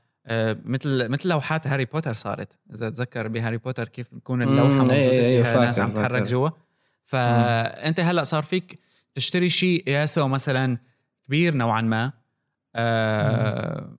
مثل 0.65 1.09
مثل 1.09 1.29
لوحات 1.29 1.67
هاري 1.67 1.85
بوتر 1.85 2.13
صارت. 2.13 2.59
إذا 2.75 2.91
تذكر 2.91 3.29
بهاري 3.29 3.57
بوتر 3.57 3.89
كيف 3.89 4.15
بتكون 4.15 4.43
اللوحة 4.43 4.71
مم، 4.71 4.79
موجودة 4.79 4.95
إيه، 4.95 5.27
إيه، 5.27 5.43
فيها 5.43 5.59
ناس 5.59 5.81
عم 5.81 5.93
تتحرك. 5.93 6.23
جوا. 6.23 6.51
فأنت 7.05 8.01
هلأ 8.01 8.25
صار 8.25 8.43
فيك 8.43 8.79
تشتري 9.15 9.49
شيء 9.49 9.85
قياسه 9.87 10.29
مثلا 10.29 10.79
كبير 11.27 11.55
نوعا 11.55 11.81
ما 11.81 12.13
آه 12.77 13.97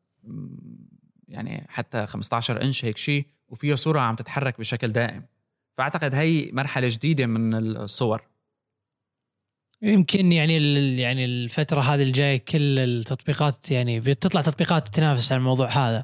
يعني 1.28 1.66
حتى 1.70 2.08
15 2.08 2.62
إنش 2.62 2.86
هيك 2.86 2.98
شيء 2.98 3.26
وفيه 3.48 3.76
صورة 3.76 4.00
عم 4.00 4.16
تتحرك 4.16 4.60
بشكل 4.60 4.88
دائم. 4.88 5.24
فأعتقد 5.78 6.16
هي 6.16 6.50
مرحلة 6.54 6.88
جديدة 6.88 7.26
من 7.26 7.54
الصور. 7.54 8.22
يمكن 9.82 10.32
يعني 10.32 10.58
ال- 10.58 11.00
يعني 11.00 11.26
الفترة 11.26 11.82
هذه 11.82 12.04
الجاية 12.04 12.38
كل 12.38 12.80
التطبيقات 12.80 13.72
يعني 13.72 14.00
بتطلع 14.00 14.42
تطبيقات 14.42 14.88
تنافس 14.88 15.32
على 15.32 15.40
الموضوع 15.40 15.68
هذا. 15.70 16.04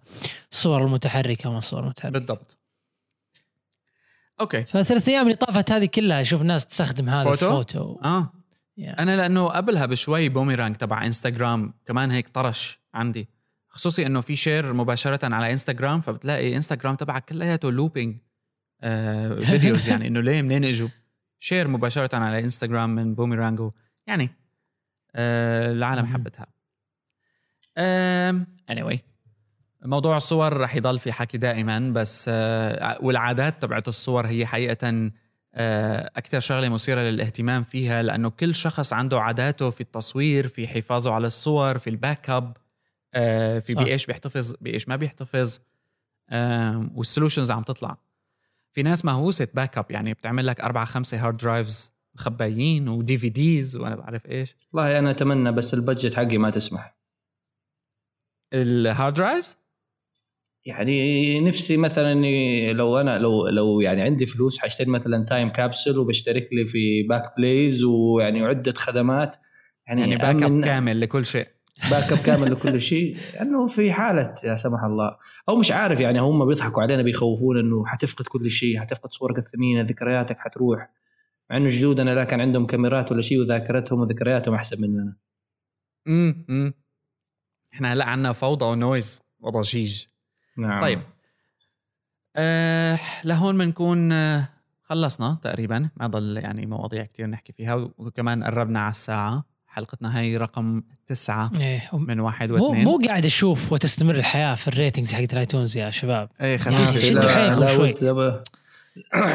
الصور 0.52 0.84
المتحركة 0.86 1.50
وما 1.50 1.60
الصور 1.60 1.84
المتحركة. 1.84 2.20
بالضبط. 2.20 2.58
أوكي. 4.42 4.64
فثلاث 4.66 5.10
أيام 5.10 5.26
اللي 5.26 5.36
طافت 5.36 5.72
هذه 5.72 5.86
كلها 5.86 6.22
أشوف 6.22 6.42
ناس 6.42 6.66
تستخدم 6.66 7.10
هذا 7.10 7.24
photo؟ 7.24 7.46
ال 7.46 7.53
photo. 7.53 8.00
آه. 8.04 8.34
يعني 8.78 9.00
أنا 9.00 9.18
لأنه 9.18 9.48
قبلها 9.48 9.86
بشوي 9.86 10.30
بوميرانج 10.30 10.76
تبع 10.76 11.06
إنستغرام 11.06 11.74
كمان 11.86 12.12
هيك 12.12 12.30
طرش 12.30 12.80
عندي. 12.94 13.28
خصوصي 13.70 14.06
إنه 14.06 14.22
في 14.22 14.36
share 14.36 14.74
مباشرة 14.74 15.36
على 15.36 15.52
إنستغرام 15.52 16.02
فبتلاقي 16.02 16.56
إنستغرام 16.56 16.96
تبعك 16.96 17.26
كلياته 17.26 17.72
looping 17.72 18.18
آه 18.82 19.40
videos 19.40 19.90
يعني 19.90 20.08
إنه 20.08 20.20
ليه 20.22 20.42
منين 20.42 20.66
إجوا؟ 20.66 20.88
share 21.40 21.68
مباشرة 21.68 22.16
على 22.16 22.40
انستغرام 22.40 22.90
من 22.96 23.16
بوميرانج 23.16 23.72
يعني 24.08 24.30
آه 25.16 25.72
العالم. 25.72 26.06
حبتها 26.06 26.48
anyway 28.72 28.98
موضوع 29.86 30.18
الصور 30.18 30.58
رح 30.58 30.76
يضل 30.76 31.00
في 31.00 31.12
حكي 31.12 31.38
دائما 31.38 31.80
بس 31.80 32.26
آه 32.30 32.98
والعادات 33.02 33.62
تبعت 33.62 33.88
الصور 33.88 34.28
هي 34.28 34.46
حقيقة 34.46 35.12
آه، 35.58 36.12
أكثر 36.16 36.40
شغلة 36.40 36.70
مثيرة 36.70 37.02
للاهتمام 37.02 37.64
فيها 37.64 38.04
لأنه 38.04 38.30
كل 38.30 38.56
شخص 38.56 38.94
عنده 38.94 39.22
عاداته 39.22 39.70
في 39.70 39.82
التصوير 39.82 40.48
في 40.48 40.68
حفاظه 40.68 41.14
على 41.14 41.28
الصور 41.28 41.78
في 41.78 41.90
ال 41.90 42.30
backup 42.30 42.58
آه، 43.14 43.60
في 43.60 43.74
صح. 43.74 43.84
بإيش 43.84 44.06
بيحتفظ 44.06 44.56
بإيش 44.62 44.88
ما 44.88 44.96
بيحتفظ 44.96 45.60
وال 46.96 47.06
solutions 47.06 47.52
عم 47.52 47.64
تطلع 47.64 47.98
في 48.76 48.84
ناس 48.84 49.06
مهووسة 49.06 49.48
backup 49.54 49.92
يعني 49.92 50.14
بتعمل 50.14 50.48
لك 50.48 50.62
أربعة 50.62 50.86
خمسة 50.86 51.26
hard 51.28 51.38
drives 51.38 51.94
مخبيين 52.16 52.90
و 52.90 53.18
DVDs 53.18 53.76
وأنا 53.76 53.96
بعرف 53.96 54.26
إيش. 54.26 54.56
والله 54.74 55.00
أنا 55.00 55.12
أتمنى 55.12 55.52
بس 55.52 55.74
ال 55.74 55.79
budget 55.79 56.14
حقي 56.14 56.38
ما 56.38 56.50
تسمح. 56.50 56.98
ال 58.54 58.66
hard 58.66 59.14
drives 59.14 59.58
يعني 60.66 61.40
نفسي 61.40 61.78
مثلا 61.78 62.14
لو 62.74 62.98
أنا 62.98 63.20
لو 63.20 63.48
لو 63.48 63.82
يعني 63.82 64.02
عندي 64.02 64.26
فلوس 64.26 64.60
حاشتري 64.60 64.92
مثلا 64.92 65.26
Time 65.26 65.50
Capsule 65.50 65.98
وبشترك 65.98 66.50
لي 66.52 66.68
في 66.68 67.04
Backblaze 67.04 67.84
ويعني 67.84 68.42
عدة 68.42 68.74
خدمات. 68.74 69.36
يعني, 69.88 70.02
يعني 70.02 70.16
backup 70.16 70.64
كامل 70.64 71.02
لكل 71.02 71.26
شيء. 71.26 71.48
backup 71.92 72.18
كامل 72.18 72.52
لكل 72.52 72.82
شيء 72.82 73.18
انه 73.42 73.68
في 73.68 73.94
حالة 73.94 74.36
يا 74.44 74.56
سمح 74.56 74.84
الله. 74.84 75.18
أو 75.50 75.56
مش 75.56 75.72
عارف 75.72 76.00
يعني 76.00 76.20
هم 76.20 76.46
بيضحكوا 76.46 76.82
علينا 76.82 77.04
بيخوفونا 77.04 77.60
إنه 77.60 77.86
حتفقد 77.86 78.26
كل 78.26 78.52
شيء 78.52 78.80
حتفقد 78.80 79.12
صورك 79.12 79.38
الثمينة 79.38 79.82
ذكرياتك 79.82 80.40
حتروح. 80.40 80.90
مع 81.50 81.58
إنه 81.58 81.70
جدودنا 81.70 82.16
لا 82.16 82.24
كان 82.24 82.42
عندهم 82.42 82.66
كاميرات 82.66 83.12
ولا 83.12 83.22
شيء 83.22 83.40
وذاكرتهم 83.40 84.00
وذكرياتهم 84.00 84.54
أحسن 84.54 84.82
مننا. 84.82 85.16
امم 86.08 86.74
إحنا 87.74 87.94
هلأ 87.94 88.06
عنا 88.06 88.32
فوضى 88.34 88.66
و 88.66 88.75
noise 88.75 89.24
وضجيج. 89.40 90.06
نعم. 90.58 90.82
طيب. 90.82 91.02
آه 92.36 93.00
لهون 93.24 93.58
بنكون 93.58 94.12
آه 94.12 94.50
خلصنا 94.84 95.38
تقريبا. 95.42 95.90
ما 95.98 96.08
ضل 96.08 96.38
يعني 96.38 96.66
مواضيع 96.66 97.04
كتير 97.04 97.28
نحكي 97.28 97.54
فيها 97.54 97.76
وكمان 97.98 98.44
قربنا 98.44 98.80
على 98.80 98.90
الساعة. 98.90 99.55
حلقتنا 99.76 100.20
هي 100.20 100.38
رقم 100.38 100.84
تسعة 101.08 101.52
إيه. 101.60 101.84
من 101.94 102.20
واحد 102.20 102.50
مو 102.52 102.66
واثنين. 102.68 102.84
مو 102.86 103.00
قاعد 103.08 103.26
أشوف 103.26 103.72
وتستمر 103.72 104.16
الحياة 104.16 104.56
في 104.56 104.68
ال 104.68 104.73
ratings 104.73 105.14
حقت 105.14 105.34
ال 105.34 105.40
iTunes 105.40 105.78
يا 105.78 105.90
شباب. 105.92 106.30
إيه 106.42 106.48
يعني 106.48 106.58
خفيف 106.58 107.06
شدوا 107.06 107.22
لا- 107.22 107.34
حيلكم 107.36 107.60
لابد- 107.64 107.76
شوي. 107.76 107.92
لابد 108.02 108.44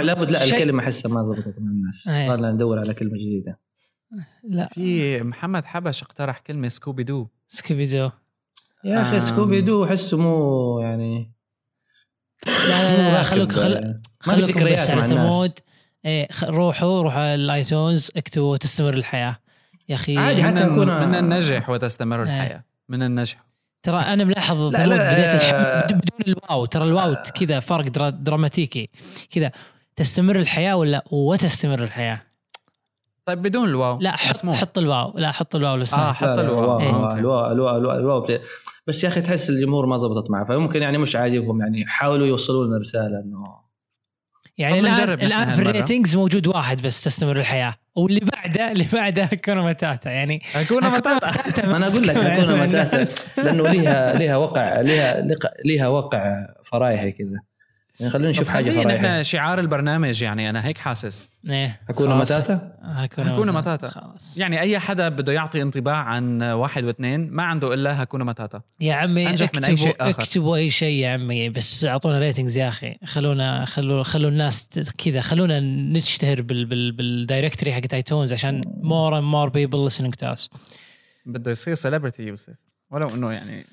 لابد 0.05 0.31
لا 0.31 0.45
الكلمة 0.45 0.83
احسها 0.83 1.09
ما 1.11 1.23
زبطت 1.25 1.59
مع 1.59 1.71
الناس. 1.71 2.09
إيه. 2.09 2.29
صارنا 2.29 2.53
ندور 2.53 2.79
على 2.79 2.95
كلمة 2.95 3.13
جديدة. 3.15 3.59
لا. 4.49 4.69
في 4.69 5.23
محمد 5.23 5.65
حبش 5.65 6.03
اقترح 6.03 6.39
كلمة 6.39 6.69
سكوبي 6.69 7.03
دو 7.03 7.27
سكيبي 7.49 7.85
دو 7.87 8.11
يا 8.85 9.03
أخي 9.03 9.17
آم. 9.17 9.21
سكوبي 9.21 9.61
دو 9.61 9.85
احسه 9.85 10.17
مو 10.17 10.81
يعني 10.81 11.33
لا 12.47 12.69
لا 12.69 12.97
لا, 12.97 13.13
لا 13.13 13.23
خلوك 13.23 13.53
خل... 13.53 13.75
في 14.21 14.31
خلوكم 14.31 14.65
بس 14.73 14.91
على 14.91 15.03
ثمود. 15.03 15.53
إيه 16.05 16.29
روحوا 16.45 17.03
روحوا 17.03 17.21
على 17.21 17.35
ال 17.35 17.46
iTunes 17.46 18.11
اكتبوا 18.17 18.57
تستمر 18.57 18.95
الحياة. 18.95 19.37
يا 19.91 19.95
أخي 19.95 20.19
عادي، 20.19 20.43
من, 20.43 20.57
أكون- 20.59 21.07
من 21.07 21.15
النجح 21.15 21.71
وتستمر 21.71 22.17
إيه. 22.17 22.23
الحياة 22.23 22.65
من 22.89 23.03
النجح 23.03 23.37
ترى 23.83 23.97
أنا 24.01 24.25
ملاحظ 24.25 24.57
لا، 24.73 24.79
ثمود 24.79 24.89
لا، 24.99 25.13
بداية 25.13 25.27
آه. 25.27 25.85
الحمد 25.87 26.01
بدون 26.03 26.35
الواو 26.35 26.65
ترى 26.65 26.85
الواو 26.85 27.17
كذا 27.41 27.61
فرق 27.61 27.89
درا 27.89 28.11
دراماتيكي 28.11 28.89
كذا 29.31 29.51
تستمر 29.97 30.37
الحياة 30.37 30.77
ولا 30.77 31.05
وتستمر 31.11 31.83
الحياة 31.83 32.21
طيب 33.27 33.43
بدون 33.43 33.69
الواو 33.69 33.99
لا 34.01 34.17
حط. 34.17 34.47
حط 34.47 34.79
الواو 34.79 35.13
لا 35.19 35.33
حط 35.33 35.57
الواو 35.57 35.77
لو 35.77 35.85
آه 35.95 36.13
حط 36.13 36.39
الواو 36.39 36.61
الواو- 36.65 36.81
إيه. 36.81 36.91
آه،. 36.95 37.19
الواو 37.19 37.53
الواو 37.53 37.77
الواو 37.77 37.99
الواو 37.99 38.21
بت- 38.21 38.43
بس 38.87 39.05
يا 39.05 39.09
أخي 39.09 39.21
تحس 39.21 39.51
الجمهور 39.51 39.87
ما 39.87 39.97
زبطت 39.99 40.31
معه 40.31 40.45
فممكن 40.45 40.83
يعني 40.83 40.99
مش 40.99 41.17
عاجبهم 41.17 41.61
يعني 41.61 41.87
حاولوا 41.87 42.27
يوصلوا 42.27 42.67
لنا 42.67 42.79
رسالة 42.79 43.21
إنه 43.25 43.70
يعني 44.61 44.81
الان 44.81 45.09
الآن 45.13 45.51
في. 45.51 45.63
ال 45.63 45.70
ratings 45.70 46.17
موجود 46.17 46.47
واحد 46.47 46.83
بس 46.83 47.01
تستمر 47.03 47.37
الحياة. 47.41 47.75
واللي 47.97 48.21
بعده 48.21 48.73
اللي 48.73 48.87
بعده 48.93 49.25
Hakuna 49.45 49.63
Matata. 49.63 50.11
يعني 50.11 50.43
Hakuna 50.55 50.85
Matata 50.85 51.67
ما 51.67 51.77
أنا 51.77 51.87
أقول 51.87 52.07
لك 52.09 52.17
Hakuna 52.17 52.59
Matata 52.69 53.07
لأنه 53.43 53.69
ليها 53.69 54.19
ليها 54.19 54.37
وقع 54.37 54.81
ليها 54.81 55.21
لق- 55.21 55.53
ليها 55.65 55.89
وقع 55.89 56.47
فرايحي 56.65 57.13
كذا. 57.13 57.41
خلينا 58.09 58.31
نشوف 58.31 58.49
حاجة 58.49 58.65
خلينا 58.65 58.83
فرايحي 58.83 59.07
نحن 59.07 59.23
شعار 59.23 59.61
البرنامج 59.61 60.23
يعني 60.23 60.51
أنا 60.51 60.67
هيك 60.67 60.79
حاسس. 60.79 61.31
إيه. 61.49 61.81
Hakuna 61.89 62.07
خلاص. 62.07 62.33
Matata 62.33 62.79
Hakuna 62.83 63.35
Hakuna 63.35 63.53
Matata. 63.53 63.89
خلاص. 63.89 64.39
يعني 64.39 64.61
أي 64.61 64.79
حدا 64.79 65.09
بده 65.09 65.33
يعطي 65.33 65.63
انطباع 65.63 65.97
عن 65.97 66.43
واحد 66.43 66.85
واثنين 66.85 67.31
ما 67.31 67.43
عنده 67.43 67.75
إلا 67.75 68.03
Hakuna 68.03 68.25
Matata. 68.25 68.61
يا 68.81 68.95
عمي 68.95 69.31
أنجح 69.31 69.51
من 69.55 69.65
أي 69.65 69.77
شيء 69.77 69.91
اكتبوا 69.91 70.11
آخر. 70.11 70.23
اكتبوا 70.23 70.57
أي 70.57 70.71
شيء 70.71 71.03
يا 71.03 71.11
عمي 71.11 71.49
بس 71.49 71.85
أعطونا 71.85 72.19
ratings 72.19 72.57
يا 72.57 72.69
أخي. 72.69 72.97
خلونا 73.05 73.65
خلوا 73.65 74.03
خلوا 74.03 74.31
الناس 74.31 74.69
كذا 74.99 75.21
خلونا 75.21 75.61
نشتهر 75.61 76.43
بال 76.43 76.65
بال 76.65 76.93
بال 76.93 77.07
directory 77.07 77.73
حقت 77.73 77.95
iTunes 77.95 78.33
عشان 78.33 78.61
more 78.67 79.19
and 79.19 79.25
more 79.25 79.49
people 79.49 79.91
listening 79.91 80.25
to 80.25 80.37
us. 80.37 80.49
بده 81.27 81.51
يصير 81.51 81.75
celebrity 81.75 82.23
يوسف. 82.23 82.55
ولو 82.91 83.09
إنه 83.09 83.33
يعني. 83.33 83.65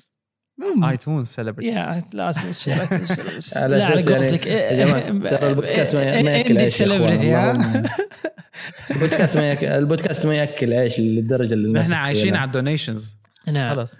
iTunes 0.84 1.26
celebrity 1.26 1.66
يا 1.66 2.02
لازم 2.12 2.40
على 2.40 3.76
أساس 3.78 4.08
يعني 4.08 4.26
قولتك. 4.26 4.46
يا 4.46 4.84
جماعة 4.84 5.36
ترى 5.36 5.50
البودكاست 5.50 5.96
ما 5.96 6.22
ما 6.22 6.30
يأكل 6.30 6.58
عيش 6.58 6.72
celebrity. 6.72 7.36
البودكاست 8.90 9.36
ما 9.36 9.48
يأكل 9.48 9.66
البودكاست 9.66 10.26
ما 10.26 10.34
يأكل 10.34 10.72
عيش 10.72 10.98
للدرجة 11.00 11.54
اللي 11.54 11.80
نحن 11.80 11.92
عايشين. 11.92 12.36
على 12.36 12.46
ال 12.46 12.53
donations 12.53 13.16
نعم 13.52 13.76
خلص 13.76 13.96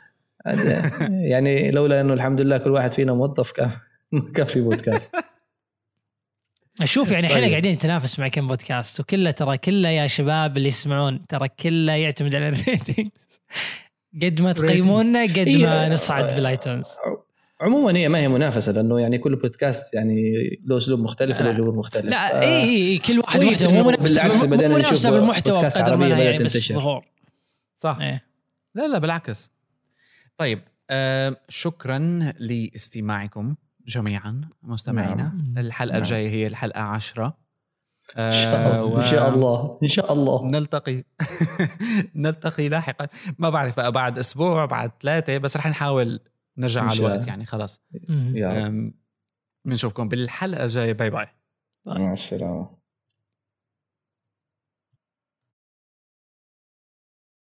يعني 1.10 1.70
لولا 1.70 2.00
إنه 2.00 2.14
الحمد 2.14 2.40
لله 2.40 2.58
كل 2.58 2.70
واحد 2.70 2.92
فينا 2.92 3.12
موظف 3.12 3.50
كان 3.50 3.70
كان 4.34 4.46
في 4.46 4.60
بودكاست. 4.60 5.14
أشوف 6.80 7.10
يعني 7.10 7.26
إحنا 7.26 7.40
طيب. 7.40 7.50
قاعدين 7.50 7.72
نتنافس 7.72 8.18
مع 8.18 8.28
كم 8.28 8.48
بودكاست 8.48 9.00
وكله 9.00 9.30
ترى 9.30 9.58
كله 9.58 9.88
يا 9.88 10.06
شباب 10.06 10.56
اللي 10.56 10.68
يسمعون 10.68 11.26
ترى 11.26 11.48
كله 11.48 11.92
يعتمد 11.92 12.34
على 12.34 12.48
ال 12.48 12.59
ratings. 12.59 13.40
قد 14.22 14.40
ما 14.40 14.52
تقيمونا 14.52 15.22
قد 15.22 15.48
ما 15.48 15.84
إيه. 15.84 15.92
نصعد 15.92 16.34
بالآيتونز. 16.34 16.86
عموما 17.60 17.98
هي 17.98 18.08
ما 18.08 18.18
هي 18.18 18.28
منافسة 18.28 18.72
لأنه 18.72 19.00
يعني 19.00 19.18
كل 19.18 19.36
بودكاست 19.36 19.94
يعني 19.94 20.32
له 20.64 20.78
أسلوب 20.78 21.00
مختلف 21.00 21.40
له 21.40 21.52
جمهور 21.52 21.74
مختلف. 21.74 22.04
لا 22.04 22.42
اي 22.42 22.64
اي 22.64 22.98
كل 22.98 23.18
واحد 23.18 23.44
وحده. 23.44 23.70
مو 23.70 23.88
منافسه 23.88 24.46
بدينا 24.46 24.74
منافسة 24.74 25.10
بالمحتوى 25.10 25.62
بقدر 25.62 25.96
ما 25.96 26.08
يعني 26.08 26.44
بس 26.44 26.72
ظهور 26.72 27.04
صح. 27.76 27.98
إيه. 28.00 28.24
لا 28.74 28.88
لا 28.88 28.98
بالعكس. 28.98 29.50
طيب 30.36 30.60
آه 30.90 31.36
شكرا 31.48 32.32
لاستماعكم 32.38 33.54
جميعا 33.86 34.40
مستمعينا. 34.62 35.14
نعم. 35.14 35.54
الحلقة 35.58 35.92
نعم. 35.92 36.02
الجاية 36.02 36.28
هي 36.28 36.46
الحلقة 36.46 36.80
10 36.80 37.36
و... 38.16 38.98
إن 38.98 39.04
شاء 39.04 39.28
آه، 39.28 39.34
الله 39.34 39.78
إن 39.82 39.88
شاء 39.88 40.12
الله. 40.12 40.46
نلتقي. 40.46 41.04
نلتقي 42.16 42.68
لاحقا. 42.68 43.06
ما 43.38 43.50
بعرف 43.50 43.76
بقى 43.76 43.92
بعد 43.92 44.18
أسبوع 44.18 44.64
بعد 44.64 44.90
ثلاثة 45.02 45.38
بس 45.38 45.56
رح 45.56 45.66
نحاول 45.66 46.20
نرجع 46.58 46.82
على 46.82 46.98
الوقت 46.98 47.26
يعني 47.26 47.44
خلاص. 47.46 47.82
بنشوفكم 49.64 50.08
بالحلقة 50.08 50.64
الجاية. 50.64 50.92
باي 50.92 51.10
باي. 51.10 51.26
مع 51.86 52.12
السلامة. 52.12 52.77